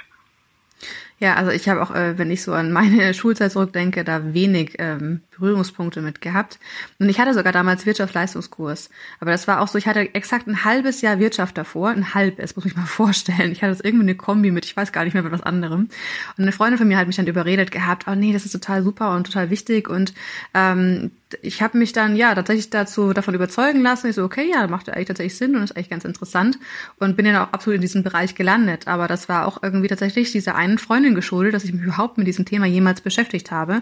Ja, 1.19 1.33
also 1.33 1.49
ich 1.49 1.67
habe 1.67 1.81
auch, 1.81 1.95
äh, 1.95 2.17
wenn 2.19 2.29
ich 2.29 2.43
so 2.43 2.53
an 2.53 2.71
meine 2.71 3.13
Schulzeit 3.15 3.51
zurückdenke, 3.51 4.03
da 4.03 4.33
wenig 4.35 4.75
ähm, 4.77 5.21
Berührungspunkte 5.31 6.01
mit 6.01 6.21
gehabt. 6.21 6.59
Und 6.99 7.09
ich 7.09 7.19
hatte 7.19 7.33
sogar 7.33 7.51
damals 7.51 7.87
Wirtschaftsleistungskurs. 7.87 8.89
Aber 9.19 9.31
das 9.31 9.47
war 9.47 9.61
auch 9.61 9.67
so, 9.67 9.79
ich 9.79 9.87
hatte 9.87 10.13
exakt 10.13 10.47
ein 10.47 10.63
halbes 10.63 11.01
Jahr 11.01 11.19
Wirtschaft 11.19 11.57
davor, 11.57 11.89
ein 11.89 12.13
halbes, 12.13 12.55
muss 12.55 12.65
ich 12.65 12.75
mal 12.75 12.85
vorstellen. 12.85 13.51
Ich 13.51 13.63
hatte 13.63 13.73
das 13.73 13.81
irgendwie 13.81 14.05
eine 14.05 14.15
Kombi 14.15 14.51
mit, 14.51 14.65
ich 14.65 14.77
weiß 14.77 14.91
gar 14.91 15.05
nicht 15.05 15.15
mehr 15.15 15.31
was 15.31 15.41
anderem. 15.41 15.89
Und 16.37 16.43
eine 16.43 16.51
Freundin 16.51 16.77
von 16.77 16.87
mir 16.87 16.97
hat 16.97 17.07
mich 17.07 17.15
dann 17.15 17.27
überredet 17.27 17.71
gehabt, 17.71 18.05
oh 18.07 18.13
nee, 18.15 18.33
das 18.33 18.45
ist 18.45 18.51
total 18.51 18.83
super 18.83 19.15
und 19.15 19.25
total 19.25 19.49
wichtig. 19.49 19.89
Und 19.89 20.13
ähm, 20.53 21.11
ich 21.41 21.61
habe 21.61 21.77
mich 21.77 21.91
dann 21.91 22.15
ja 22.15 22.33
tatsächlich 22.35 22.69
dazu 22.69 23.11
davon 23.11 23.33
überzeugen 23.33 23.81
lassen. 23.81 24.07
Ich 24.07 24.15
so, 24.15 24.23
okay, 24.23 24.49
ja, 24.49 24.67
macht 24.67 24.89
eigentlich 24.89 25.07
tatsächlich 25.07 25.37
Sinn 25.37 25.55
und 25.55 25.63
ist 25.63 25.75
eigentlich 25.75 25.89
ganz 25.89 26.05
interessant. 26.05 26.57
Und 26.99 27.17
bin 27.17 27.25
dann 27.25 27.35
auch 27.35 27.51
absolut 27.51 27.75
in 27.75 27.81
diesem 27.81 28.03
Bereich 28.03 28.35
gelandet. 28.35 28.87
Aber 28.87 29.07
das 29.07 29.27
war 29.27 29.45
auch 29.45 29.61
irgendwie 29.61 29.87
tatsächlich 29.87 30.31
dieser 30.31 30.55
einen 30.67 30.77
Freundin 30.77 31.15
geschuldet, 31.15 31.53
dass 31.53 31.63
ich 31.63 31.73
mich 31.73 31.83
überhaupt 31.83 32.17
mit 32.17 32.27
diesem 32.27 32.45
Thema 32.45 32.65
jemals 32.65 33.01
beschäftigt 33.01 33.51
habe. 33.51 33.81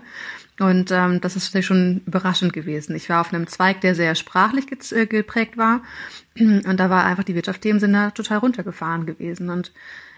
Und 0.60 0.91
ähm, 0.91 1.19
das 1.21 1.36
ist 1.36 1.63
schon 1.63 2.02
überraschend 2.06 2.54
gewesen. 2.54 2.95
Ich 2.95 3.10
war 3.10 3.21
auf 3.21 3.34
einem 3.34 3.48
Zweig, 3.48 3.82
der 3.82 3.95
sehr 3.95 4.15
sprachlich 4.15 4.65
äh, 4.91 5.06
geprägt 5.06 5.58
war. 5.58 5.82
Und 6.38 6.78
da 6.78 6.89
war 6.89 7.06
einfach 7.06 7.24
die 7.24 7.36
Wirtschaft 7.36 7.63
dem 7.63 7.80
Sinne 7.80 8.12
total 8.13 8.39
runtergefahren 8.39 9.06
gewesen. 9.06 9.50
Und 9.50 9.71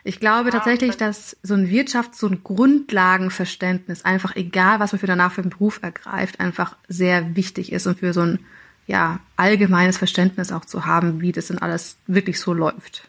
ich 0.04 0.20
glaube 0.20 0.52
tatsächlich, 0.52 0.96
dass 0.96 1.36
so 1.44 1.54
ein 1.54 1.70
Wirtschafts-, 1.70 2.20
so 2.20 2.28
ein 2.28 2.44
Grundlagenverständnis 2.44 4.06
einfach, 4.06 4.36
egal 4.36 4.80
was 4.80 4.94
man 4.94 5.00
für 5.00 5.08
danach 5.08 5.32
für 5.32 5.42
einen 5.42 5.50
Beruf 5.50 5.80
ergreift, 5.82 6.40
einfach 6.40 6.76
sehr 6.88 7.36
wichtig 7.36 7.72
ist 7.72 7.88
und 7.88 8.00
für 8.00 8.14
so 8.14 8.22
ein 8.22 8.40
ja, 8.88 9.20
allgemeines 9.36 9.98
Verständnis 9.98 10.52
auch 10.52 10.66
zu 10.66 10.86
haben, 10.86 11.20
wie 11.20 11.34
das 11.34 11.48
denn 11.48 11.58
alles 11.58 11.98
wirklich 12.08 12.40
so 12.40 12.54
läuft. 12.54 13.08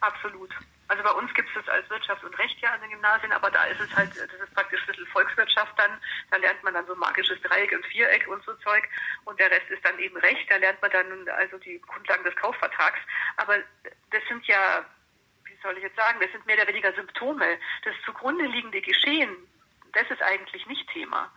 Absolut. 0.00 0.45
Also 0.88 1.02
bei 1.02 1.10
uns 1.10 1.32
gibt 1.34 1.48
es 1.48 1.54
das 1.54 1.68
als 1.68 1.88
Wirtschaft 1.90 2.22
und 2.22 2.38
Recht 2.38 2.60
ja 2.60 2.72
an 2.72 2.80
den 2.80 2.90
Gymnasien, 2.90 3.32
aber 3.32 3.50
da 3.50 3.64
ist 3.64 3.80
es 3.80 3.94
halt, 3.96 4.10
das 4.10 4.40
ist 4.40 4.54
praktisch 4.54 4.80
ein 4.82 4.86
bisschen 4.86 5.06
Volkswirtschaft 5.08 5.76
dann. 5.78 6.00
Da 6.30 6.36
lernt 6.36 6.62
man 6.62 6.74
dann 6.74 6.86
so 6.86 6.94
magisches 6.94 7.40
Dreieck 7.42 7.72
und 7.72 7.84
Viereck 7.86 8.28
und 8.28 8.44
so 8.44 8.54
Zeug. 8.54 8.88
Und 9.24 9.38
der 9.40 9.50
Rest 9.50 9.68
ist 9.68 9.84
dann 9.84 9.98
eben 9.98 10.16
Recht. 10.18 10.48
Da 10.50 10.56
lernt 10.56 10.80
man 10.80 10.90
dann 10.92 11.28
also 11.30 11.58
die 11.58 11.80
Grundlagen 11.80 12.24
des 12.24 12.36
Kaufvertrags. 12.36 13.00
Aber 13.36 13.58
das 14.10 14.22
sind 14.28 14.46
ja, 14.46 14.84
wie 15.44 15.56
soll 15.62 15.76
ich 15.76 15.82
jetzt 15.82 15.96
sagen, 15.96 16.20
das 16.20 16.30
sind 16.30 16.46
mehr 16.46 16.56
oder 16.56 16.68
weniger 16.68 16.92
Symptome. 16.92 17.58
Das 17.84 17.94
zugrunde 18.04 18.46
liegende 18.46 18.80
Geschehen, 18.80 19.36
das 19.92 20.08
ist 20.10 20.22
eigentlich 20.22 20.66
nicht 20.66 20.88
Thema. 20.90 21.32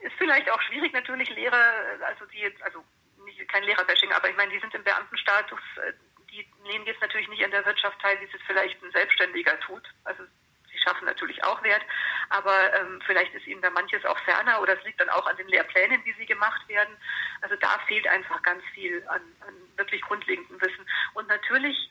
Ist 0.00 0.16
vielleicht 0.18 0.50
auch 0.50 0.60
schwierig 0.62 0.92
natürlich 0.92 1.30
Lehrer, 1.30 1.72
also 2.06 2.26
die 2.26 2.40
jetzt, 2.40 2.62
also 2.62 2.84
nicht, 3.24 3.48
kein 3.48 3.62
Lehrerbashing, 3.64 4.12
aber 4.12 4.28
ich 4.28 4.36
meine, 4.36 4.52
die 4.52 4.60
sind 4.60 4.74
im 4.74 4.84
Beamtenstatus, 4.84 5.60
äh, 5.78 5.92
die 6.36 6.46
nehmen 6.68 6.86
jetzt 6.86 7.00
natürlich 7.00 7.28
nicht 7.28 7.44
an 7.44 7.50
der 7.50 7.64
Wirtschaft 7.64 8.00
teil, 8.00 8.20
wie 8.20 8.24
es 8.24 8.42
vielleicht 8.46 8.82
ein 8.82 8.90
Selbstständiger 8.92 9.58
tut. 9.60 9.82
Also 10.04 10.22
sie 10.70 10.78
schaffen 10.78 11.06
natürlich 11.06 11.42
auch 11.44 11.62
Wert, 11.62 11.82
aber 12.28 12.74
ähm, 12.74 13.00
vielleicht 13.06 13.34
ist 13.34 13.46
ihnen 13.46 13.62
da 13.62 13.70
manches 13.70 14.04
auch 14.04 14.18
ferner 14.20 14.60
oder 14.60 14.76
es 14.76 14.84
liegt 14.84 15.00
dann 15.00 15.08
auch 15.10 15.26
an 15.26 15.36
den 15.36 15.48
Lehrplänen, 15.48 16.04
wie 16.04 16.12
sie 16.14 16.26
gemacht 16.26 16.68
werden. 16.68 16.96
Also 17.40 17.56
da 17.56 17.78
fehlt 17.86 18.06
einfach 18.08 18.42
ganz 18.42 18.62
viel 18.74 19.02
an, 19.08 19.22
an 19.46 19.54
wirklich 19.76 20.02
grundlegendem 20.02 20.60
Wissen. 20.60 20.86
Und 21.14 21.28
natürlich 21.28 21.90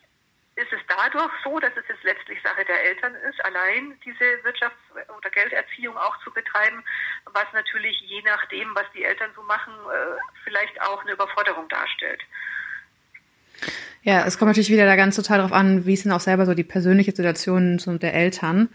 ist 0.56 0.72
es 0.72 0.80
dadurch 0.88 1.32
so, 1.44 1.60
dass 1.60 1.76
es 1.76 1.88
jetzt 1.88 2.04
letztlich 2.04 2.42
Sache 2.42 2.64
der 2.64 2.82
Eltern 2.86 3.14
ist, 3.16 3.44
allein 3.44 4.00
diese 4.06 4.24
Wirtschafts- 4.44 5.10
oder 5.18 5.30
Gelderziehung 5.30 5.98
auch 5.98 6.18
zu 6.24 6.32
betreiben, 6.32 6.84
was 7.26 7.46
natürlich 7.52 8.00
je 8.02 8.22
nachdem, 8.22 8.74
was 8.74 8.86
die 8.94 9.04
Eltern 9.04 9.32
so 9.36 9.44
machen, 9.44 9.74
äh, 9.74 10.18
vielleicht 10.46 10.82
auch 10.82 11.02
eine 11.02 11.12
Überforderung 11.12 11.68
darstellt. 11.68 12.24
Ja, 14.06 14.24
es 14.28 14.38
kommt 14.38 14.50
natürlich 14.50 14.70
wieder 14.70 14.86
da 14.86 14.96
ganz 14.96 15.16
total 15.16 15.40
darauf 15.40 15.52
an, 15.52 15.88
wie 15.88 15.96
sind 15.96 16.12
auch 16.12 16.20
selber 16.20 16.46
so 16.46 16.54
die 16.54 16.64
persönliche 16.64 17.12
Situation 17.12 17.82
der 18.00 18.14
Eltern 18.14 18.70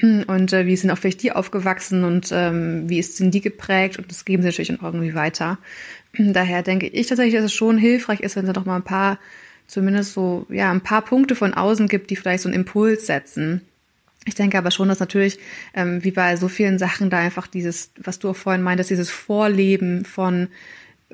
und 0.00 0.52
äh, 0.52 0.64
wie 0.64 0.76
sind 0.76 0.92
auch 0.92 0.98
vielleicht 0.98 1.24
die 1.24 1.32
aufgewachsen 1.32 2.04
und 2.04 2.28
ähm, 2.30 2.88
wie 2.88 3.00
ist 3.00 3.16
sind 3.16 3.34
die 3.34 3.40
geprägt 3.40 3.98
und 3.98 4.08
das 4.08 4.24
geben 4.24 4.44
sie 4.44 4.48
natürlich 4.48 4.78
auch 4.78 4.84
irgendwie 4.84 5.16
weiter. 5.16 5.58
Daher 6.16 6.62
denke 6.62 6.86
ich 6.86 7.08
tatsächlich, 7.08 7.34
dass 7.34 7.46
es 7.46 7.52
schon 7.52 7.78
hilfreich 7.78 8.20
ist, 8.20 8.36
wenn 8.36 8.46
es 8.46 8.52
doch 8.52 8.64
mal 8.64 8.76
ein 8.76 8.84
paar, 8.84 9.18
zumindest 9.66 10.12
so, 10.12 10.46
ja, 10.50 10.70
ein 10.70 10.82
paar 10.82 11.02
Punkte 11.02 11.34
von 11.34 11.52
außen 11.52 11.88
gibt, 11.88 12.10
die 12.10 12.16
vielleicht 12.16 12.44
so 12.44 12.48
einen 12.48 12.54
Impuls 12.54 13.06
setzen. 13.06 13.62
Ich 14.24 14.36
denke 14.36 14.56
aber 14.56 14.70
schon, 14.70 14.88
dass 14.88 15.00
natürlich, 15.00 15.40
ähm, 15.74 16.04
wie 16.04 16.12
bei 16.12 16.36
so 16.36 16.46
vielen 16.46 16.78
Sachen, 16.78 17.10
da 17.10 17.18
einfach 17.18 17.48
dieses, 17.48 17.90
was 17.98 18.20
du 18.20 18.30
auch 18.30 18.36
vorhin 18.36 18.62
meintest, 18.62 18.90
dieses 18.90 19.10
Vorleben 19.10 20.04
von 20.04 20.46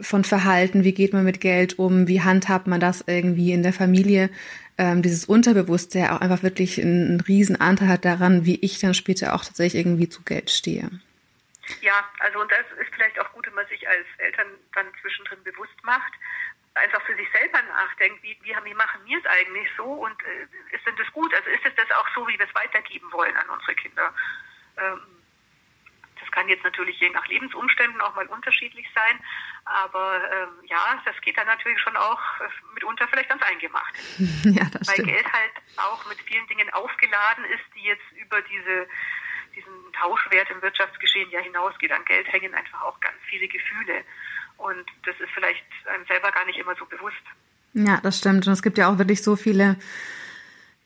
von 0.00 0.24
Verhalten, 0.24 0.85
wie 0.85 0.94
geht 0.94 1.12
man 1.12 1.24
mit 1.24 1.40
Geld 1.40 1.78
um, 1.78 2.09
wie 2.09 2.22
handhabt 2.22 2.66
man 2.66 2.81
das 2.81 3.05
irgendwie 3.07 3.52
in 3.52 3.62
der 3.62 3.72
Familie, 3.72 4.31
ähm, 4.78 5.02
dieses 5.02 5.26
Unterbewusstsein 5.26 6.11
auch 6.11 6.20
einfach 6.20 6.42
wirklich 6.42 6.81
einen, 6.81 7.09
einen 7.09 7.20
riesen 7.20 7.61
Anteil 7.61 7.88
hat 7.88 8.05
daran, 8.05 8.46
wie 8.46 8.59
ich 8.61 8.81
dann 8.81 8.94
später 8.94 9.35
auch 9.35 9.44
tatsächlich 9.44 9.81
irgendwie 9.81 10.09
zu 10.09 10.22
Geld 10.22 10.50
stehe. 10.50 10.90
Ja, 11.81 12.09
also 12.20 12.40
und 12.40 12.50
das 12.50 12.64
ist 12.81 12.92
vielleicht 12.94 13.18
auch 13.20 13.31
gut, 13.33 13.46
wenn 13.46 13.55
man 13.55 13.66
sich 13.68 13.87
als 13.87 14.07
Eltern 14.18 14.46
dann 14.74 14.87
zwischendrin 15.00 15.42
bewusst 15.44 15.76
macht, 15.85 16.12
einfach 16.74 17.02
für 17.02 17.14
sich 17.16 17.28
selber 17.33 17.61
nachdenkt, 17.62 18.22
wie, 18.22 18.37
wie, 18.42 18.55
wie 18.64 18.74
machen 18.74 19.00
wir 19.05 19.18
es 19.18 19.26
eigentlich 19.26 19.68
so 19.76 19.85
und 19.85 20.16
äh, 20.24 20.74
ist 20.74 20.87
denn 20.87 20.96
das 20.96 21.11
gut? 21.12 21.33
Also 21.35 21.50
ist 21.50 21.64
es 21.64 21.74
das 21.76 21.90
auch 21.96 22.09
so, 22.14 22.26
wie 22.26 22.38
wir 22.38 22.46
es 22.46 22.55
weitergeben 22.55 23.12
wollen 23.12 23.37
an 23.37 23.48
unsere 23.50 23.74
Kinder? 23.74 24.14
Ähm, 24.78 25.00
kann 26.33 26.49
jetzt 26.49 26.64
natürlich 26.64 26.99
je 26.99 27.11
nach 27.11 27.27
Lebensumständen 27.29 28.01
auch 28.01 28.14
mal 28.16 28.27
unterschiedlich 28.27 28.87
sein, 28.95 29.21
aber 29.64 30.21
ähm, 30.33 30.64
ja, 30.64 31.01
das 31.05 31.21
geht 31.21 31.37
dann 31.37 31.47
natürlich 31.47 31.79
schon 31.81 31.97
auch 31.97 32.21
äh, 32.40 32.49
mitunter 32.75 33.07
vielleicht 33.09 33.29
ganz 33.29 33.42
eingemacht. 33.42 33.95
ja, 34.45 34.64
das 34.73 34.88
Weil 34.88 34.95
stimmt. 34.95 35.09
Geld 35.09 35.33
halt 35.33 35.53
auch 35.77 36.05
mit 36.09 36.18
vielen 36.23 36.47
Dingen 36.49 36.68
aufgeladen 36.73 37.45
ist, 37.45 37.64
die 37.77 37.87
jetzt 37.87 38.11
über 38.21 38.42
diese 38.42 38.88
diesen 39.55 39.92
Tauschwert 39.92 40.49
im 40.51 40.62
Wirtschaftsgeschehen 40.62 41.31
ja 41.31 41.40
hinausgeht. 41.40 41.92
An 41.92 42.05
Geld 42.07 42.27
hängen 42.33 42.55
einfach 42.55 42.83
auch 42.83 42.99
ganz 43.01 43.16
viele 43.29 43.47
Gefühle. 43.49 44.03
Und 44.57 44.87
das 45.05 45.18
ist 45.21 45.31
vielleicht 45.35 45.64
einem 45.87 46.07
selber 46.07 46.31
gar 46.33 46.47
nicht 46.47 46.59
immer 46.59 46.75
so 46.77 46.87
bewusst. 46.87 47.23
Ja, 47.75 48.01
das 48.03 48.18
stimmt. 48.18 48.47
Und 48.47 48.53
es 48.53 48.62
gibt 48.62 48.79
ja 48.79 48.88
auch 48.88 48.99
wirklich 48.99 49.23
so 49.23 49.37
viele 49.37 49.77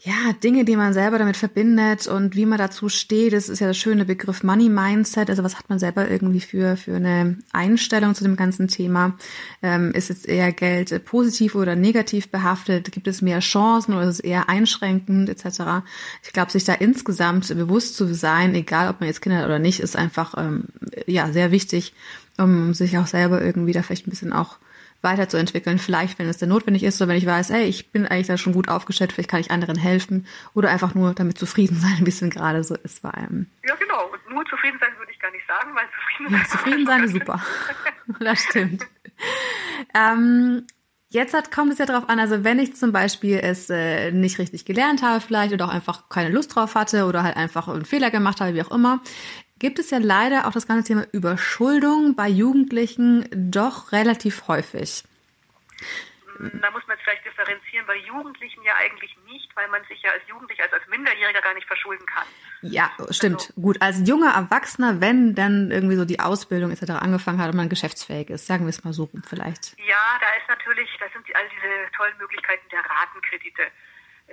ja, 0.06 0.32
Dinge, 0.32 0.64
die 0.64 0.76
man 0.76 0.92
selber 0.92 1.18
damit 1.18 1.36
verbindet 1.36 2.06
und 2.06 2.36
wie 2.36 2.46
man 2.46 2.58
dazu 2.58 2.88
steht, 2.88 3.32
das 3.32 3.48
ist 3.48 3.58
ja 3.58 3.66
der 3.66 3.74
schöne 3.74 4.04
Begriff 4.04 4.44
Money 4.44 4.68
Mindset. 4.68 5.28
Also 5.30 5.42
was 5.42 5.58
hat 5.58 5.68
man 5.68 5.80
selber 5.80 6.08
irgendwie 6.08 6.38
für, 6.38 6.76
für 6.76 6.94
eine 6.94 7.38
Einstellung 7.52 8.14
zu 8.14 8.22
dem 8.22 8.36
ganzen 8.36 8.68
Thema? 8.68 9.16
Ähm, 9.62 9.90
ist 9.90 10.08
jetzt 10.08 10.28
eher 10.28 10.52
Geld 10.52 11.04
positiv 11.06 11.56
oder 11.56 11.74
negativ 11.74 12.28
behaftet? 12.28 12.92
Gibt 12.92 13.08
es 13.08 13.20
mehr 13.20 13.40
Chancen 13.40 13.94
oder 13.94 14.04
ist 14.04 14.14
es 14.14 14.20
eher 14.20 14.48
einschränkend 14.48 15.28
etc.? 15.28 15.84
Ich 16.22 16.32
glaube, 16.32 16.52
sich 16.52 16.62
da 16.62 16.74
insgesamt 16.74 17.48
bewusst 17.48 17.96
zu 17.96 18.14
sein, 18.14 18.54
egal 18.54 18.90
ob 18.90 19.00
man 19.00 19.08
jetzt 19.08 19.22
Kinder 19.22 19.38
hat 19.38 19.46
oder 19.46 19.58
nicht, 19.58 19.80
ist 19.80 19.96
einfach 19.96 20.34
ähm, 20.36 20.66
ja 21.08 21.32
sehr 21.32 21.50
wichtig, 21.50 21.94
um 22.38 22.74
sich 22.74 22.96
auch 22.96 23.08
selber 23.08 23.42
irgendwie 23.42 23.72
da 23.72 23.82
vielleicht 23.82 24.06
ein 24.06 24.10
bisschen 24.10 24.32
auch 24.32 24.58
weiterzuentwickeln. 25.06 25.78
Vielleicht, 25.78 26.18
wenn 26.18 26.28
es 26.28 26.36
denn 26.36 26.50
notwendig 26.50 26.82
ist 26.82 27.00
oder 27.00 27.08
wenn 27.08 27.16
ich 27.16 27.24
weiß, 27.24 27.48
ey, 27.50 27.64
ich 27.64 27.92
bin 27.92 28.06
eigentlich 28.06 28.26
da 28.26 28.36
schon 28.36 28.52
gut 28.52 28.68
aufgestellt, 28.68 29.12
vielleicht 29.12 29.30
kann 29.30 29.40
ich 29.40 29.50
anderen 29.50 29.76
helfen 29.76 30.26
oder 30.52 30.68
einfach 30.68 30.94
nur 30.94 31.14
damit 31.14 31.38
zufrieden 31.38 31.76
sein, 31.76 32.00
wie 32.04 32.10
es 32.10 32.18
denn 32.18 32.30
gerade 32.30 32.62
so 32.62 32.74
ist 32.74 33.02
bei 33.02 33.10
einem. 33.12 33.46
Ja, 33.66 33.74
genau. 33.76 34.10
Und 34.12 34.34
nur 34.34 34.44
zufrieden 34.44 34.78
sein 34.78 34.90
würde 34.98 35.12
ich 35.12 35.18
gar 35.18 35.30
nicht 35.30 35.46
sagen, 35.46 35.74
weil 35.74 35.86
zufrieden 35.96 36.30
sein, 36.30 36.40
ja, 36.42 36.48
zufrieden 36.48 36.86
sein 36.86 37.04
ist 37.04 37.12
super. 37.12 37.42
das 38.20 38.42
stimmt. 38.42 38.86
ähm, 39.94 40.66
Jetzt 41.08 41.34
hat, 41.34 41.52
kommt 41.52 41.72
es 41.72 41.78
ja 41.78 41.86
darauf 41.86 42.08
an, 42.08 42.18
also 42.18 42.42
wenn 42.42 42.58
ich 42.58 42.74
zum 42.74 42.90
Beispiel 42.90 43.38
es 43.40 43.70
äh, 43.70 44.10
nicht 44.10 44.40
richtig 44.40 44.64
gelernt 44.64 45.02
habe 45.02 45.20
vielleicht 45.20 45.54
oder 45.54 45.66
auch 45.66 45.72
einfach 45.72 46.08
keine 46.08 46.30
Lust 46.30 46.54
drauf 46.54 46.74
hatte 46.74 47.06
oder 47.06 47.22
halt 47.22 47.36
einfach 47.36 47.68
einen 47.68 47.84
Fehler 47.84 48.10
gemacht 48.10 48.40
habe, 48.40 48.54
wie 48.54 48.62
auch 48.62 48.72
immer, 48.72 49.00
gibt 49.58 49.78
es 49.78 49.90
ja 49.90 49.98
leider 49.98 50.46
auch 50.46 50.52
das 50.52 50.66
ganze 50.66 50.88
Thema 50.88 51.06
Überschuldung 51.12 52.14
bei 52.14 52.28
Jugendlichen 52.28 53.28
doch 53.32 53.92
relativ 53.92 54.48
häufig. 54.48 55.04
Da 56.38 56.70
muss 56.70 56.86
man 56.86 56.96
jetzt 56.96 57.04
vielleicht 57.04 57.24
differenzieren, 57.24 57.86
bei 57.86 57.96
Jugendlichen 57.96 58.62
ja 58.62 58.74
eigentlich 58.76 59.16
nicht, 59.24 59.48
weil 59.56 59.68
man 59.68 59.82
sich 59.84 60.02
ja 60.02 60.10
als 60.12 60.22
Jugendlicher, 60.28 60.64
also 60.64 60.76
als 60.76 60.86
Minderjähriger 60.88 61.40
gar 61.40 61.54
nicht 61.54 61.66
verschulden 61.66 62.04
kann. 62.06 62.26
Ja, 62.60 62.90
stimmt. 63.10 63.40
Also, 63.40 63.60
Gut, 63.60 63.80
als 63.80 64.06
junger 64.06 64.34
Erwachsener, 64.34 65.00
wenn 65.00 65.34
dann 65.34 65.70
irgendwie 65.70 65.96
so 65.96 66.04
die 66.04 66.20
Ausbildung 66.20 66.70
etc. 66.72 66.90
angefangen 67.00 67.40
hat 67.40 67.50
und 67.50 67.56
man 67.56 67.68
geschäftsfähig 67.70 68.28
ist, 68.28 68.46
sagen 68.46 68.64
wir 68.64 68.70
es 68.70 68.84
mal 68.84 68.92
so 68.92 69.04
rum 69.04 69.22
vielleicht. 69.26 69.78
Ja, 69.78 70.18
da 70.20 70.28
ist 70.38 70.48
natürlich, 70.48 70.90
da 71.00 71.06
sind 71.12 71.24
all 71.34 71.48
diese 71.48 71.90
tollen 71.96 72.18
Möglichkeiten 72.18 72.68
der 72.70 72.80
Ratenkredite 72.80 73.62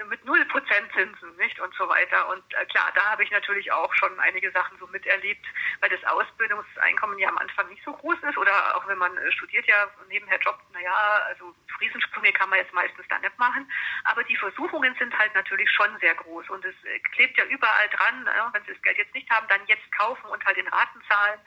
mit 0.09 0.25
null 0.25 0.43
Prozent 0.45 0.91
Zinsen, 0.93 1.35
nicht 1.37 1.59
und 1.59 1.73
so 1.75 1.87
weiter. 1.87 2.27
Und 2.29 2.43
äh, 2.53 2.65
klar, 2.65 2.91
da 2.95 3.11
habe 3.11 3.23
ich 3.23 3.31
natürlich 3.31 3.71
auch 3.71 3.93
schon 3.93 4.19
einige 4.19 4.51
Sachen 4.51 4.77
so 4.79 4.87
miterlebt, 4.87 5.45
weil 5.81 5.89
das 5.89 6.03
Ausbildungseinkommen 6.05 7.19
ja 7.19 7.29
am 7.29 7.37
Anfang 7.37 7.69
nicht 7.69 7.83
so 7.83 7.93
groß 7.93 8.17
ist 8.27 8.37
oder 8.37 8.75
auch 8.75 8.87
wenn 8.87 8.97
man 8.97 9.15
äh, 9.17 9.31
studiert 9.31 9.67
ja 9.67 9.87
nebenher 10.09 10.39
jobbt, 10.39 10.71
naja, 10.73 10.95
also 11.27 11.53
Riesensprünge 11.79 12.33
kann 12.33 12.49
man 12.49 12.59
jetzt 12.59 12.73
meistens 12.73 13.05
da 13.07 13.19
nicht 13.19 13.37
machen. 13.37 13.71
Aber 14.05 14.23
die 14.23 14.37
Versuchungen 14.37 14.95
sind 14.97 15.17
halt 15.17 15.33
natürlich 15.35 15.69
schon 15.69 15.97
sehr 15.99 16.15
groß 16.15 16.49
und 16.49 16.65
es 16.65 16.75
äh, 16.85 16.99
klebt 17.13 17.37
ja 17.37 17.45
überall 17.45 17.89
dran, 17.89 18.25
ja, 18.25 18.49
wenn 18.51 18.63
sie 18.65 18.73
das 18.73 18.81
Geld 18.81 18.97
jetzt 18.97 19.13
nicht 19.13 19.29
haben, 19.29 19.47
dann 19.47 19.65
jetzt 19.67 19.91
kaufen 19.91 20.25
und 20.25 20.43
halt 20.45 20.57
in 20.57 20.67
Raten 20.67 21.01
zahlen. 21.07 21.39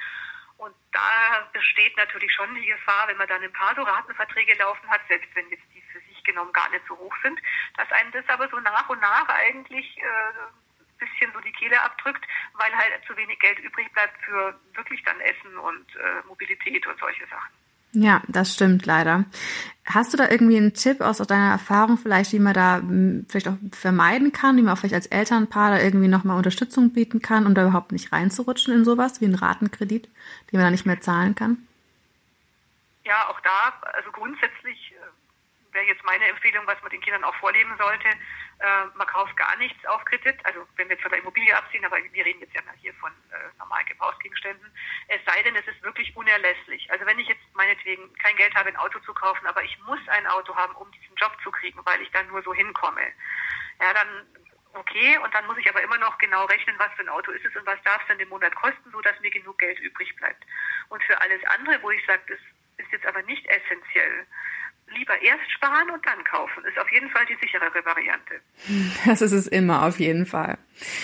Und 0.59 0.75
da 0.93 1.49
besteht 1.53 1.97
natürlich 1.97 2.33
schon 2.33 2.55
die 2.55 2.65
Gefahr, 2.65 3.09
wenn 3.09 3.19
man 3.19 3.29
dann 3.29 3.43
ein 3.43 3.53
paar 3.53 3.75
so 3.75 3.83
Ratenverträge 3.83 4.55
laufen 4.55 4.89
hat, 4.89 5.03
selbst 5.09 5.29
wenn 5.35 5.51
jetzt 5.51 5.67
die 5.75 5.83
genommen 6.27 6.53
gar 6.53 6.69
nicht 6.71 6.85
so 6.87 6.97
hoch 6.99 7.15
sind, 7.23 7.41
dass 7.77 7.91
einem 7.93 8.13
das 8.13 8.29
aber 8.29 8.49
so 8.49 8.59
nach 8.61 8.89
und 8.89 9.01
nach 9.01 9.29
eigentlich 9.29 9.97
äh, 9.99 10.99
bisschen 10.99 11.33
so 11.33 11.41
die 11.41 11.53
Kehle 11.53 11.81
abdrückt, 11.83 12.25
weil 12.55 12.73
halt 12.75 12.93
zu 13.07 13.17
wenig 13.17 13.39
Geld 13.39 13.59
übrig 13.59 13.91
bleibt 13.93 14.17
für 14.25 14.59
wirklich 14.75 15.03
dann 15.05 15.21
Essen 15.21 15.57
und 15.59 15.87
äh, 15.97 16.27
Mobilität 16.27 16.87
und 16.87 16.99
solche 16.99 17.27
Sachen. 17.27 17.53
Ja, 17.93 18.23
das 18.29 18.53
stimmt 18.53 18.85
leider. 18.85 19.25
Hast 19.87 20.13
du 20.13 20.19
da 20.19 20.29
irgendwie 20.29 20.57
einen 20.57 20.75
Tipp 20.75 21.01
aus 21.01 21.19
deiner 21.19 21.53
Erfahrung 21.53 21.97
vielleicht, 21.97 22.33
wie 22.33 22.39
man 22.39 22.53
da 22.53 22.77
hm, 22.77 23.25
vielleicht 23.29 23.49
auch 23.49 23.57
vermeiden 23.73 24.33
kann, 24.33 24.57
wie 24.57 24.63
man 24.63 24.75
auch 24.75 24.79
vielleicht 24.79 24.95
als 24.95 25.07
Elternpaar 25.07 25.71
da 25.71 25.79
irgendwie 25.81 26.09
nochmal 26.09 26.37
Unterstützung 26.37 26.93
bieten 26.93 27.23
kann, 27.23 27.47
um 27.47 27.55
da 27.55 27.63
überhaupt 27.63 27.93
nicht 27.93 28.13
reinzurutschen 28.13 28.75
in 28.75 28.85
sowas 28.85 29.21
wie 29.21 29.27
einen 29.27 29.37
Ratenkredit, 29.37 30.09
den 30.51 30.59
man 30.59 30.65
da 30.65 30.71
nicht 30.71 30.87
mehr 30.87 31.01
zahlen 31.01 31.35
kann? 31.35 31.67
Ja, 33.05 33.29
auch 33.29 33.41
da, 33.41 33.73
also 33.95 34.11
grundsätzlich 34.11 34.86
wäre 35.77 35.87
jetzt 35.87 36.03
meine 36.05 36.27
Empfehlung, 36.27 36.67
was 36.67 36.81
man 36.81 36.91
den 36.91 37.01
Kindern 37.01 37.23
auch 37.23 37.35
vorleben 37.37 37.77
sollte, 37.77 38.09
äh, 38.09 38.85
man 38.95 39.07
kauft 39.07 39.37
gar 39.37 39.57
nichts 39.57 39.85
auf 39.87 40.05
Kredit, 40.07 40.35
also 40.45 40.67
wenn 40.77 40.89
wir 40.89 40.97
jetzt 40.97 41.03
von 41.03 41.13
der 41.13 41.21
Immobilie 41.21 41.55
abziehen, 41.55 41.85
aber 41.85 41.99
wir 41.99 42.25
reden 42.25 42.41
jetzt 42.41 42.55
ja 42.55 42.63
hier 42.81 42.95
von 42.95 43.13
äh, 43.31 43.59
normalen 43.59 43.87
Gebrauchsgegenständen, 43.87 44.67
es 45.09 45.21
sei 45.27 45.43
denn, 45.43 45.55
es 45.55 45.67
ist 45.69 45.83
wirklich 45.83 46.17
unerlässlich. 46.17 46.91
Also 46.91 47.05
wenn 47.07 47.19
ich 47.19 47.29
jetzt 47.29 47.45
meinetwegen 47.55 48.13
kein 48.15 48.37
Geld 48.37 48.55
habe, 48.55 48.71
ein 48.71 48.77
Auto 48.77 48.99
zu 49.01 49.13
kaufen, 49.13 49.47
aber 49.47 49.63
ich 49.63 49.79
muss 49.81 50.01
ein 50.09 50.27
Auto 50.27 50.57
haben, 50.57 50.75
um 50.77 50.91
diesen 50.93 51.15
Job 51.17 51.37
zu 51.43 51.51
kriegen, 51.51 51.79
weil 51.85 52.01
ich 52.01 52.11
dann 52.11 52.27
nur 52.29 52.43
so 52.43 52.55
hinkomme, 52.55 53.07
ja, 53.81 53.93
dann 53.93 54.27
okay, 54.73 55.19
und 55.19 55.33
dann 55.35 55.47
muss 55.47 55.59
ich 55.59 55.69
aber 55.69 55.83
immer 55.83 55.99
noch 55.99 56.19
genau 56.19 56.45
rechnen, 56.47 56.77
was 56.79 56.93
für 56.97 57.03
ein 57.03 57.09
Auto 57.09 57.33
ist 57.33 57.45
es 57.45 57.57
und 57.57 57.67
was 57.67 57.83
darf 57.83 58.01
es 58.03 58.09
denn 58.09 58.21
im 58.21 58.29
Monat 58.29 58.55
kosten, 58.55 58.91
so 58.93 59.01
dass 59.01 59.19
mir 59.21 59.31
genug 59.31 59.59
Geld 59.59 59.79
übrig 59.81 60.15
bleibt. 60.17 60.45
Und 60.89 61.03
für 61.05 61.21
alles 61.21 61.43
andere, 61.45 61.83
wo 61.83 61.91
ich 61.91 62.05
sage, 62.07 62.23
das 62.29 62.39
ist 62.79 62.93
jetzt 62.93 63.07
aber 63.07 63.23
nicht 63.23 63.47
essentiell, 63.47 64.27
lieber 64.89 65.21
erst 65.21 65.51
sparen 65.53 65.91
und 65.91 66.05
dann 66.07 66.23
kaufen. 66.25 66.65
Ist 66.65 66.79
auf 66.79 66.91
jeden 66.91 67.11
Fall 67.11 67.27
die 67.27 67.37
sicherere 67.37 67.85
Variante. 67.85 68.41
Das 69.07 69.21
ist 69.21 69.33
es 69.33 69.47
immer, 69.47 69.85
auf 69.87 69.99
jeden 69.99 70.27
Fall. 70.27 70.59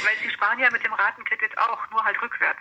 Weil 0.05 0.17
Sie 0.23 0.31
sparen 0.31 0.59
ja 0.59 0.71
mit 0.71 0.85
dem 0.85 0.93
Ratenkredit 0.93 1.57
auch, 1.59 1.91
nur 1.91 2.05
halt 2.05 2.21
rückwärts. 2.21 2.61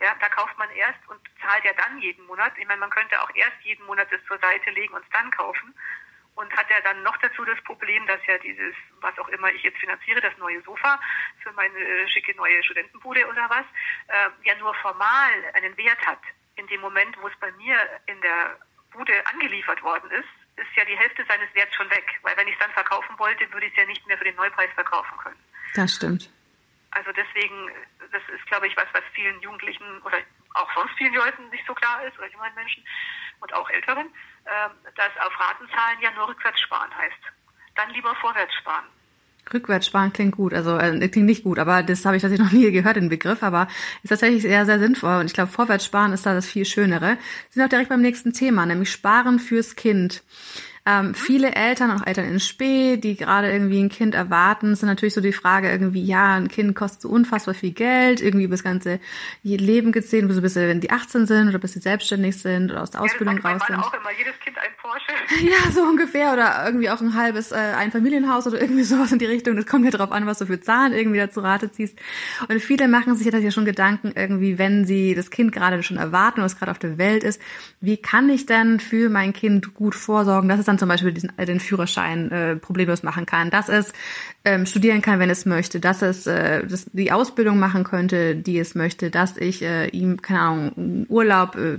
Ja, 0.00 0.14
da 0.20 0.28
kauft 0.28 0.58
man 0.58 0.68
erst 0.70 0.98
und 1.08 1.20
zahlt 1.40 1.64
ja 1.64 1.72
dann 1.74 1.98
jeden 2.00 2.26
Monat. 2.26 2.52
Ich 2.58 2.66
meine, 2.66 2.80
man 2.80 2.90
könnte 2.90 3.20
auch 3.22 3.30
erst 3.34 3.60
jeden 3.62 3.86
Monat 3.86 4.08
das 4.10 4.20
zur 4.26 4.38
Seite 4.38 4.70
legen 4.70 4.94
und 4.94 5.02
es 5.02 5.10
dann 5.10 5.30
kaufen. 5.30 5.74
Und 6.34 6.50
hat 6.56 6.68
ja 6.70 6.80
dann 6.80 7.02
noch 7.02 7.16
dazu 7.18 7.44
das 7.44 7.60
Problem, 7.62 8.06
dass 8.06 8.18
ja 8.26 8.38
dieses, 8.38 8.74
was 9.00 9.16
auch 9.18 9.28
immer 9.28 9.52
ich 9.52 9.62
jetzt 9.62 9.78
finanziere, 9.78 10.20
das 10.20 10.36
neue 10.38 10.62
Sofa 10.62 10.98
für 11.42 11.52
meine 11.52 11.78
äh, 11.78 12.08
schicke 12.08 12.34
neue 12.34 12.62
Studentenbude 12.64 13.28
oder 13.28 13.48
was, 13.50 13.66
äh, 14.08 14.48
ja 14.48 14.56
nur 14.56 14.74
formal 14.76 15.32
einen 15.54 15.76
Wert 15.76 16.04
hat. 16.06 16.20
In 16.56 16.66
dem 16.66 16.80
Moment, 16.80 17.16
wo 17.20 17.28
es 17.28 17.36
bei 17.38 17.52
mir 17.52 17.76
in 18.06 18.20
der 18.22 18.58
Bude 18.92 19.26
angeliefert 19.26 19.82
worden 19.82 20.10
ist, 20.10 20.41
ist 20.62 20.76
ja 20.76 20.84
die 20.84 20.96
Hälfte 20.96 21.24
seines 21.26 21.52
Werts 21.54 21.74
schon 21.74 21.90
weg. 21.90 22.04
Weil 22.22 22.36
wenn 22.36 22.48
ich 22.48 22.54
es 22.54 22.60
dann 22.60 22.72
verkaufen 22.72 23.18
wollte, 23.18 23.50
würde 23.52 23.66
ich 23.66 23.72
es 23.72 23.78
ja 23.78 23.86
nicht 23.86 24.06
mehr 24.06 24.18
für 24.18 24.24
den 24.24 24.36
Neupreis 24.36 24.70
verkaufen 24.74 25.16
können. 25.18 25.40
Das 25.74 25.94
stimmt. 25.94 26.30
Also 26.92 27.10
deswegen, 27.12 27.70
das 28.10 28.22
ist, 28.34 28.46
glaube 28.46 28.66
ich, 28.66 28.76
was, 28.76 28.86
was 28.92 29.02
vielen 29.14 29.40
Jugendlichen 29.40 30.02
oder 30.02 30.18
auch 30.54 30.68
sonst 30.74 30.92
vielen 30.98 31.14
Leuten 31.14 31.48
nicht 31.48 31.66
so 31.66 31.74
klar 31.74 32.04
ist, 32.04 32.18
oder 32.18 32.28
jungen 32.28 32.54
Menschen 32.54 32.84
und 33.40 33.52
auch 33.54 33.68
Älteren, 33.70 34.06
äh, 34.44 34.68
dass 34.94 35.16
auf 35.26 35.40
Ratenzahlen 35.40 36.00
ja 36.00 36.10
nur 36.12 36.28
rückwärts 36.28 36.60
sparen 36.60 36.94
heißt. 36.96 37.22
Dann 37.74 37.90
lieber 37.90 38.14
vorwärts 38.16 38.54
sparen. 38.54 38.86
Rückwärts 39.52 39.86
sparen 39.86 40.12
klingt 40.12 40.36
gut, 40.36 40.54
also 40.54 40.76
äh, 40.76 41.08
klingt 41.08 41.26
nicht 41.26 41.44
gut, 41.44 41.58
aber 41.58 41.82
das 41.82 42.04
habe 42.04 42.16
ich 42.16 42.22
tatsächlich 42.22 42.46
noch 42.52 42.52
nie 42.52 42.70
gehört, 42.70 42.96
den 42.96 43.08
Begriff, 43.08 43.42
aber 43.42 43.68
ist 44.02 44.10
tatsächlich 44.10 44.42
sehr, 44.42 44.66
sehr 44.66 44.78
sinnvoll 44.78 45.20
und 45.20 45.26
ich 45.26 45.32
glaube, 45.32 45.50
vorwärts 45.50 45.84
sparen 45.84 46.12
ist 46.12 46.26
da 46.26 46.34
das 46.34 46.46
viel 46.46 46.64
Schönere. 46.64 47.10
Wir 47.10 47.18
sind 47.50 47.62
auch 47.62 47.68
direkt 47.68 47.88
beim 47.88 48.02
nächsten 48.02 48.32
Thema, 48.32 48.66
nämlich 48.66 48.90
Sparen 48.90 49.38
fürs 49.38 49.76
Kind. 49.76 50.22
Ähm, 50.84 51.14
viele 51.14 51.54
Eltern, 51.54 51.92
auch 51.92 52.04
Eltern 52.04 52.24
in 52.24 52.40
Spee, 52.40 52.96
die 52.96 53.14
gerade 53.14 53.52
irgendwie 53.52 53.80
ein 53.80 53.88
Kind 53.88 54.16
erwarten, 54.16 54.74
sind 54.74 54.88
natürlich 54.88 55.14
so 55.14 55.20
die 55.20 55.32
Frage 55.32 55.70
irgendwie, 55.70 56.02
ja, 56.02 56.34
ein 56.34 56.48
Kind 56.48 56.74
kostet 56.74 57.02
so 57.02 57.08
unfassbar 57.08 57.54
viel 57.54 57.70
Geld, 57.70 58.20
irgendwie 58.20 58.46
über 58.46 58.54
das 58.54 58.64
ganze 58.64 58.98
Leben 59.44 59.92
gesehen, 59.92 60.28
so 60.32 60.42
bis 60.42 60.54
sie, 60.54 60.66
wenn 60.66 60.80
die 60.80 60.90
18 60.90 61.26
sind 61.26 61.48
oder 61.48 61.58
bis 61.58 61.74
sie 61.74 61.78
selbstständig 61.78 62.36
sind 62.36 62.72
oder 62.72 62.82
aus 62.82 62.90
der 62.90 63.00
ja, 63.00 63.04
Ausbildung 63.04 63.38
raus 63.38 63.62
sind. 63.64 63.76
auch 63.78 63.94
immer, 63.94 64.10
jedes 64.18 64.36
Kind 64.40 64.58
ein 64.58 64.72
Porsche. 64.80 65.12
Ja, 65.52 65.70
so 65.70 65.82
ungefähr 65.82 66.32
oder 66.32 66.64
irgendwie 66.66 66.90
auch 66.90 67.00
ein 67.00 67.14
halbes 67.14 67.52
äh, 67.52 67.54
Einfamilienhaus 67.54 68.48
oder 68.48 68.60
irgendwie 68.60 68.82
sowas 68.82 69.12
in 69.12 69.20
die 69.20 69.26
Richtung. 69.26 69.54
Das 69.54 69.66
kommt 69.66 69.84
ja 69.84 69.92
drauf 69.92 70.10
an, 70.10 70.26
was 70.26 70.38
du 70.38 70.46
für 70.46 70.60
Zahlen 70.60 70.92
irgendwie 70.92 71.18
dazu 71.18 71.40
Rate 71.40 71.70
ziehst. 71.70 71.96
Und 72.48 72.60
viele 72.60 72.88
machen 72.88 73.14
sich 73.14 73.32
ja 73.32 73.50
schon 73.52 73.64
Gedanken 73.64 74.12
irgendwie, 74.16 74.58
wenn 74.58 74.84
sie 74.84 75.14
das 75.14 75.30
Kind 75.30 75.52
gerade 75.52 75.80
schon 75.84 75.96
erwarten 75.96 76.40
oder 76.40 76.46
es 76.46 76.58
gerade 76.58 76.72
auf 76.72 76.78
der 76.80 76.98
Welt 76.98 77.22
ist, 77.22 77.40
wie 77.80 77.96
kann 77.98 78.28
ich 78.28 78.46
denn 78.46 78.80
für 78.80 79.08
mein 79.10 79.32
Kind 79.32 79.74
gut 79.74 79.94
vorsorgen, 79.94 80.48
dass 80.48 80.58
es 80.58 80.71
dann 80.72 80.78
zum 80.78 80.88
Beispiel 80.88 81.12
diesen, 81.12 81.36
äh, 81.38 81.46
den 81.46 81.60
Führerschein 81.60 82.30
äh, 82.30 82.56
problemlos 82.56 83.02
machen 83.02 83.26
kann, 83.26 83.50
dass 83.50 83.68
es 83.68 83.92
ähm, 84.44 84.66
studieren 84.66 85.02
kann, 85.02 85.18
wenn 85.20 85.30
es 85.30 85.46
möchte, 85.46 85.80
dass 85.80 86.02
es 86.02 86.26
äh, 86.26 86.66
dass 86.66 86.86
die 86.92 87.12
Ausbildung 87.12 87.58
machen 87.58 87.84
könnte, 87.84 88.34
die 88.34 88.58
es 88.58 88.74
möchte, 88.74 89.10
dass 89.10 89.36
ich 89.36 89.62
äh, 89.62 89.88
ihm, 89.88 90.22
keine 90.22 90.40
Ahnung, 90.40 91.06
Urlaub 91.08 91.56
äh, 91.56 91.78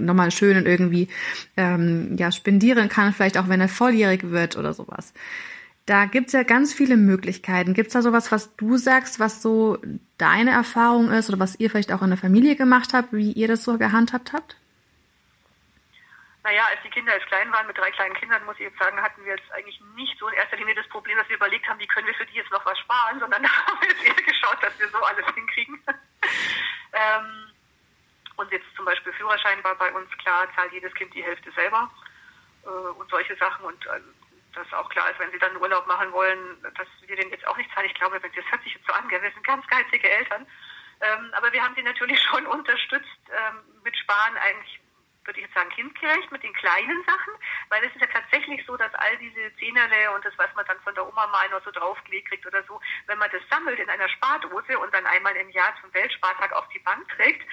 nochmal 0.00 0.30
schön 0.30 0.56
und 0.56 0.66
irgendwie 0.66 1.08
ähm, 1.56 2.16
ja 2.16 2.32
spendieren 2.32 2.88
kann, 2.88 3.12
vielleicht 3.12 3.36
auch 3.36 3.48
wenn 3.48 3.60
er 3.60 3.68
volljährig 3.68 4.30
wird 4.30 4.56
oder 4.56 4.72
sowas. 4.72 5.12
Da 5.84 6.04
gibt's 6.04 6.32
ja 6.32 6.44
ganz 6.44 6.72
viele 6.72 6.96
Möglichkeiten. 6.96 7.74
Gibt's 7.74 7.92
da 7.92 8.02
sowas, 8.02 8.30
was 8.30 8.54
du 8.54 8.76
sagst, 8.76 9.18
was 9.18 9.42
so 9.42 9.78
deine 10.16 10.52
Erfahrung 10.52 11.10
ist 11.10 11.28
oder 11.28 11.40
was 11.40 11.58
ihr 11.58 11.70
vielleicht 11.70 11.92
auch 11.92 12.02
in 12.02 12.10
der 12.10 12.18
Familie 12.18 12.54
gemacht 12.54 12.92
habt, 12.94 13.12
wie 13.12 13.32
ihr 13.32 13.48
das 13.48 13.64
so 13.64 13.76
gehandhabt 13.78 14.32
habt? 14.32 14.56
Naja, 16.44 16.66
als 16.70 16.82
die 16.82 16.90
Kinder 16.90 17.14
jetzt 17.14 17.28
klein 17.28 17.52
waren, 17.52 17.66
mit 17.68 17.78
drei 17.78 17.90
kleinen 17.92 18.16
Kindern, 18.16 18.44
muss 18.44 18.56
ich 18.56 18.62
jetzt 18.62 18.78
sagen, 18.78 19.00
hatten 19.00 19.24
wir 19.24 19.36
jetzt 19.36 19.52
eigentlich 19.52 19.80
nicht 19.94 20.18
so 20.18 20.26
in 20.28 20.34
erster 20.34 20.56
Linie 20.56 20.74
das 20.74 20.88
Problem, 20.88 21.16
dass 21.16 21.28
wir 21.28 21.36
überlegt 21.36 21.68
haben, 21.68 21.78
wie 21.78 21.86
können 21.86 22.08
wir 22.08 22.14
für 22.14 22.26
die 22.26 22.34
jetzt 22.34 22.50
noch 22.50 22.66
was 22.66 22.78
sparen, 22.80 23.20
sondern 23.20 23.42
da 23.44 23.48
haben 23.48 23.80
wir 23.80 23.88
jetzt 23.88 24.04
eher 24.04 24.14
geschaut, 24.14 24.62
dass 24.62 24.78
wir 24.78 24.88
so 24.88 24.98
alles 24.98 25.26
hinkriegen. 25.34 25.80
ähm, 26.92 27.52
und 28.36 28.50
jetzt 28.50 28.66
zum 28.74 28.84
Beispiel 28.84 29.12
Führerschein 29.12 29.62
war 29.62 29.76
bei 29.76 29.92
uns 29.92 30.10
klar, 30.18 30.48
zahlt 30.56 30.72
jedes 30.72 30.92
Kind 30.94 31.14
die 31.14 31.22
Hälfte 31.22 31.52
selber 31.52 31.88
äh, 32.64 32.68
und 32.68 33.08
solche 33.08 33.36
Sachen. 33.36 33.64
Und 33.64 33.86
äh, 33.86 34.00
das 34.54 34.72
auch 34.72 34.88
klar 34.88 35.10
ist, 35.10 35.20
wenn 35.20 35.30
sie 35.30 35.38
dann 35.38 35.56
Urlaub 35.56 35.86
machen 35.86 36.10
wollen, 36.12 36.60
dass 36.62 36.88
wir 37.06 37.16
den 37.16 37.30
jetzt 37.30 37.46
auch 37.46 37.56
nicht 37.56 37.72
zahlen. 37.72 37.86
Ich 37.86 37.94
glaube, 37.94 38.18
das 38.20 38.50
hört 38.50 38.62
sich 38.64 38.74
jetzt 38.74 38.86
so 38.86 38.92
an, 38.92 39.08
wir 39.08 39.20
sind 39.20 39.44
ganz 39.44 39.66
geizige 39.68 40.10
Eltern. 40.10 40.46
Ähm, 41.00 41.32
aber 41.34 41.52
wir 41.52 41.62
haben 41.62 41.74
sie 41.74 41.82
natürlich 41.82 42.20
schon 42.30 42.46
unterstützt 42.46 43.20
ähm, 43.30 43.60
mit 43.84 43.96
Sparen 43.96 44.36
eigentlich 44.38 44.81
würde 45.24 45.40
ich 45.40 45.46
jetzt 45.46 45.54
sagen, 45.54 45.70
kindgerecht 45.70 46.30
mit 46.32 46.42
den 46.42 46.52
kleinen 46.54 47.04
Sachen, 47.04 47.32
weil 47.68 47.84
es 47.84 47.94
ist 47.94 48.00
ja 48.00 48.06
tatsächlich 48.08 48.64
so, 48.66 48.76
dass 48.76 48.92
all 48.94 49.16
diese 49.18 49.54
Zehnerle 49.56 50.12
und 50.14 50.24
das, 50.24 50.36
was 50.36 50.52
man 50.54 50.66
dann 50.66 50.80
von 50.80 50.94
der 50.94 51.06
Oma 51.06 51.26
mal 51.28 51.48
noch 51.50 51.64
so 51.64 51.70
draufgelegt 51.70 52.28
kriegt 52.28 52.46
oder 52.46 52.62
so, 52.64 52.80
wenn 53.06 53.18
man 53.18 53.30
das 53.30 53.42
sammelt 53.50 53.78
in 53.78 53.88
einer 53.88 54.08
Spardose 54.08 54.78
und 54.78 54.92
dann 54.94 55.06
einmal 55.06 55.36
im 55.36 55.50
Jahr 55.50 55.74
zum 55.80 55.92
Weltspartag 55.94 56.52
auf 56.52 56.68
die 56.68 56.80
Bank 56.80 57.08
trägt, 57.16 57.46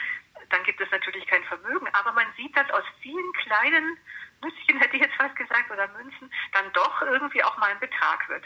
dann 0.49 0.63
gibt 0.63 0.81
es 0.81 0.89
natürlich 0.91 1.25
kein 1.27 1.43
Vermögen. 1.43 1.87
Aber 1.93 2.11
man 2.13 2.27
sieht, 2.37 2.55
dass 2.55 2.69
aus 2.71 2.85
vielen 3.01 3.33
kleinen 3.33 3.97
Nüsschen, 4.41 4.79
hätte 4.79 4.95
ich 4.95 5.03
jetzt 5.03 5.15
fast 5.15 5.35
gesagt, 5.35 5.69
oder 5.69 5.87
Münzen, 5.89 6.31
dann 6.53 6.71
doch 6.73 7.01
irgendwie 7.01 7.43
auch 7.43 7.57
mal 7.57 7.71
ein 7.71 7.79
Betrag 7.79 8.27
wird. 8.29 8.45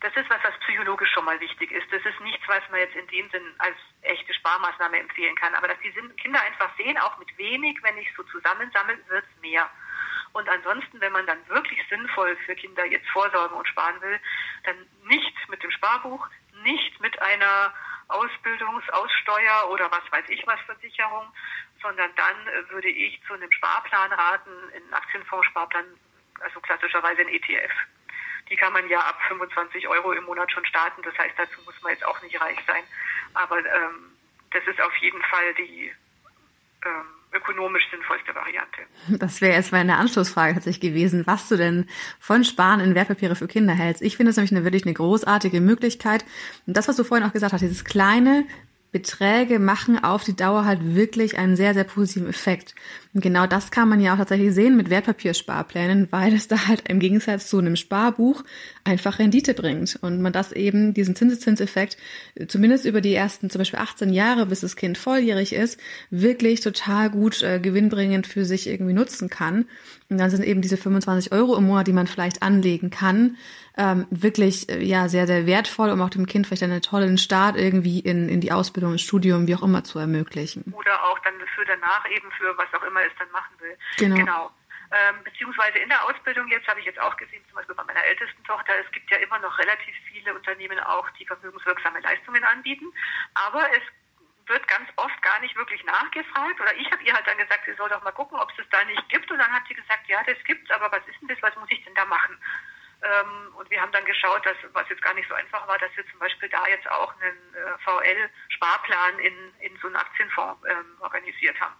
Das 0.00 0.14
ist 0.14 0.30
was, 0.30 0.38
was 0.44 0.58
psychologisch 0.60 1.10
schon 1.10 1.24
mal 1.24 1.40
wichtig 1.40 1.72
ist. 1.72 1.86
Das 1.90 2.04
ist 2.04 2.20
nichts, 2.20 2.46
was 2.46 2.62
man 2.70 2.80
jetzt 2.80 2.94
in 2.94 3.06
dem 3.08 3.28
Sinn 3.30 3.54
als 3.58 3.76
echte 4.02 4.32
Sparmaßnahme 4.32 4.98
empfehlen 4.98 5.34
kann. 5.36 5.54
Aber 5.54 5.66
dass 5.66 5.78
die 5.80 5.90
Kinder 6.22 6.40
einfach 6.40 6.70
sehen, 6.76 6.96
auch 6.98 7.18
mit 7.18 7.36
wenig, 7.36 7.82
wenn 7.82 7.98
ich 7.98 8.08
so 8.16 8.22
zusammensammle, 8.24 8.98
wird 9.08 9.24
es 9.24 9.42
mehr. 9.42 9.68
Und 10.32 10.48
ansonsten, 10.48 11.00
wenn 11.00 11.12
man 11.12 11.26
dann 11.26 11.48
wirklich 11.48 11.80
sinnvoll 11.88 12.36
für 12.46 12.54
Kinder 12.54 12.84
jetzt 12.84 13.08
vorsorgen 13.08 13.56
und 13.56 13.66
sparen 13.66 14.00
will, 14.00 14.20
dann 14.64 14.76
nicht 15.06 15.34
mit 15.48 15.62
dem 15.62 15.70
Sparbuch, 15.72 16.28
nicht 16.62 17.00
mit 17.00 17.20
einer 17.20 17.74
Ausbildungsaussteuer 18.08 19.70
oder 19.70 19.90
was 19.90 20.12
weiß 20.12 20.28
ich 20.28 20.46
was 20.46 20.60
Versicherung, 20.60 21.32
sondern 21.82 22.14
dann 22.14 22.46
äh, 22.46 22.70
würde 22.70 22.88
ich 22.88 23.20
zu 23.26 23.34
einem 23.34 23.50
Sparplan 23.52 24.12
raten, 24.12 24.50
in 24.74 24.92
Aktienfondssparplan, 24.92 25.84
also 26.40 26.60
klassischerweise 26.60 27.22
ein 27.22 27.28
ETF. 27.28 27.72
Die 28.50 28.56
kann 28.56 28.72
man 28.72 28.88
ja 28.88 29.00
ab 29.00 29.18
25 29.28 29.88
Euro 29.88 30.12
im 30.12 30.24
Monat 30.24 30.50
schon 30.50 30.64
starten. 30.66 31.02
Das 31.02 31.16
heißt, 31.18 31.34
dazu 31.36 31.60
muss 31.64 31.80
man 31.82 31.92
jetzt 31.92 32.04
auch 32.06 32.20
nicht 32.22 32.40
reich 32.40 32.58
sein. 32.66 32.82
Aber 33.34 33.58
ähm, 33.58 34.12
das 34.52 34.66
ist 34.66 34.80
auf 34.80 34.96
jeden 34.96 35.22
Fall 35.22 35.54
die 35.54 35.92
ähm, 36.84 37.18
ökonomisch 37.32 37.84
sinnvollste 37.90 38.34
Variante. 38.34 38.80
Das 39.08 39.40
wäre 39.40 39.54
jetzt 39.54 39.72
meine 39.72 39.96
Anschlussfrage 39.96 40.54
tatsächlich 40.54 40.92
gewesen, 40.92 41.26
was 41.26 41.48
du 41.48 41.56
denn 41.56 41.88
von 42.18 42.44
Sparen 42.44 42.80
in 42.80 42.94
Wertpapiere 42.94 43.36
für 43.36 43.48
Kinder 43.48 43.74
hältst. 43.74 44.02
Ich 44.02 44.16
finde 44.16 44.30
es 44.30 44.36
nämlich 44.36 44.52
eine, 44.52 44.64
wirklich 44.64 44.84
eine 44.84 44.94
großartige 44.94 45.60
Möglichkeit. 45.60 46.24
Und 46.66 46.76
das, 46.76 46.88
was 46.88 46.96
du 46.96 47.04
vorhin 47.04 47.26
auch 47.26 47.32
gesagt 47.32 47.52
hast, 47.52 47.60
dieses 47.60 47.84
kleine, 47.84 48.46
Beträge 48.90 49.58
machen 49.58 50.02
auf 50.02 50.24
die 50.24 50.34
Dauer 50.34 50.64
halt 50.64 50.94
wirklich 50.94 51.36
einen 51.36 51.56
sehr, 51.56 51.74
sehr 51.74 51.84
positiven 51.84 52.28
Effekt. 52.28 52.74
Und 53.12 53.20
genau 53.20 53.46
das 53.46 53.70
kann 53.70 53.88
man 53.88 54.00
ja 54.00 54.14
auch 54.14 54.18
tatsächlich 54.18 54.54
sehen 54.54 54.76
mit 54.76 54.88
Wertpapiersparplänen, 54.88 56.08
weil 56.10 56.32
es 56.32 56.48
da 56.48 56.68
halt 56.68 56.88
im 56.88 56.98
Gegensatz 56.98 57.48
zu 57.48 57.58
einem 57.58 57.76
Sparbuch 57.76 58.44
einfach 58.88 59.18
Rendite 59.18 59.54
bringt. 59.54 59.98
Und 60.00 60.20
man 60.20 60.32
das 60.32 60.52
eben, 60.52 60.94
diesen 60.94 61.14
Zinseszinseffekt, 61.14 61.96
zumindest 62.48 62.86
über 62.86 63.00
die 63.00 63.14
ersten 63.14 63.50
zum 63.50 63.60
Beispiel 63.60 63.78
18 63.78 64.12
Jahre, 64.12 64.46
bis 64.46 64.60
das 64.60 64.76
Kind 64.76 64.98
volljährig 64.98 65.52
ist, 65.52 65.78
wirklich 66.10 66.60
total 66.60 67.10
gut 67.10 67.42
äh, 67.42 67.60
gewinnbringend 67.60 68.26
für 68.26 68.44
sich 68.44 68.66
irgendwie 68.66 68.94
nutzen 68.94 69.28
kann. 69.28 69.68
Und 70.08 70.18
dann 70.18 70.30
sind 70.30 70.44
eben 70.44 70.62
diese 70.62 70.78
25 70.78 71.32
Euro 71.32 71.56
im 71.56 71.66
Monat, 71.66 71.86
die 71.86 71.92
man 71.92 72.06
vielleicht 72.06 72.42
anlegen 72.42 72.90
kann, 72.90 73.36
ähm, 73.76 74.06
wirklich 74.10 74.68
äh, 74.70 74.82
ja 74.82 75.08
sehr, 75.08 75.26
sehr 75.26 75.46
wertvoll, 75.46 75.90
um 75.90 76.00
auch 76.00 76.10
dem 76.10 76.26
Kind 76.26 76.46
vielleicht 76.46 76.62
einen 76.62 76.82
tollen 76.82 77.18
Start 77.18 77.56
irgendwie 77.56 78.00
in, 78.00 78.28
in 78.28 78.40
die 78.40 78.52
Ausbildung, 78.52 78.92
ins 78.92 79.02
Studium, 79.02 79.46
wie 79.46 79.54
auch 79.54 79.62
immer 79.62 79.84
zu 79.84 79.98
ermöglichen. 79.98 80.74
Oder 80.76 81.04
auch 81.04 81.18
dann 81.20 81.34
für 81.54 81.64
danach 81.66 82.04
eben 82.10 82.30
für 82.38 82.56
was 82.56 82.66
auch 82.74 82.86
immer 82.86 83.00
es 83.00 83.12
dann 83.18 83.30
machen 83.32 83.54
will. 83.60 83.76
Genau. 83.98 84.16
genau. 84.16 84.50
Ähm, 84.90 85.22
beziehungsweise 85.22 85.78
in 85.78 85.88
der 85.88 86.02
Ausbildung 86.04 86.48
jetzt 86.48 86.66
habe 86.66 86.80
ich 86.80 86.86
jetzt 86.86 87.00
auch 87.00 87.16
gesehen, 87.16 87.44
zum 87.46 87.56
Beispiel 87.56 87.74
bei 87.74 87.84
meiner 87.84 88.04
ältesten 88.04 88.42
Tochter, 88.44 88.72
es 88.84 88.90
gibt 88.92 89.10
ja 89.10 89.18
immer 89.18 89.38
noch 89.38 89.58
relativ 89.58 89.94
viele 90.10 90.34
Unternehmen 90.34 90.78
auch, 90.80 91.08
die 91.10 91.26
vermögenswirksame 91.26 92.00
Leistungen 92.00 92.42
anbieten. 92.44 92.86
Aber 93.34 93.68
es 93.72 93.82
wird 94.48 94.66
ganz 94.66 94.88
oft 94.96 95.22
gar 95.22 95.40
nicht 95.40 95.54
wirklich 95.56 95.84
nachgefragt. 95.84 96.60
Oder 96.60 96.74
ich 96.74 96.90
habe 96.90 97.02
ihr 97.02 97.12
halt 97.12 97.26
dann 97.26 97.38
gesagt, 97.38 97.64
sie 97.66 97.74
soll 97.74 97.90
doch 97.90 98.02
mal 98.02 98.12
gucken, 98.12 98.38
ob 98.38 98.50
es 98.50 98.56
das 98.56 98.68
da 98.70 98.84
nicht 98.84 99.08
gibt. 99.10 99.30
Und 99.30 99.38
dann 99.38 99.52
hat 99.52 99.64
sie 99.68 99.74
gesagt, 99.74 100.08
ja, 100.08 100.22
das 100.24 100.42
gibt's, 100.44 100.70
aber 100.70 100.90
was 100.90 101.06
ist 101.06 101.20
denn 101.20 101.28
das, 101.28 101.42
was 101.42 101.54
muss 101.56 101.70
ich 101.70 101.84
denn 101.84 101.94
da 101.94 102.04
machen? 102.06 102.38
Ähm, 103.02 103.54
und 103.54 103.70
wir 103.70 103.80
haben 103.80 103.92
dann 103.92 104.04
geschaut, 104.04 104.44
dass, 104.44 104.56
was 104.72 104.88
jetzt 104.88 105.02
gar 105.02 105.14
nicht 105.14 105.28
so 105.28 105.34
einfach 105.34 105.66
war, 105.68 105.78
dass 105.78 105.94
wir 105.96 106.04
zum 106.10 106.18
Beispiel 106.18 106.48
da 106.48 106.66
jetzt 106.66 106.90
auch 106.90 107.14
einen 107.20 107.54
äh, 107.54 107.78
VL-Sparplan 107.84 109.18
in, 109.20 109.54
in 109.60 109.76
so 109.78 109.86
einen 109.86 109.96
Aktienfonds 109.96 110.64
ähm, 110.68 110.96
organisiert 111.00 111.60
haben. 111.60 111.74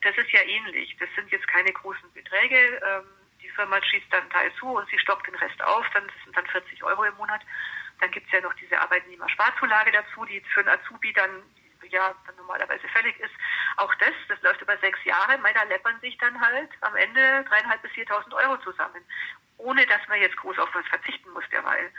Das 0.00 0.16
ist 0.16 0.30
ja 0.30 0.40
ähnlich. 0.42 0.96
Das 0.98 1.08
sind 1.14 1.30
jetzt 1.30 1.46
keine 1.48 1.72
großen 1.72 2.10
Beträge. 2.14 2.80
Ähm, 2.86 3.04
die 3.42 3.50
Firma 3.50 3.82
schießt 3.82 4.06
dann 4.10 4.22
einen 4.22 4.30
Teil 4.30 4.52
zu 4.54 4.66
und 4.66 4.88
sie 4.88 4.98
stockt 4.98 5.26
den 5.26 5.34
Rest 5.34 5.62
auf. 5.62 5.84
Dann 5.92 6.06
das 6.06 6.16
sind 6.24 6.36
dann 6.36 6.46
40 6.46 6.82
Euro 6.84 7.04
im 7.04 7.14
Monat. 7.16 7.42
Dann 8.00 8.10
gibt 8.10 8.26
es 8.26 8.32
ja 8.32 8.40
noch 8.40 8.54
diese 8.54 8.80
Arbeitnehmersparzulage 8.80 9.92
dazu, 9.92 10.24
die 10.24 10.40
für 10.54 10.60
einen 10.60 10.70
Azubi 10.70 11.12
dann 11.12 11.42
ja 11.90 12.14
dann 12.26 12.36
normalerweise 12.36 12.88
fällig 12.88 13.18
ist. 13.20 13.34
Auch 13.76 13.94
das, 13.96 14.12
das 14.28 14.40
läuft 14.42 14.62
über 14.62 14.78
sechs 14.78 15.02
Jahre. 15.04 15.36
Meiner 15.38 15.64
läppern 15.66 16.00
sich 16.00 16.16
dann 16.18 16.40
halt 16.40 16.70
am 16.80 16.96
Ende 16.96 17.44
dreieinhalb 17.44 17.82
bis 17.82 17.92
4.000 17.92 18.32
Euro 18.34 18.56
zusammen 18.58 19.04
ohne 19.62 19.86
dass 19.86 20.00
man 20.08 20.20
jetzt 20.20 20.36
groß 20.36 20.58
auf 20.58 20.68
was 20.74 20.86
verzichten 20.86 21.30
muss 21.30 21.44
derweil. 21.50 21.90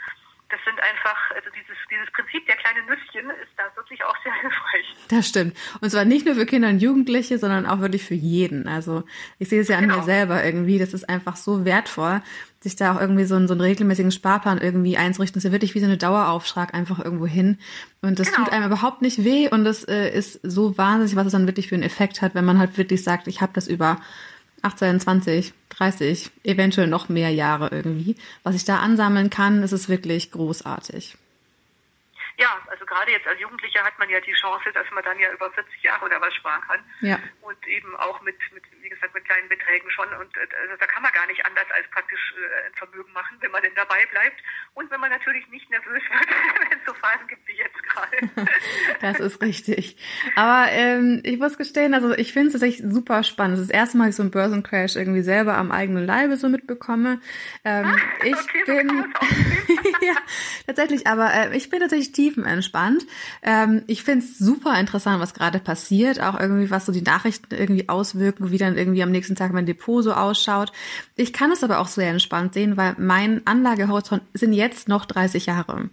Das 0.50 0.60
sind 0.64 0.78
einfach, 0.78 1.30
also 1.34 1.48
dieses, 1.50 1.76
dieses 1.90 2.10
Prinzip 2.12 2.46
der 2.46 2.56
kleinen 2.56 2.86
Nüsschen 2.86 3.30
ist 3.42 3.50
da 3.56 3.64
wirklich 3.74 4.04
auch 4.04 4.14
sehr 4.22 4.32
hilfreich. 4.40 4.94
Das 5.08 5.28
stimmt. 5.28 5.56
Und 5.80 5.90
zwar 5.90 6.04
nicht 6.04 6.26
nur 6.26 6.34
für 6.34 6.44
Kinder 6.44 6.68
und 6.68 6.80
Jugendliche, 6.80 7.38
sondern 7.38 7.66
auch 7.66 7.80
wirklich 7.80 8.04
für 8.04 8.14
jeden. 8.14 8.68
Also 8.68 9.04
ich 9.38 9.48
sehe 9.48 9.62
es 9.62 9.68
ja 9.68 9.78
an 9.78 9.84
genau. 9.84 9.98
mir 9.98 10.02
selber 10.04 10.44
irgendwie. 10.44 10.78
Das 10.78 10.92
ist 10.92 11.08
einfach 11.08 11.36
so 11.36 11.64
wertvoll, 11.64 12.20
sich 12.60 12.76
da 12.76 12.94
auch 12.94 13.00
irgendwie 13.00 13.24
so 13.24 13.36
einen, 13.36 13.48
so 13.48 13.54
einen 13.54 13.62
regelmäßigen 13.62 14.12
Sparplan 14.12 14.58
irgendwie 14.58 14.98
einzurichten. 14.98 15.34
Das 15.34 15.44
ist 15.44 15.48
ja 15.48 15.52
wirklich 15.52 15.74
wie 15.74 15.80
so 15.80 15.86
eine 15.86 15.96
Dauerauftrag 15.96 16.74
einfach 16.74 17.02
irgendwo 17.02 17.26
hin. 17.26 17.58
Und 18.02 18.18
das 18.18 18.30
genau. 18.30 18.44
tut 18.44 18.52
einem 18.52 18.66
überhaupt 18.66 19.00
nicht 19.00 19.24
weh 19.24 19.48
und 19.48 19.64
das 19.64 19.82
äh, 19.84 20.10
ist 20.10 20.40
so 20.42 20.76
wahnsinnig, 20.76 21.16
was 21.16 21.26
es 21.26 21.32
dann 21.32 21.46
wirklich 21.46 21.68
für 21.68 21.74
einen 21.74 21.84
Effekt 21.84 22.20
hat, 22.20 22.34
wenn 22.34 22.44
man 22.44 22.58
halt 22.58 22.76
wirklich 22.76 23.02
sagt, 23.02 23.28
ich 23.28 23.40
habe 23.40 23.52
das 23.54 23.66
über 23.66 24.00
18, 24.62 25.00
20, 25.00 25.52
30, 25.76 26.30
eventuell 26.44 26.86
noch 26.86 27.08
mehr 27.08 27.30
Jahre 27.30 27.68
irgendwie. 27.70 28.16
Was 28.42 28.54
ich 28.54 28.64
da 28.64 28.78
ansammeln 28.78 29.30
kann, 29.30 29.62
ist 29.62 29.72
es 29.72 29.88
wirklich 29.88 30.30
großartig. 30.30 31.16
Ja, 32.36 32.58
also 32.66 32.84
gerade 32.84 33.12
jetzt 33.12 33.26
als 33.26 33.40
Jugendlicher 33.40 33.84
hat 33.84 33.98
man 33.98 34.10
ja 34.10 34.20
die 34.20 34.32
Chance, 34.32 34.72
dass 34.72 34.90
man 34.92 35.04
dann 35.04 35.18
ja 35.20 35.32
über 35.32 35.50
40 35.52 35.82
Jahre 35.82 36.04
oder 36.04 36.20
was 36.20 36.34
sparen 36.34 36.62
kann. 36.62 36.80
Ja. 37.00 37.18
Und 37.42 37.66
eben 37.68 37.94
auch 37.96 38.20
mit, 38.22 38.36
mit 38.52 38.64
wie 38.84 38.90
gesagt, 38.90 39.14
mit 39.14 39.24
kleinen 39.24 39.48
Beträgen 39.48 39.90
schon. 39.90 40.06
Und 40.20 40.36
äh, 40.36 40.46
also 40.60 40.76
da 40.78 40.86
kann 40.86 41.02
man 41.02 41.10
gar 41.12 41.26
nicht 41.26 41.44
anders 41.44 41.66
als 41.74 41.88
praktisch 41.90 42.34
äh, 42.36 42.68
ein 42.68 42.74
Vermögen 42.74 43.12
machen, 43.12 43.38
wenn 43.40 43.50
man 43.50 43.62
denn 43.62 43.74
dabei 43.74 44.04
bleibt. 44.12 44.36
Und 44.74 44.90
wenn 44.90 45.00
man 45.00 45.10
natürlich 45.10 45.48
nicht 45.48 45.68
nervös 45.70 46.02
wird, 46.02 46.28
wenn 46.70 46.78
es 46.78 46.84
so 46.86 46.92
Phasen 46.92 47.26
gibt 47.26 47.48
wie 47.48 47.56
jetzt 47.56 47.82
gerade. 47.82 48.50
das 49.00 49.20
ist 49.20 49.42
richtig. 49.42 49.96
Aber 50.36 50.70
ähm, 50.70 51.20
ich 51.24 51.38
muss 51.38 51.56
gestehen, 51.56 51.94
also 51.94 52.12
ich 52.12 52.32
finde 52.32 52.48
es 52.48 52.52
tatsächlich 52.52 52.86
super 52.86 53.22
spannend. 53.22 53.54
Das 53.54 53.62
ist 53.62 53.70
das 53.70 53.78
erste 53.78 53.96
Mal, 53.96 54.04
dass 54.04 54.14
ich 54.14 54.16
so 54.16 54.22
einen 54.22 54.30
Börsencrash 54.30 54.96
irgendwie 54.96 55.22
selber 55.22 55.56
am 55.56 55.72
eigenen 55.72 56.04
Leibe 56.04 56.36
so 56.36 56.48
mitbekomme. 56.48 57.20
Ähm, 57.64 57.86
ah, 57.86 57.96
ich 58.22 58.34
okay, 58.34 58.64
bin 58.66 58.88
ja, 60.02 60.14
tatsächlich, 60.66 61.06
aber 61.06 61.32
äh, 61.32 61.56
ich 61.56 61.70
bin 61.70 61.80
tatsächlich 61.80 62.12
tiefenentspannt. 62.12 63.06
Ähm, 63.42 63.82
ich 63.86 64.02
finde 64.04 64.26
es 64.26 64.38
super 64.38 64.78
interessant, 64.78 65.20
was 65.20 65.32
gerade 65.32 65.58
passiert, 65.58 66.20
auch 66.20 66.38
irgendwie, 66.38 66.70
was 66.70 66.84
so 66.84 66.92
die 66.92 67.02
Nachrichten 67.02 67.54
irgendwie 67.54 67.88
auswirken, 67.88 68.50
wie 68.50 68.58
dann 68.58 68.73
irgendwie 68.76 69.02
am 69.02 69.10
nächsten 69.10 69.34
Tag 69.34 69.52
mein 69.52 69.66
Depot 69.66 70.02
so 70.02 70.12
ausschaut. 70.12 70.72
Ich 71.16 71.32
kann 71.32 71.52
es 71.52 71.62
aber 71.62 71.78
auch 71.78 71.86
sehr 71.86 72.10
entspannt 72.10 72.54
sehen, 72.54 72.76
weil 72.76 72.94
mein 72.98 73.46
Anlagehorizont 73.46 74.22
sind 74.34 74.52
jetzt 74.52 74.88
noch 74.88 75.04
30 75.04 75.46
Jahre. 75.46 75.90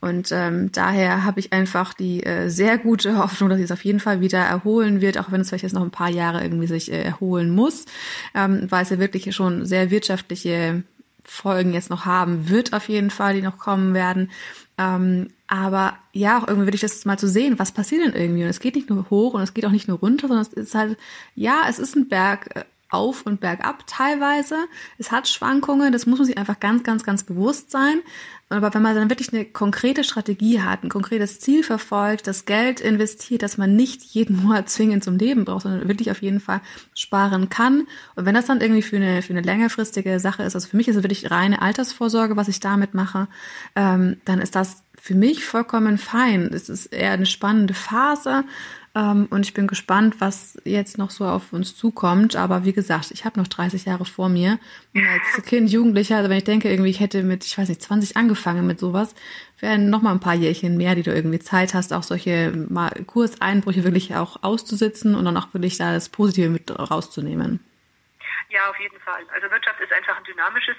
Und 0.00 0.30
ähm, 0.32 0.70
daher 0.72 1.24
habe 1.24 1.40
ich 1.40 1.52
einfach 1.52 1.94
die 1.94 2.24
äh, 2.24 2.48
sehr 2.48 2.78
gute 2.78 3.18
Hoffnung, 3.22 3.50
dass 3.50 3.60
es 3.60 3.72
auf 3.72 3.84
jeden 3.84 4.00
Fall 4.00 4.20
wieder 4.20 4.38
erholen 4.38 5.00
wird, 5.00 5.18
auch 5.18 5.30
wenn 5.32 5.40
es 5.40 5.48
vielleicht 5.48 5.64
jetzt 5.64 5.74
noch 5.74 5.82
ein 5.82 5.90
paar 5.90 6.10
Jahre 6.10 6.42
irgendwie 6.42 6.66
sich 6.66 6.92
äh, 6.92 7.02
erholen 7.02 7.50
muss, 7.50 7.86
ähm, 8.34 8.66
weil 8.70 8.82
es 8.82 8.90
ja 8.90 8.98
wirklich 8.98 9.34
schon 9.34 9.66
sehr 9.66 9.90
wirtschaftliche 9.90 10.82
Folgen 11.24 11.72
jetzt 11.72 11.90
noch 11.90 12.04
haben 12.04 12.50
wird, 12.50 12.72
auf 12.72 12.88
jeden 12.88 13.10
Fall, 13.10 13.34
die 13.34 13.42
noch 13.42 13.58
kommen 13.58 13.94
werden. 13.94 14.30
Ähm, 14.76 15.28
aber 15.46 15.98
ja, 16.12 16.38
auch 16.38 16.48
irgendwie 16.48 16.66
würde 16.66 16.74
ich 16.74 16.80
das 16.80 17.04
mal 17.04 17.18
zu 17.18 17.28
sehen, 17.28 17.58
was 17.58 17.72
passiert 17.72 18.04
denn 18.04 18.12
irgendwie? 18.12 18.42
Und 18.42 18.50
es 18.50 18.60
geht 18.60 18.74
nicht 18.74 18.90
nur 18.90 19.08
hoch 19.10 19.34
und 19.34 19.42
es 19.42 19.54
geht 19.54 19.64
auch 19.66 19.70
nicht 19.70 19.88
nur 19.88 19.98
runter, 19.98 20.28
sondern 20.28 20.46
es 20.46 20.52
ist 20.52 20.74
halt, 20.74 20.98
ja, 21.34 21.62
es 21.68 21.78
ist 21.78 21.96
ein 21.96 22.08
Berg 22.08 22.56
äh, 22.56 22.64
auf 22.90 23.26
und 23.26 23.40
bergab 23.40 23.86
teilweise. 23.86 24.56
Es 24.98 25.10
hat 25.10 25.28
Schwankungen, 25.28 25.92
das 25.92 26.06
muss 26.06 26.18
man 26.18 26.26
sich 26.26 26.38
einfach 26.38 26.60
ganz, 26.60 26.82
ganz, 26.82 27.04
ganz 27.04 27.24
bewusst 27.24 27.70
sein. 27.70 28.00
Aber 28.50 28.74
wenn 28.74 28.82
man 28.82 28.94
dann 28.94 29.10
wirklich 29.10 29.32
eine 29.32 29.44
konkrete 29.44 30.04
Strategie 30.04 30.60
hat, 30.60 30.84
ein 30.84 30.88
konkretes 30.88 31.40
Ziel 31.40 31.62
verfolgt, 31.62 32.26
das 32.26 32.44
Geld 32.44 32.80
investiert, 32.80 33.42
dass 33.42 33.56
man 33.56 33.74
nicht 33.74 34.02
jeden 34.02 34.36
Monat 34.42 34.68
zwingend 34.68 35.02
zum 35.02 35.16
Leben 35.16 35.44
braucht, 35.44 35.62
sondern 35.62 35.88
wirklich 35.88 36.10
auf 36.10 36.22
jeden 36.22 36.40
Fall 36.40 36.60
sparen 36.94 37.48
kann. 37.48 37.86
Und 38.14 38.26
wenn 38.26 38.34
das 38.34 38.46
dann 38.46 38.60
irgendwie 38.60 38.82
für 38.82 38.96
eine, 38.96 39.22
für 39.22 39.32
eine 39.32 39.42
längerfristige 39.42 40.20
Sache 40.20 40.42
ist, 40.42 40.54
also 40.54 40.68
für 40.68 40.76
mich 40.76 40.88
ist 40.88 40.96
es 40.96 41.02
wirklich 41.02 41.30
reine 41.30 41.62
Altersvorsorge, 41.62 42.36
was 42.36 42.48
ich 42.48 42.60
damit 42.60 42.94
mache, 42.94 43.28
ähm, 43.74 44.16
dann 44.24 44.40
ist 44.40 44.54
das 44.54 44.84
für 45.00 45.14
mich 45.14 45.44
vollkommen 45.44 45.98
fein. 45.98 46.50
Es 46.52 46.68
ist 46.68 46.86
eher 46.86 47.12
eine 47.12 47.26
spannende 47.26 47.74
Phase. 47.74 48.44
Ähm, 48.96 49.26
und 49.30 49.44
ich 49.44 49.54
bin 49.54 49.66
gespannt, 49.66 50.16
was 50.20 50.56
jetzt 50.64 50.98
noch 50.98 51.10
so 51.10 51.26
auf 51.26 51.52
uns 51.52 51.76
zukommt. 51.76 52.36
Aber 52.36 52.64
wie 52.64 52.72
gesagt, 52.72 53.10
ich 53.10 53.24
habe 53.24 53.40
noch 53.40 53.48
30 53.48 53.86
Jahre 53.86 54.04
vor 54.04 54.28
mir. 54.28 54.58
Und 54.94 55.06
als 55.06 55.44
Kind, 55.46 55.70
Jugendlicher, 55.70 56.18
also 56.18 56.30
wenn 56.30 56.38
ich 56.38 56.44
denke, 56.44 56.70
irgendwie 56.70 56.90
ich 56.90 57.00
hätte 57.00 57.22
mit, 57.22 57.44
ich 57.44 57.58
weiß 57.58 57.68
nicht, 57.68 57.82
20 57.82 58.16
angefangen 58.16 58.66
mit 58.66 58.78
sowas, 58.78 59.14
wären 59.58 59.90
noch 59.90 60.02
mal 60.02 60.12
ein 60.12 60.20
paar 60.20 60.34
Jährchen 60.34 60.76
mehr, 60.76 60.94
die 60.94 61.02
du 61.02 61.12
irgendwie 61.12 61.40
Zeit 61.40 61.74
hast, 61.74 61.92
auch 61.92 62.02
solche 62.04 62.52
mal 62.68 62.90
Kurseinbrüche 63.06 63.82
wirklich 63.82 64.14
auch 64.14 64.42
auszusitzen 64.42 65.14
und 65.14 65.24
dann 65.24 65.36
auch 65.36 65.52
wirklich 65.54 65.76
da 65.76 65.92
das 65.92 66.08
Positive 66.08 66.48
mit 66.48 66.70
rauszunehmen. 66.70 67.60
Ja, 68.50 68.70
auf 68.70 68.78
jeden 68.78 69.00
Fall. 69.00 69.22
Also 69.34 69.50
Wirtschaft 69.50 69.80
ist 69.80 69.92
einfach 69.92 70.16
ein 70.16 70.24
dynamisches 70.24 70.76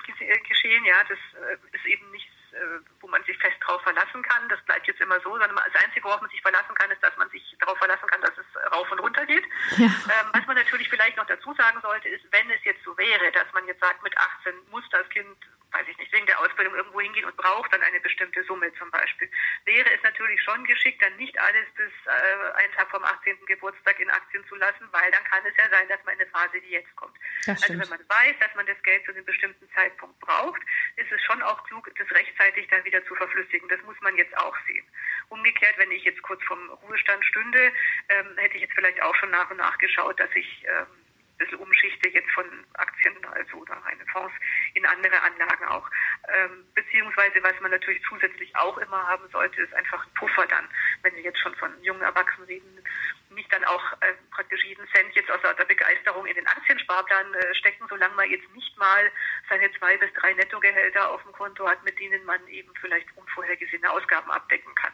Geschehen, 0.47 0.86
ja. 0.86 0.95
Das 1.09 1.18
äh, 1.18 1.76
ist 1.76 1.86
eben 1.86 2.09
nicht 2.11 2.30
äh, 2.53 2.80
man 3.16 3.24
sich 3.24 3.38
fest 3.39 3.55
darauf 3.61 3.82
verlassen 3.82 4.22
kann. 4.24 4.49
Das 4.49 4.59
bleibt 4.66 4.86
jetzt 4.88 4.99
immer 4.99 5.20
so, 5.22 5.32
sondern 5.32 5.55
das 5.55 5.84
Einzige, 5.84 6.03
worauf 6.03 6.20
man 6.20 6.30
sich 6.30 6.41
verlassen 6.41 6.76
kann, 6.76 6.91
ist, 6.91 7.01
dass 7.01 7.16
man 7.16 7.30
sich 7.30 7.55
darauf 7.59 7.78
verlassen 7.78 8.07
kann, 8.07 8.20
dass 8.20 8.36
es 8.36 8.47
rauf 8.76 8.91
und 8.91 8.99
runter 8.99 9.26
geht. 9.26 9.45
Ja. 9.78 9.88
Ähm, 9.88 10.28
was 10.34 10.45
man 10.45 10.57
natürlich 10.57 10.89
vielleicht 10.89 11.16
noch 11.16 11.26
dazu 11.26 11.53
sagen 11.53 11.80
sollte, 11.82 12.09
ist, 12.09 12.26
wenn 12.32 12.51
es 12.51 12.63
jetzt 12.66 12.84
so 12.84 12.97
wäre, 12.97 13.32
dass 13.32 13.47
man 13.53 13.66
jetzt 13.68 13.80
sagt, 13.80 14.03
mit 14.03 14.18
18 14.18 14.53
muss 14.70 14.84
das 14.91 15.07
Kind 15.09 15.38
weiß 15.76 15.88
ich 15.89 15.97
nicht, 15.97 16.11
wegen 16.13 16.26
der 16.26 16.39
Ausbildung 16.39 16.73
irgendwo 16.76 17.01
hingehen 17.01 17.26
und 17.26 17.36
braucht 17.36 17.73
dann 17.73 17.82
eine 17.82 17.99
bestimmte 17.99 18.43
Summe 18.43 18.71
zum 18.76 18.89
Beispiel, 18.91 19.30
wäre 19.65 19.91
es 19.93 20.01
natürlich 20.03 20.41
schon 20.41 20.63
geschickt, 20.63 21.01
dann 21.01 21.15
nicht 21.17 21.38
alles 21.38 21.67
bis 21.76 21.91
äh, 22.05 22.63
einen 22.63 22.73
Tag 22.73 22.89
vom 22.89 23.03
18. 23.03 23.45
Geburtstag 23.45 23.99
in 23.99 24.09
Aktien 24.09 24.45
zu 24.47 24.55
lassen, 24.55 24.88
weil 24.91 25.11
dann 25.11 25.23
kann 25.26 25.43
es 25.45 25.55
ja 25.57 25.69
sein, 25.69 25.88
dass 25.89 26.03
man 26.05 26.15
in 26.15 26.21
eine 26.21 26.30
Phase, 26.32 26.61
die 26.61 26.71
jetzt 26.71 26.95
kommt. 26.95 27.17
Also 27.47 27.69
wenn 27.69 27.89
man 27.89 27.99
weiß, 28.07 28.36
dass 28.39 28.55
man 28.55 28.65
das 28.65 28.82
Geld 28.84 29.03
zu 29.05 29.11
einem 29.11 29.26
bestimmten 29.26 29.69
Zeitpunkt 29.76 30.17
braucht, 30.19 30.61
ist 30.95 31.11
es 31.11 31.21
schon 31.23 31.41
auch 31.43 31.61
klug, 31.65 31.91
das 31.97 32.09
rechtzeitig 32.11 32.67
dann 32.69 32.84
wieder 32.86 33.05
zu 33.05 33.15
verflüssigen. 33.15 33.67
Das 33.67 33.82
muss 33.84 33.99
man 34.01 34.15
jetzt 34.15 34.36
auch 34.38 34.55
sehen. 34.67 34.86
Umgekehrt, 35.30 35.78
wenn 35.78 35.91
ich 35.91 36.03
jetzt 36.03 36.21
kurz 36.21 36.41
vorm 36.43 36.69
Ruhestand 36.69 37.23
stünde, 37.26 37.71
ähm, 38.09 38.38
hätte 38.38 38.55
ich 38.55 38.61
jetzt 38.61 38.76
vielleicht 38.76 39.01
auch 39.01 39.15
schon 39.15 39.32
nach 39.32 39.49
und 39.51 39.57
nach 39.57 39.78
geschaut, 39.78 40.19
dass 40.19 40.30
ich 40.36 40.65
ähm, 40.67 41.04
bisschen 41.38 41.59
umschichte 41.59 42.09
jetzt 42.09 42.31
von 42.31 42.45
Aktien 42.73 43.13
also 43.25 43.57
oder 43.57 43.73
reine 43.73 44.05
Fonds 44.11 44.33
in 44.73 44.86
andere 44.86 45.21
Anlagen 45.21 45.65
auch. 45.65 45.89
Ähm, 46.27 46.65
beziehungsweise 46.73 47.41
was 47.43 47.59
man 47.61 47.71
natürlich 47.71 48.01
zusätzlich 48.07 48.55
auch 48.55 48.77
immer 48.77 49.07
haben 49.07 49.27
sollte, 49.31 49.61
ist 49.61 49.73
einfach 49.73 50.05
ein 50.05 50.13
Puffer 50.13 50.45
dann, 50.47 50.67
wenn 51.01 51.15
wir 51.15 51.23
jetzt 51.23 51.39
schon 51.39 51.55
von 51.55 51.71
jungen 51.83 52.01
Erwachsenen 52.01 52.47
reden, 52.47 52.83
nicht 53.31 53.51
dann 53.51 53.63
auch 53.65 53.83
äh, 54.01 54.13
praktisch 54.31 54.63
jeden 54.63 54.88
Cent 54.89 55.13
jetzt 55.13 55.29
aus 55.29 55.41
der 55.41 55.65
Begeisterung 55.65 56.25
in 56.25 56.36
den 56.36 56.47
Aktiensparplan 56.47 57.33
äh, 57.33 57.55
stecken, 57.55 57.86
solange 57.89 58.15
man 58.15 58.29
jetzt 58.29 58.49
nicht 58.53 58.77
mal 58.77 59.11
seine 59.49 59.71
zwei 59.73 59.97
bis 59.97 60.11
drei 60.13 60.33
Nettogehälter 60.33 61.11
auf 61.11 61.21
dem 61.23 61.33
Konto 61.33 61.67
hat, 61.67 61.83
mit 61.83 61.99
denen 61.99 62.23
man 62.25 62.45
eben 62.47 62.71
vielleicht 62.79 63.07
unvorhergesehene 63.15 63.89
Ausgaben 63.89 64.31
abdecken 64.31 64.73
kann. 64.75 64.93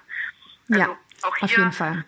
Also 0.72 0.92
ja, 0.92 1.00
auch 1.24 1.36
hier, 1.38 1.46
auf 1.46 1.52
jeden 1.52 1.72
Fall. 1.72 2.06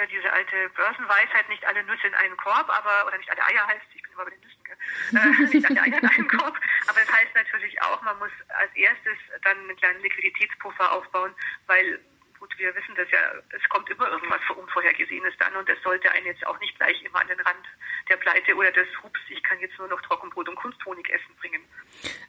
Ja 0.00 0.06
diese 0.06 0.32
alte 0.32 0.70
Börsenweisheit, 0.70 1.46
nicht 1.50 1.62
alle 1.66 1.84
Nüsse 1.84 2.06
in 2.06 2.14
einen 2.14 2.34
Korb, 2.38 2.70
aber, 2.70 3.06
oder 3.06 3.18
nicht 3.18 3.30
alle 3.30 3.44
Eier 3.44 3.66
heißt, 3.66 3.84
ich 3.94 4.02
bin 4.02 4.12
immer 4.12 4.24
bei 4.24 4.30
den 4.30 4.40
Nüssen, 4.40 4.64
gell? 4.64 4.78
Äh, 5.12 5.54
nicht 5.54 5.66
alle 5.68 5.82
Eier 5.82 5.98
in 6.00 6.08
einen 6.08 6.28
Korb, 6.28 6.58
aber 6.88 7.02
es 7.02 7.12
heißt 7.12 7.34
natürlich 7.34 7.82
auch, 7.82 8.00
man 8.00 8.18
muss 8.18 8.30
als 8.48 8.74
erstes 8.76 9.18
dann 9.42 9.58
einen 9.58 9.76
kleinen 9.76 10.00
Liquiditätspuffer 10.00 10.90
aufbauen, 10.90 11.34
weil 11.66 12.00
gut, 12.38 12.49
wir 12.60 12.76
wissen 12.76 12.94
das 12.94 13.10
ja, 13.10 13.18
es 13.56 13.68
kommt 13.70 13.88
immer 13.90 14.08
irgendwas 14.10 14.40
Unvorhergesehenes 14.54 15.34
dann 15.38 15.56
und 15.56 15.68
das 15.68 15.80
sollte 15.82 16.10
einen 16.12 16.26
jetzt 16.26 16.46
auch 16.46 16.60
nicht 16.60 16.76
gleich 16.76 17.02
immer 17.02 17.20
an 17.20 17.28
den 17.28 17.40
Rand 17.40 17.64
der 18.08 18.16
Pleite 18.16 18.54
oder 18.54 18.70
des 18.70 18.86
Hups, 19.02 19.20
ich 19.28 19.42
kann 19.42 19.58
jetzt 19.60 19.78
nur 19.78 19.88
noch 19.88 20.00
Trockenbrot 20.02 20.48
und 20.48 20.56
Kunsthonig 20.56 21.08
essen 21.10 21.34
bringen. 21.40 21.62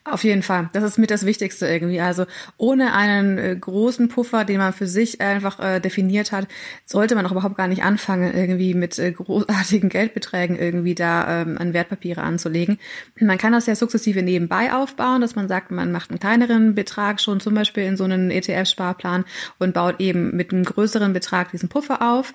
Auf 0.03 0.23
jeden 0.23 0.41
Fall. 0.41 0.69
Das 0.73 0.84
ist 0.84 0.97
mit 0.97 1.11
das 1.11 1.25
Wichtigste 1.25 1.67
irgendwie. 1.67 2.01
Also 2.01 2.25
ohne 2.57 2.93
einen 2.93 3.38
äh, 3.38 3.55
großen 3.55 4.09
Puffer, 4.09 4.45
den 4.45 4.57
man 4.57 4.73
für 4.73 4.88
sich 4.88 5.21
einfach 5.21 5.59
äh, 5.59 5.79
definiert 5.79 6.32
hat, 6.32 6.47
sollte 6.86 7.15
man 7.15 7.25
auch 7.25 7.32
überhaupt 7.32 7.55
gar 7.55 7.67
nicht 7.67 7.84
anfangen, 7.84 8.34
irgendwie 8.34 8.73
mit 8.73 8.97
äh, 8.97 9.11
großartigen 9.11 9.89
Geldbeträgen 9.89 10.57
irgendwie 10.57 10.95
da 10.95 11.41
ähm, 11.41 11.57
an 11.57 11.73
Wertpapiere 11.73 12.21
anzulegen. 12.21 12.79
Man 13.19 13.38
kann 13.38 13.53
das 13.53 13.67
ja 13.67 13.75
sukzessive 13.75 14.23
nebenbei 14.23 14.73
aufbauen, 14.73 15.21
dass 15.21 15.36
man 15.36 15.47
sagt, 15.47 15.71
man 15.71 15.91
macht 15.91 16.09
einen 16.09 16.19
kleineren 16.19 16.73
Betrag 16.73 17.21
schon 17.21 17.39
zum 17.39 17.53
Beispiel 17.53 17.84
in 17.84 17.97
so 17.97 18.03
einen 18.03 18.32
ETF-Sparplan 18.32 19.25
und 19.59 19.73
baut 19.73 19.99
eben 19.99 20.20
mit 20.30 20.51
einem 20.51 20.63
größeren 20.63 21.13
Betrag 21.13 21.51
diesen 21.51 21.69
Puffer 21.69 22.01
auf. 22.01 22.34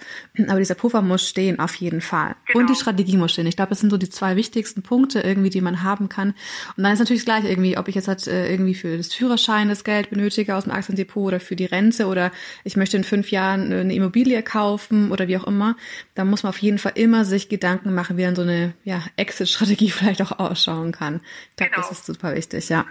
Aber 0.48 0.58
dieser 0.58 0.74
Puffer 0.74 1.02
muss 1.02 1.28
stehen 1.28 1.58
auf 1.58 1.74
jeden 1.76 2.00
Fall. 2.00 2.36
Genau. 2.46 2.60
Und 2.60 2.70
die 2.70 2.74
Strategie 2.74 3.16
muss 3.16 3.32
stehen. 3.32 3.46
Ich 3.46 3.56
glaube, 3.56 3.70
das 3.70 3.80
sind 3.80 3.90
so 3.90 3.96
die 3.96 4.10
zwei 4.10 4.36
wichtigsten 4.36 4.82
Punkte 4.82 5.20
irgendwie, 5.20 5.50
die 5.50 5.60
man 5.60 5.82
haben 5.82 6.08
kann. 6.08 6.34
Und 6.76 6.82
dann 6.82 6.92
ist 6.92 6.98
natürlich 6.98 7.24
gleich 7.24 7.44
irgendwie, 7.44 7.78
ob 7.78 7.88
ich 7.88 7.94
jetzt 7.94 8.08
halt 8.08 8.26
äh, 8.26 8.50
irgendwie 8.50 8.74
für 8.74 8.96
das 8.96 9.14
Führerschein 9.14 9.68
das 9.68 9.84
Geld 9.84 10.10
benötige 10.10 10.54
aus 10.54 10.64
dem 10.64 10.72
Aktiendepot 10.72 11.26
oder 11.26 11.40
für 11.40 11.56
die 11.56 11.64
Rente 11.64 12.06
oder 12.06 12.32
ich 12.64 12.76
möchte 12.76 12.96
in 12.96 13.04
fünf 13.04 13.30
Jahren 13.30 13.72
eine 13.72 13.94
Immobilie 13.94 14.42
kaufen 14.42 15.10
oder 15.10 15.28
wie 15.28 15.36
auch 15.36 15.46
immer. 15.46 15.76
Da 16.14 16.24
muss 16.24 16.42
man 16.42 16.50
auf 16.50 16.58
jeden 16.58 16.78
Fall 16.78 16.92
immer 16.94 17.24
sich 17.24 17.48
Gedanken 17.48 17.94
machen, 17.94 18.16
wie 18.16 18.22
dann 18.22 18.36
so 18.36 18.42
eine 18.42 18.74
ja, 18.84 19.02
Exit-Strategie 19.16 19.90
vielleicht 19.90 20.22
auch 20.22 20.38
ausschauen 20.38 20.92
kann. 20.92 21.20
Ich 21.50 21.56
glaube, 21.56 21.72
genau. 21.72 21.88
das 21.88 21.98
ist 21.98 22.06
super 22.06 22.34
wichtig, 22.34 22.68
ja. 22.68 22.84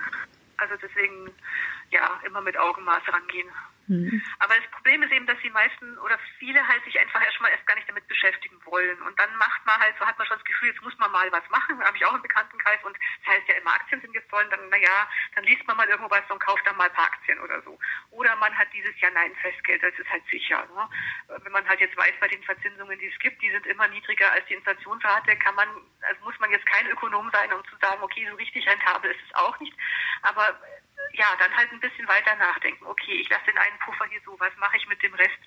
Also 0.57 0.73
deswegen, 0.81 1.31
ja, 1.91 2.19
immer 2.25 2.41
mit 2.41 2.57
Augenmaß 2.57 3.01
rangehen. 3.07 3.47
Mhm. 3.87 4.21
Aber 4.39 4.55
das 4.55 4.65
Problem 4.71 5.03
ist 5.03 5.11
eben, 5.11 5.27
dass 5.27 5.39
die 5.43 5.49
meisten 5.49 5.97
oder 5.99 6.17
viele 6.39 6.65
halt 6.67 6.83
sich 6.85 6.99
einfach 6.99 7.23
erstmal 7.23 7.51
erst 7.51 7.65
gar 7.67 7.75
nicht 7.75 7.87
damit 7.87 8.07
beschäftigen 8.07 8.59
wollen. 8.65 9.01
Und 9.03 9.19
dann 9.19 9.35
macht 9.37 9.65
man 9.65 9.79
halt, 9.79 9.95
so 9.99 10.05
hat 10.05 10.17
man 10.17 10.25
schon 10.27 10.37
das 10.37 10.45
Gefühl, 10.45 10.69
jetzt 10.69 10.81
muss 10.81 10.97
man 10.97 11.11
mal 11.11 11.31
was 11.31 11.47
machen. 11.49 11.83
Habe 11.83 11.97
ich 11.97 12.05
auch 12.05 12.15
im 12.15 12.21
Bekanntenkreis 12.21 12.83
und 12.83 12.97
das 12.97 13.35
heißt 13.35 13.47
ja 13.47 13.55
immer 13.55 13.73
Aktien 13.73 14.01
sind 14.01 14.13
jetzt 14.13 14.29
sollen, 14.29 14.49
dann, 14.49 14.69
naja, 14.69 15.07
dann 15.35 15.43
liest 15.43 15.65
man 15.67 15.77
mal 15.77 15.87
irgendwo 15.87 16.09
was 16.09 16.29
und 16.29 16.39
kauft 16.39 16.65
dann 16.65 16.77
mal 16.77 16.89
ein 16.89 16.93
paar 16.93 17.05
Aktien 17.05 17.39
oder 17.39 17.61
so. 17.61 17.77
Oder 18.11 18.35
man 18.37 18.57
hat 18.57 18.67
dieses 18.73 18.99
Jahr 18.99 19.11
Nein 19.11 19.35
Festgeld, 19.41 19.83
das 19.83 19.97
ist 19.99 20.09
halt 20.09 20.23
sicher. 20.31 20.65
Ne? 20.73 20.89
Wenn 21.43 21.51
man 21.51 21.67
halt 21.67 21.79
jetzt 21.79 21.97
weiß, 21.97 22.13
bei 22.19 22.27
den 22.27 22.43
Verzinsungen, 22.43 22.97
die 22.99 23.07
es 23.07 23.19
gibt, 23.19 23.41
die 23.41 23.51
sind 23.51 23.65
immer 23.67 23.87
niedriger 23.87 24.31
als 24.31 24.45
die 24.47 24.55
Inflationsrate, 24.55 25.37
kann 25.37 25.55
man, 25.55 25.67
also 26.01 26.23
muss 26.23 26.39
man 26.39 26.51
jetzt 26.51 26.65
kein 26.65 26.87
Ökonom 26.87 27.29
sein, 27.31 27.53
um 27.53 27.63
zu 27.65 27.75
sagen, 27.81 28.01
okay, 28.01 28.27
so 28.29 28.35
richtig 28.35 28.67
rentabel 28.67 29.11
ist 29.11 29.21
es 29.27 29.35
auch 29.35 29.59
nicht. 29.59 29.75
Aber 30.21 30.59
ja, 31.17 31.35
dann 31.39 31.55
halt 31.55 31.71
ein 31.71 31.79
bisschen 31.79 32.07
weiter 32.07 32.35
nachdenken. 32.35 32.85
Okay, 32.85 33.13
ich 33.13 33.29
lasse 33.29 33.45
den 33.45 33.57
einen 33.57 33.79
Puffer 33.79 34.05
hier 34.05 34.21
so, 34.25 34.39
was 34.39 34.55
mache 34.57 34.77
ich 34.77 34.87
mit 34.87 35.01
dem 35.01 35.13
Rest? 35.13 35.39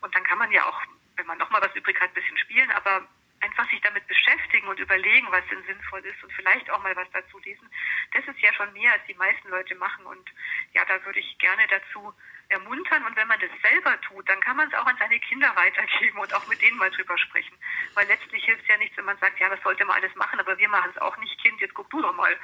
Und 0.00 0.14
dann 0.14 0.24
kann 0.24 0.38
man 0.38 0.52
ja 0.52 0.64
auch, 0.64 0.80
wenn 1.16 1.26
man 1.26 1.38
nochmal 1.38 1.62
was 1.62 1.74
übrig 1.74 1.98
hat, 2.00 2.10
ein 2.10 2.14
bisschen 2.14 2.38
spielen, 2.38 2.70
aber 2.72 3.06
einfach 3.40 3.68
sich 3.70 3.80
damit 3.82 4.06
beschäftigen 4.06 4.66
und 4.68 4.80
überlegen, 4.80 5.26
was 5.30 5.46
denn 5.48 5.62
sinnvoll 5.64 6.04
ist 6.04 6.22
und 6.22 6.32
vielleicht 6.32 6.68
auch 6.70 6.82
mal 6.82 6.94
was 6.96 7.08
dazu 7.12 7.38
lesen, 7.38 7.68
das 8.12 8.26
ist 8.26 8.40
ja 8.40 8.52
schon 8.52 8.72
mehr, 8.72 8.92
als 8.92 9.04
die 9.06 9.14
meisten 9.14 9.48
Leute 9.48 9.74
machen. 9.76 10.04
Und 10.06 10.28
ja, 10.72 10.84
da 10.84 11.04
würde 11.04 11.20
ich 11.20 11.38
gerne 11.38 11.66
dazu 11.68 12.12
ermuntern. 12.48 13.04
Und 13.04 13.16
wenn 13.16 13.28
man 13.28 13.40
das 13.40 13.50
selber 13.62 14.00
tut, 14.02 14.28
dann 14.28 14.40
kann 14.40 14.56
man 14.56 14.68
es 14.68 14.74
auch 14.74 14.86
an 14.86 14.96
seine 14.98 15.18
Kinder 15.20 15.54
weitergeben 15.54 16.18
und 16.18 16.34
auch 16.34 16.46
mit 16.48 16.60
denen 16.62 16.78
mal 16.78 16.90
drüber 16.90 17.16
sprechen. 17.18 17.56
Weil 17.94 18.06
letztlich 18.08 18.44
hilft 18.44 18.62
es 18.62 18.68
ja 18.68 18.76
nichts, 18.78 18.96
wenn 18.96 19.04
man 19.04 19.18
sagt, 19.18 19.38
ja, 19.38 19.48
das 19.48 19.62
sollte 19.62 19.84
man 19.84 19.96
alles 19.96 20.14
machen, 20.16 20.40
aber 20.40 20.58
wir 20.58 20.68
machen 20.68 20.90
es 20.94 21.00
auch 21.00 21.16
nicht, 21.18 21.40
Kind, 21.42 21.60
jetzt 21.60 21.74
guck 21.74 21.88
du 21.90 22.02
doch 22.02 22.14
mal. 22.14 22.36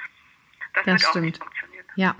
Das, 0.73 0.85
das 0.85 0.85
wird 0.85 1.01
stimmt. 1.01 1.15
auch 1.15 1.21
nicht 1.21 1.37
funktionieren. 1.37 1.74
Ja, 1.95 2.15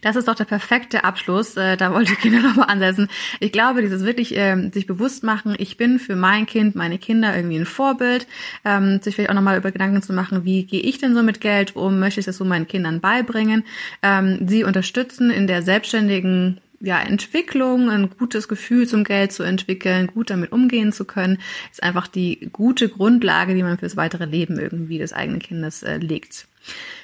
das 0.00 0.16
ist 0.16 0.26
doch 0.26 0.34
der 0.34 0.44
perfekte 0.44 1.04
Abschluss. 1.04 1.56
Äh, 1.56 1.76
da 1.76 1.92
wollte 1.92 2.12
ich 2.12 2.18
Kinder 2.18 2.40
nochmal 2.40 2.68
ansetzen. 2.68 3.08
Ich 3.38 3.52
glaube, 3.52 3.80
dieses 3.80 4.04
wirklich 4.04 4.34
ähm, 4.36 4.72
sich 4.72 4.86
bewusst 4.86 5.22
machen, 5.22 5.54
ich 5.56 5.76
bin 5.76 6.00
für 6.00 6.16
mein 6.16 6.46
Kind, 6.46 6.74
meine 6.74 6.98
Kinder 6.98 7.34
irgendwie 7.36 7.58
ein 7.58 7.66
Vorbild, 7.66 8.26
ähm, 8.64 9.00
sich 9.00 9.14
vielleicht 9.14 9.30
auch 9.30 9.34
nochmal 9.34 9.56
über 9.56 9.70
Gedanken 9.70 10.02
zu 10.02 10.12
machen, 10.12 10.44
wie 10.44 10.64
gehe 10.64 10.80
ich 10.80 10.98
denn 10.98 11.14
so 11.14 11.22
mit 11.22 11.40
Geld 11.40 11.76
um, 11.76 12.00
möchte 12.00 12.20
ich 12.20 12.26
das 12.26 12.38
so 12.38 12.44
meinen 12.44 12.66
Kindern 12.66 13.00
beibringen, 13.00 13.64
ähm, 14.02 14.48
sie 14.48 14.64
unterstützen 14.64 15.30
in 15.30 15.46
der 15.46 15.62
selbstständigen 15.62 16.60
ja, 16.80 17.00
Entwicklung, 17.00 17.90
ein 17.90 18.10
gutes 18.18 18.48
Gefühl 18.48 18.88
zum 18.88 19.04
Geld 19.04 19.32
zu 19.32 19.42
entwickeln, 19.42 20.06
gut 20.06 20.30
damit 20.30 20.50
umgehen 20.50 20.92
zu 20.92 21.04
können, 21.04 21.38
ist 21.70 21.82
einfach 21.82 22.08
die 22.08 22.48
gute 22.52 22.88
Grundlage, 22.88 23.54
die 23.54 23.62
man 23.62 23.78
fürs 23.78 23.96
weitere 23.96 24.24
Leben 24.24 24.58
irgendwie 24.58 24.98
des 24.98 25.12
eigenen 25.12 25.40
Kindes 25.40 25.82
äh, 25.82 25.98
legt. 25.98 26.48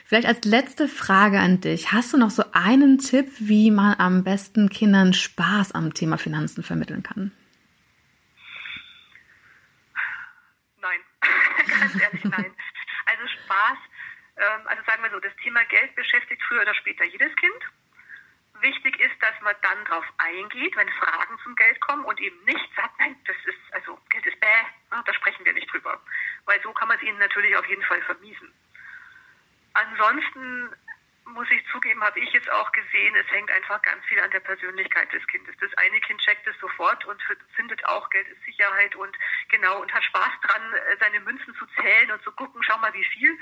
Vielleicht 0.07 0.29
als 0.29 0.45
letzte 0.45 0.87
Frage 0.87 1.41
an 1.41 1.61
dich. 1.61 1.91
Hast 1.91 2.13
du 2.13 2.17
noch 2.17 2.31
so 2.31 2.45
einen 2.53 2.99
Tipp, 2.99 3.27
wie 3.41 3.73
man 3.73 3.99
am 3.99 4.23
besten 4.23 4.71
Kindern 4.71 5.13
Spaß 5.13 5.73
am 5.73 5.95
Thema 5.95 6.17
Finanzen 6.17 6.63
vermitteln 6.63 7.03
kann? 7.03 7.33
Nein, 10.81 11.01
ganz 11.67 12.01
ehrlich 12.01 12.23
nein. 12.23 12.55
Also 13.07 13.27
Spaß, 13.27 13.79
ähm, 14.37 14.67
also 14.67 14.83
sagen 14.87 15.03
wir 15.03 15.11
so, 15.11 15.19
das 15.19 15.35
Thema 15.43 15.65
Geld 15.65 15.93
beschäftigt 15.97 16.41
früher 16.47 16.63
oder 16.63 16.75
später 16.77 17.05
jedes 17.05 17.35
Kind. 17.35 17.63
Wichtig 18.61 19.01
ist, 19.01 19.21
dass 19.21 19.35
man 19.43 19.57
dann 19.63 19.85
darauf 19.87 20.07
eingeht, 20.19 20.77
wenn 20.77 20.89
Fragen 21.01 21.37
zum 21.43 21.57
Geld 21.57 21.81
kommen 21.81 22.05
und 22.05 22.21
eben 22.21 22.39
nicht 22.45 22.71
sagt, 22.77 22.97
nein, 23.01 23.17
das 23.27 23.37
ist, 23.45 23.75
also 23.75 23.99
Geld 24.11 24.25
ist 24.25 24.39
bäh, 24.39 24.47
ne, 24.93 25.03
da 25.05 25.13
sprechen 25.15 25.45
wir 25.45 25.53
nicht 25.53 25.71
drüber. 25.73 26.01
Weil 26.45 26.63
so 26.63 26.73
kann 26.73 26.87
man 26.87 26.97
es 26.97 27.03
ihnen 27.03 27.19
natürlich 27.19 27.57
auf 27.57 27.67
jeden 27.67 27.83
Fall 27.83 28.01
vermiesen. 28.03 28.53
Ansonsten 29.77 30.71
muss 31.27 31.51
ich 31.51 31.63
zugeben, 31.71 32.03
habe 32.03 32.19
ich 32.19 32.33
jetzt 32.33 32.51
auch 32.51 32.73
gesehen, 32.73 33.15
es 33.15 33.31
hängt 33.31 33.51
einfach 33.51 33.83
ganz 33.83 34.03
viel 34.07 34.19
an 34.21 34.31
der 34.31 34.41
Persönlichkeit 34.41 35.13
des 35.13 35.27
Kindes. 35.27 35.55
Das 35.61 35.71
eine 35.77 36.01
Kind 36.01 36.19
checkt 36.21 36.47
es 36.47 36.59
sofort 36.61 37.05
und 37.05 37.21
findet 37.55 37.85
auch 37.85 38.09
Geld 38.09 38.27
ist 38.29 38.43
Sicherheit 38.45 38.95
und 38.97 39.15
genau 39.51 39.83
und 39.83 39.93
hat 39.93 40.03
Spaß 40.05 40.33
dran, 40.43 40.73
äh, 40.73 40.97
seine 40.99 41.21
Münzen 41.21 41.55
zu 41.57 41.67
zählen 41.79 42.11
und 42.11 42.23
zu 42.23 42.33
gucken, 42.33 42.63
schau 42.63 42.79
mal 42.79 42.95
wie 42.95 43.05
viel. 43.05 43.39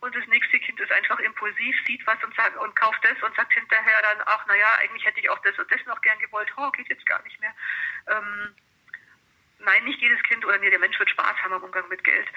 Und 0.00 0.14
das 0.14 0.26
nächste 0.26 0.58
Kind 0.58 0.80
ist 0.80 0.92
einfach 0.92 1.18
impulsiv, 1.20 1.76
sieht 1.86 2.06
was 2.06 2.22
und 2.24 2.34
sagt 2.34 2.56
und 2.58 2.76
kauft 2.76 3.02
das 3.02 3.22
und 3.22 3.34
sagt 3.36 3.52
hinterher 3.52 4.02
dann, 4.02 4.22
ach 4.26 4.44
naja, 4.46 4.68
eigentlich 4.80 5.06
hätte 5.06 5.20
ich 5.20 5.30
auch 5.30 5.40
das 5.40 5.58
und 5.58 5.70
das 5.72 5.84
noch 5.86 6.00
gern 6.02 6.18
gewollt, 6.18 6.52
oh, 6.56 6.70
geht 6.72 6.88
jetzt 6.88 7.06
gar 7.06 7.22
nicht 7.22 7.40
mehr. 7.40 7.54
Ähm, 8.08 8.54
nein, 9.60 9.84
nicht 9.84 10.00
jedes 10.00 10.22
Kind 10.24 10.44
oder 10.44 10.58
nee, 10.58 10.70
der 10.70 10.78
Mensch 10.78 10.98
wird 10.98 11.10
Spaß 11.10 11.36
haben 11.42 11.54
im 11.54 11.62
Umgang 11.62 11.88
mit 11.88 12.04
Geld. 12.04 12.28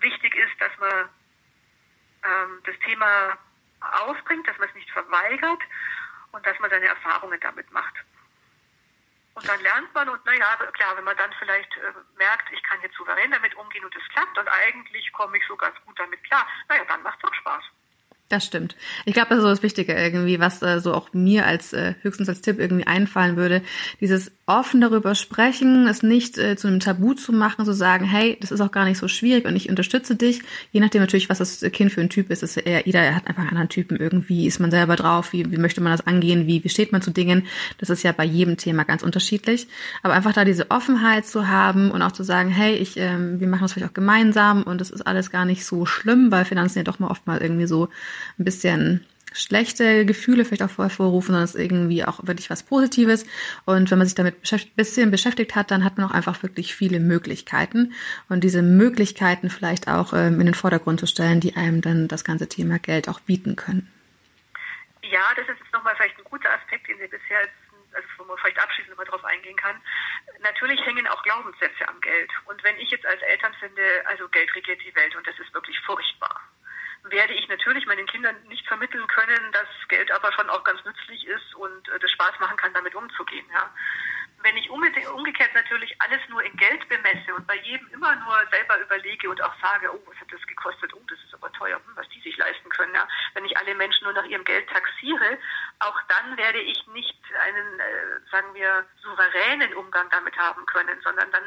Wichtig 0.00 0.34
ist, 0.34 0.60
dass 0.60 0.76
man 0.78 1.08
ähm, 2.24 2.60
das 2.64 2.78
Thema 2.80 3.38
aufbringt, 4.06 4.46
dass 4.46 4.58
man 4.58 4.68
es 4.68 4.74
nicht 4.74 4.90
verweigert 4.90 5.60
und 6.32 6.46
dass 6.46 6.58
man 6.60 6.70
seine 6.70 6.86
Erfahrungen 6.86 7.38
damit 7.40 7.70
macht. 7.72 7.94
Und 9.34 9.48
dann 9.48 9.60
lernt 9.60 9.94
man 9.94 10.08
und 10.08 10.24
naja, 10.26 10.56
klar, 10.72 10.96
wenn 10.96 11.04
man 11.04 11.16
dann 11.16 11.32
vielleicht 11.38 11.74
äh, 11.78 11.92
merkt, 12.16 12.52
ich 12.52 12.62
kann 12.64 12.80
jetzt 12.82 12.96
souverän 12.96 13.30
damit 13.30 13.54
umgehen 13.54 13.84
und 13.84 13.96
es 13.96 14.08
klappt 14.10 14.36
und 14.36 14.48
eigentlich 14.48 15.10
komme 15.12 15.38
ich 15.38 15.46
so 15.46 15.56
ganz 15.56 15.74
gut 15.86 15.98
damit 15.98 16.22
klar, 16.24 16.46
naja, 16.68 16.84
dann 16.84 17.02
macht 17.02 17.18
es 17.18 17.28
auch 17.28 17.34
Spaß. 17.34 17.64
Das 18.32 18.46
stimmt. 18.46 18.76
Ich 19.04 19.12
glaube, 19.12 19.28
das 19.28 19.40
ist 19.40 19.42
so 19.42 19.50
das 19.50 19.62
Wichtige 19.62 19.92
irgendwie, 19.92 20.40
was 20.40 20.62
äh, 20.62 20.80
so 20.80 20.94
auch 20.94 21.12
mir 21.12 21.44
als 21.44 21.74
äh, 21.74 21.92
höchstens 22.00 22.30
als 22.30 22.40
Tipp 22.40 22.58
irgendwie 22.58 22.86
einfallen 22.86 23.36
würde. 23.36 23.60
Dieses 24.00 24.32
offen 24.46 24.80
darüber 24.80 25.14
sprechen, 25.14 25.86
es 25.86 26.02
nicht 26.02 26.38
äh, 26.38 26.56
zu 26.56 26.66
einem 26.66 26.80
Tabu 26.80 27.12
zu 27.12 27.34
machen, 27.34 27.66
zu 27.66 27.74
sagen, 27.74 28.06
hey, 28.06 28.38
das 28.40 28.50
ist 28.50 28.62
auch 28.62 28.72
gar 28.72 28.86
nicht 28.86 28.96
so 28.96 29.06
schwierig 29.06 29.44
und 29.44 29.54
ich 29.54 29.68
unterstütze 29.68 30.16
dich. 30.16 30.40
Je 30.70 30.80
nachdem 30.80 31.02
natürlich, 31.02 31.28
was 31.28 31.38
das 31.38 31.60
Kind 31.72 31.92
für 31.92 32.00
ein 32.00 32.08
Typ 32.08 32.30
ist, 32.30 32.42
ist 32.42 32.56
eher, 32.56 32.86
jeder 32.86 33.14
hat 33.14 33.26
einfach 33.26 33.42
einen 33.42 33.50
anderen 33.50 33.68
Typen 33.68 33.98
irgendwie, 33.98 34.46
ist 34.46 34.60
man 34.60 34.70
selber 34.70 34.96
drauf, 34.96 35.34
wie, 35.34 35.52
wie 35.52 35.58
möchte 35.58 35.82
man 35.82 35.92
das 35.92 36.06
angehen, 36.06 36.46
wie, 36.46 36.64
wie 36.64 36.70
steht 36.70 36.90
man 36.90 37.02
zu 37.02 37.10
Dingen. 37.10 37.46
Das 37.76 37.90
ist 37.90 38.02
ja 38.02 38.12
bei 38.12 38.24
jedem 38.24 38.56
Thema 38.56 38.84
ganz 38.84 39.02
unterschiedlich. 39.02 39.68
Aber 40.02 40.14
einfach 40.14 40.32
da 40.32 40.46
diese 40.46 40.70
Offenheit 40.70 41.26
zu 41.26 41.48
haben 41.48 41.90
und 41.90 42.00
auch 42.00 42.12
zu 42.12 42.22
sagen, 42.22 42.48
hey, 42.48 42.76
ich, 42.76 42.96
ähm, 42.96 43.40
wir 43.40 43.46
machen 43.46 43.62
das 43.62 43.74
vielleicht 43.74 43.90
auch 43.90 43.94
gemeinsam 43.94 44.62
und 44.62 44.80
das 44.80 44.90
ist 44.90 45.02
alles 45.02 45.30
gar 45.30 45.44
nicht 45.44 45.66
so 45.66 45.84
schlimm, 45.84 46.30
weil 46.30 46.46
Finanzen 46.46 46.78
ja 46.78 46.84
doch 46.84 46.98
mal 46.98 47.08
oft 47.08 47.26
mal 47.26 47.42
irgendwie 47.42 47.66
so 47.66 47.90
ein 48.38 48.44
bisschen 48.44 49.06
schlechte 49.34 50.04
Gefühle 50.04 50.44
vielleicht 50.44 50.62
auch 50.62 50.78
hervorrufen, 50.78 51.28
sondern 51.28 51.44
es 51.44 51.54
ist 51.54 51.60
irgendwie 51.60 52.04
auch 52.04 52.26
wirklich 52.26 52.50
was 52.50 52.62
Positives. 52.62 53.26
Und 53.64 53.90
wenn 53.90 53.98
man 53.98 54.06
sich 54.06 54.14
damit 54.14 54.40
beschäftigt, 54.40 54.76
bisschen 54.76 55.10
beschäftigt 55.10 55.54
hat, 55.54 55.70
dann 55.70 55.84
hat 55.84 55.96
man 55.96 56.06
auch 56.06 56.14
einfach 56.14 56.42
wirklich 56.42 56.74
viele 56.74 57.00
Möglichkeiten. 57.00 57.94
Und 58.28 58.44
diese 58.44 58.62
Möglichkeiten 58.62 59.50
vielleicht 59.50 59.88
auch 59.88 60.12
ähm, 60.12 60.40
in 60.40 60.46
den 60.46 60.54
Vordergrund 60.54 61.00
zu 61.00 61.06
stellen, 61.06 61.40
die 61.40 61.56
einem 61.56 61.80
dann 61.80 62.08
das 62.08 62.24
ganze 62.24 62.48
Thema 62.48 62.78
Geld 62.78 63.08
auch 63.08 63.20
bieten 63.20 63.56
können. 63.56 63.90
Ja, 65.02 65.32
das 65.36 65.48
ist 65.48 65.60
jetzt 65.60 65.72
nochmal 65.72 65.94
vielleicht 65.96 66.18
ein 66.18 66.24
guter 66.24 66.50
Aspekt, 66.52 66.88
den 66.88 66.98
wir 66.98 67.08
bisher 67.08 67.40
also 67.94 68.08
wo 68.16 68.24
man 68.24 68.38
vielleicht 68.38 68.58
abschließend 68.58 68.96
mal 68.96 69.04
drauf 69.04 69.24
eingehen 69.24 69.56
kann. 69.56 69.76
Natürlich 70.40 70.80
hängen 70.86 71.06
auch 71.08 71.22
Glaubenssätze 71.22 71.86
am 71.88 72.00
Geld. 72.00 72.30
Und 72.46 72.62
wenn 72.64 72.78
ich 72.78 72.90
jetzt 72.90 73.06
als 73.06 73.20
Eltern 73.22 73.52
finde, 73.60 73.82
also 74.06 74.28
Geld 74.28 74.54
regiert 74.54 74.80
die 74.82 74.94
Welt 74.94 75.14
und 75.14 75.26
das 75.26 75.38
ist 75.38 75.52
wirklich 75.52 75.78
furchtbar, 75.80 76.40
werde 77.04 77.34
ich 77.34 77.48
natürlich 77.48 77.86
meinen 77.86 78.06
Kindern 78.06 78.36
nicht 78.48 78.66
vermitteln 78.66 79.06
können, 79.08 79.52
dass 79.52 79.68
Geld 79.88 80.10
aber 80.12 80.32
schon 80.32 80.48
auch 80.50 80.64
ganz 80.64 80.84
nützlich 80.84 81.26
ist 81.26 81.54
und 81.56 81.88
äh, 81.88 81.98
das 81.98 82.10
Spaß 82.12 82.38
machen 82.40 82.56
kann, 82.56 82.72
damit 82.74 82.94
umzugehen. 82.94 83.46
Ja. 83.52 83.70
Wenn 84.42 84.56
ich 84.56 84.68
umgekehrt 84.70 85.54
natürlich 85.54 85.94
alles 86.00 86.20
nur 86.28 86.42
in 86.42 86.56
Geld 86.56 86.88
bemesse 86.88 87.32
und 87.34 87.46
bei 87.46 87.56
jedem 87.58 87.86
immer 87.92 88.16
nur 88.16 88.36
selber 88.50 88.76
überlege 88.80 89.30
und 89.30 89.40
auch 89.40 89.54
sage, 89.60 89.92
oh, 89.94 90.02
was 90.06 90.16
hat 90.18 90.32
das 90.32 90.44
gekostet? 90.48 90.92
Oh, 90.94 91.02
das 91.08 91.18
ist 91.20 91.34
aber 91.34 91.52
teuer, 91.52 91.76
hm, 91.76 91.94
was 91.94 92.08
die 92.08 92.20
sich 92.20 92.36
leisten 92.36 92.68
können. 92.70 92.94
Ja. 92.94 93.06
Wenn 93.34 93.44
ich 93.44 93.56
alle 93.56 93.74
Menschen 93.76 94.04
nur 94.04 94.12
nach 94.12 94.24
ihrem 94.24 94.44
Geld 94.44 94.68
taxiere, 94.68 95.38
auch 95.78 96.00
dann 96.08 96.36
werde 96.36 96.58
ich 96.58 96.84
nicht 96.88 97.16
einen, 97.40 97.80
äh, 97.80 98.20
sagen 98.32 98.52
wir, 98.54 98.84
souveränen 99.02 99.74
Umgang 99.74 100.10
damit 100.10 100.36
haben 100.36 100.66
können, 100.66 101.00
sondern 101.02 101.30
dann 101.30 101.44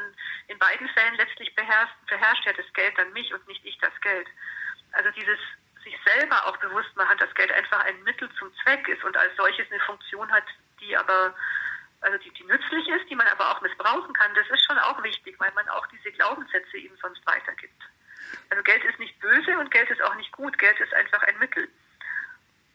in 0.48 0.58
beiden 0.58 0.88
Fällen 0.88 1.16
letztlich 1.16 1.54
beherrscht, 1.54 1.94
beherrscht 2.06 2.46
ja 2.46 2.54
das 2.54 2.72
Geld 2.72 2.96
dann 2.96 3.12
mich 3.12 3.32
und 3.34 3.46
nicht 3.46 3.64
ich 3.64 3.78
das 3.78 3.92
Geld. 4.00 4.28
Also 4.92 5.10
dieses 5.10 5.38
sich 5.84 5.96
selber 6.04 6.46
auch 6.46 6.56
bewusst 6.56 6.96
machen, 6.96 7.18
dass 7.18 7.32
Geld 7.34 7.52
einfach 7.52 7.84
ein 7.84 8.02
Mittel 8.04 8.28
zum 8.38 8.50
Zweck 8.62 8.88
ist 8.88 9.04
und 9.04 9.16
als 9.16 9.36
solches 9.36 9.70
eine 9.70 9.80
Funktion 9.80 10.30
hat, 10.32 10.44
die 10.80 10.96
aber 10.96 11.34
also 12.00 12.18
die, 12.18 12.30
die 12.30 12.44
nützlich 12.44 12.88
ist, 12.88 13.08
die 13.10 13.14
man 13.14 13.26
aber 13.28 13.50
auch 13.50 13.60
missbrauchen 13.62 14.12
kann, 14.14 14.34
das 14.34 14.48
ist 14.48 14.64
schon 14.64 14.78
auch 14.78 15.02
wichtig, 15.02 15.34
weil 15.38 15.52
man 15.54 15.68
auch 15.68 15.86
diese 15.88 16.12
Glaubenssätze 16.12 16.76
eben 16.78 16.96
sonst 17.00 17.24
weitergibt. 17.26 17.82
Also 18.50 18.62
Geld 18.62 18.84
ist 18.84 18.98
nicht 18.98 19.18
böse 19.20 19.58
und 19.58 19.70
Geld 19.70 19.90
ist 19.90 20.02
auch 20.02 20.14
nicht 20.16 20.32
gut. 20.32 20.58
Geld 20.58 20.78
ist 20.80 20.92
einfach 20.94 21.22
ein 21.22 21.38
Mittel. 21.38 21.68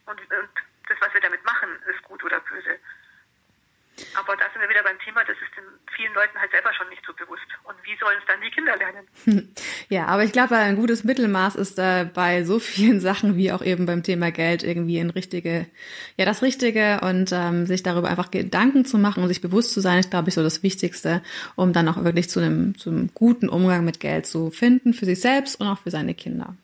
Und, 0.05 0.19
und 0.19 0.49
das, 0.87 0.97
was 0.99 1.13
wir 1.13 1.21
damit 1.21 1.43
machen, 1.45 1.69
ist 1.87 2.01
gut 2.03 2.23
oder 2.23 2.39
böse. 2.41 2.79
Aber 4.15 4.35
da 4.35 4.49
sind 4.51 4.61
wir 4.61 4.69
wieder 4.69 4.83
beim 4.83 4.99
Thema, 4.99 5.23
das 5.23 5.37
ist 5.37 5.55
den 5.55 5.65
vielen 5.95 6.13
Leuten 6.13 6.39
halt 6.39 6.51
selber 6.51 6.73
schon 6.73 6.89
nicht 6.89 7.05
so 7.05 7.13
bewusst. 7.13 7.47
Und 7.63 7.75
wie 7.83 7.97
sollen 7.97 8.19
es 8.19 8.25
dann 8.25 8.41
die 8.41 8.51
Kinder 8.51 8.75
lernen? 8.77 9.07
Ja, 9.89 10.05
aber 10.21 10.27
ich 10.27 10.33
glaube, 10.33 10.55
ein 10.55 10.75
gutes 10.75 11.03
Mittelmaß 11.03 11.55
ist 11.55 11.79
äh, 11.79 12.05
bei 12.13 12.43
so 12.43 12.59
vielen 12.59 12.99
Sachen 12.99 13.37
wie 13.37 13.51
auch 13.51 13.63
eben 13.63 13.87
beim 13.87 14.03
Thema 14.03 14.29
Geld 14.29 14.61
irgendwie 14.61 14.99
ein 14.99 15.09
richtige, 15.09 15.65
ja, 16.15 16.25
das 16.25 16.43
Richtige 16.43 17.01
und 17.01 17.31
ähm, 17.33 17.65
sich 17.65 17.81
darüber 17.81 18.07
einfach 18.07 18.29
Gedanken 18.29 18.85
zu 18.85 18.99
machen 18.99 19.23
und 19.23 19.29
sich 19.29 19.41
bewusst 19.41 19.73
zu 19.73 19.79
sein, 19.79 19.97
ist, 19.97 20.11
glaube 20.11 20.29
ich, 20.29 20.35
so 20.35 20.43
das 20.43 20.61
Wichtigste, 20.61 21.23
um 21.55 21.73
dann 21.73 21.87
auch 21.87 22.03
wirklich 22.03 22.29
zu 22.29 22.39
einem, 22.39 22.77
zu 22.77 22.91
einem 22.91 23.09
guten 23.15 23.49
Umgang 23.49 23.83
mit 23.83 23.99
Geld 23.99 24.27
zu 24.27 24.51
finden, 24.51 24.93
für 24.93 25.07
sich 25.07 25.19
selbst 25.19 25.59
und 25.59 25.65
auch 25.65 25.79
für 25.79 25.89
seine 25.89 26.13
Kinder. 26.13 26.55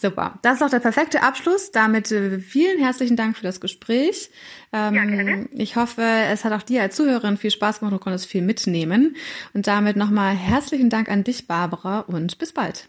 Super. 0.00 0.38
Das 0.42 0.56
ist 0.56 0.62
auch 0.62 0.70
der 0.70 0.78
perfekte 0.78 1.22
Abschluss. 1.22 1.72
Damit 1.72 2.12
äh, 2.12 2.38
vielen 2.38 2.78
herzlichen 2.78 3.16
Dank 3.16 3.36
für 3.36 3.42
das 3.42 3.60
Gespräch. 3.60 4.30
Ähm, 4.72 4.94
ja, 4.94 5.04
gerne. 5.04 5.48
Ich 5.52 5.74
hoffe, 5.74 6.02
es 6.02 6.44
hat 6.44 6.52
auch 6.52 6.62
dir 6.62 6.82
als 6.82 6.94
Zuhörerin 6.94 7.36
viel 7.36 7.50
Spaß 7.50 7.80
gemacht 7.80 7.94
und 7.94 8.00
konntest 8.00 8.26
viel 8.26 8.42
mitnehmen. 8.42 9.16
Und 9.54 9.66
damit 9.66 9.96
nochmal 9.96 10.34
herzlichen 10.34 10.88
Dank 10.88 11.08
an 11.08 11.24
dich, 11.24 11.48
Barbara, 11.48 12.00
und 12.00 12.38
bis 12.38 12.52
bald. 12.52 12.88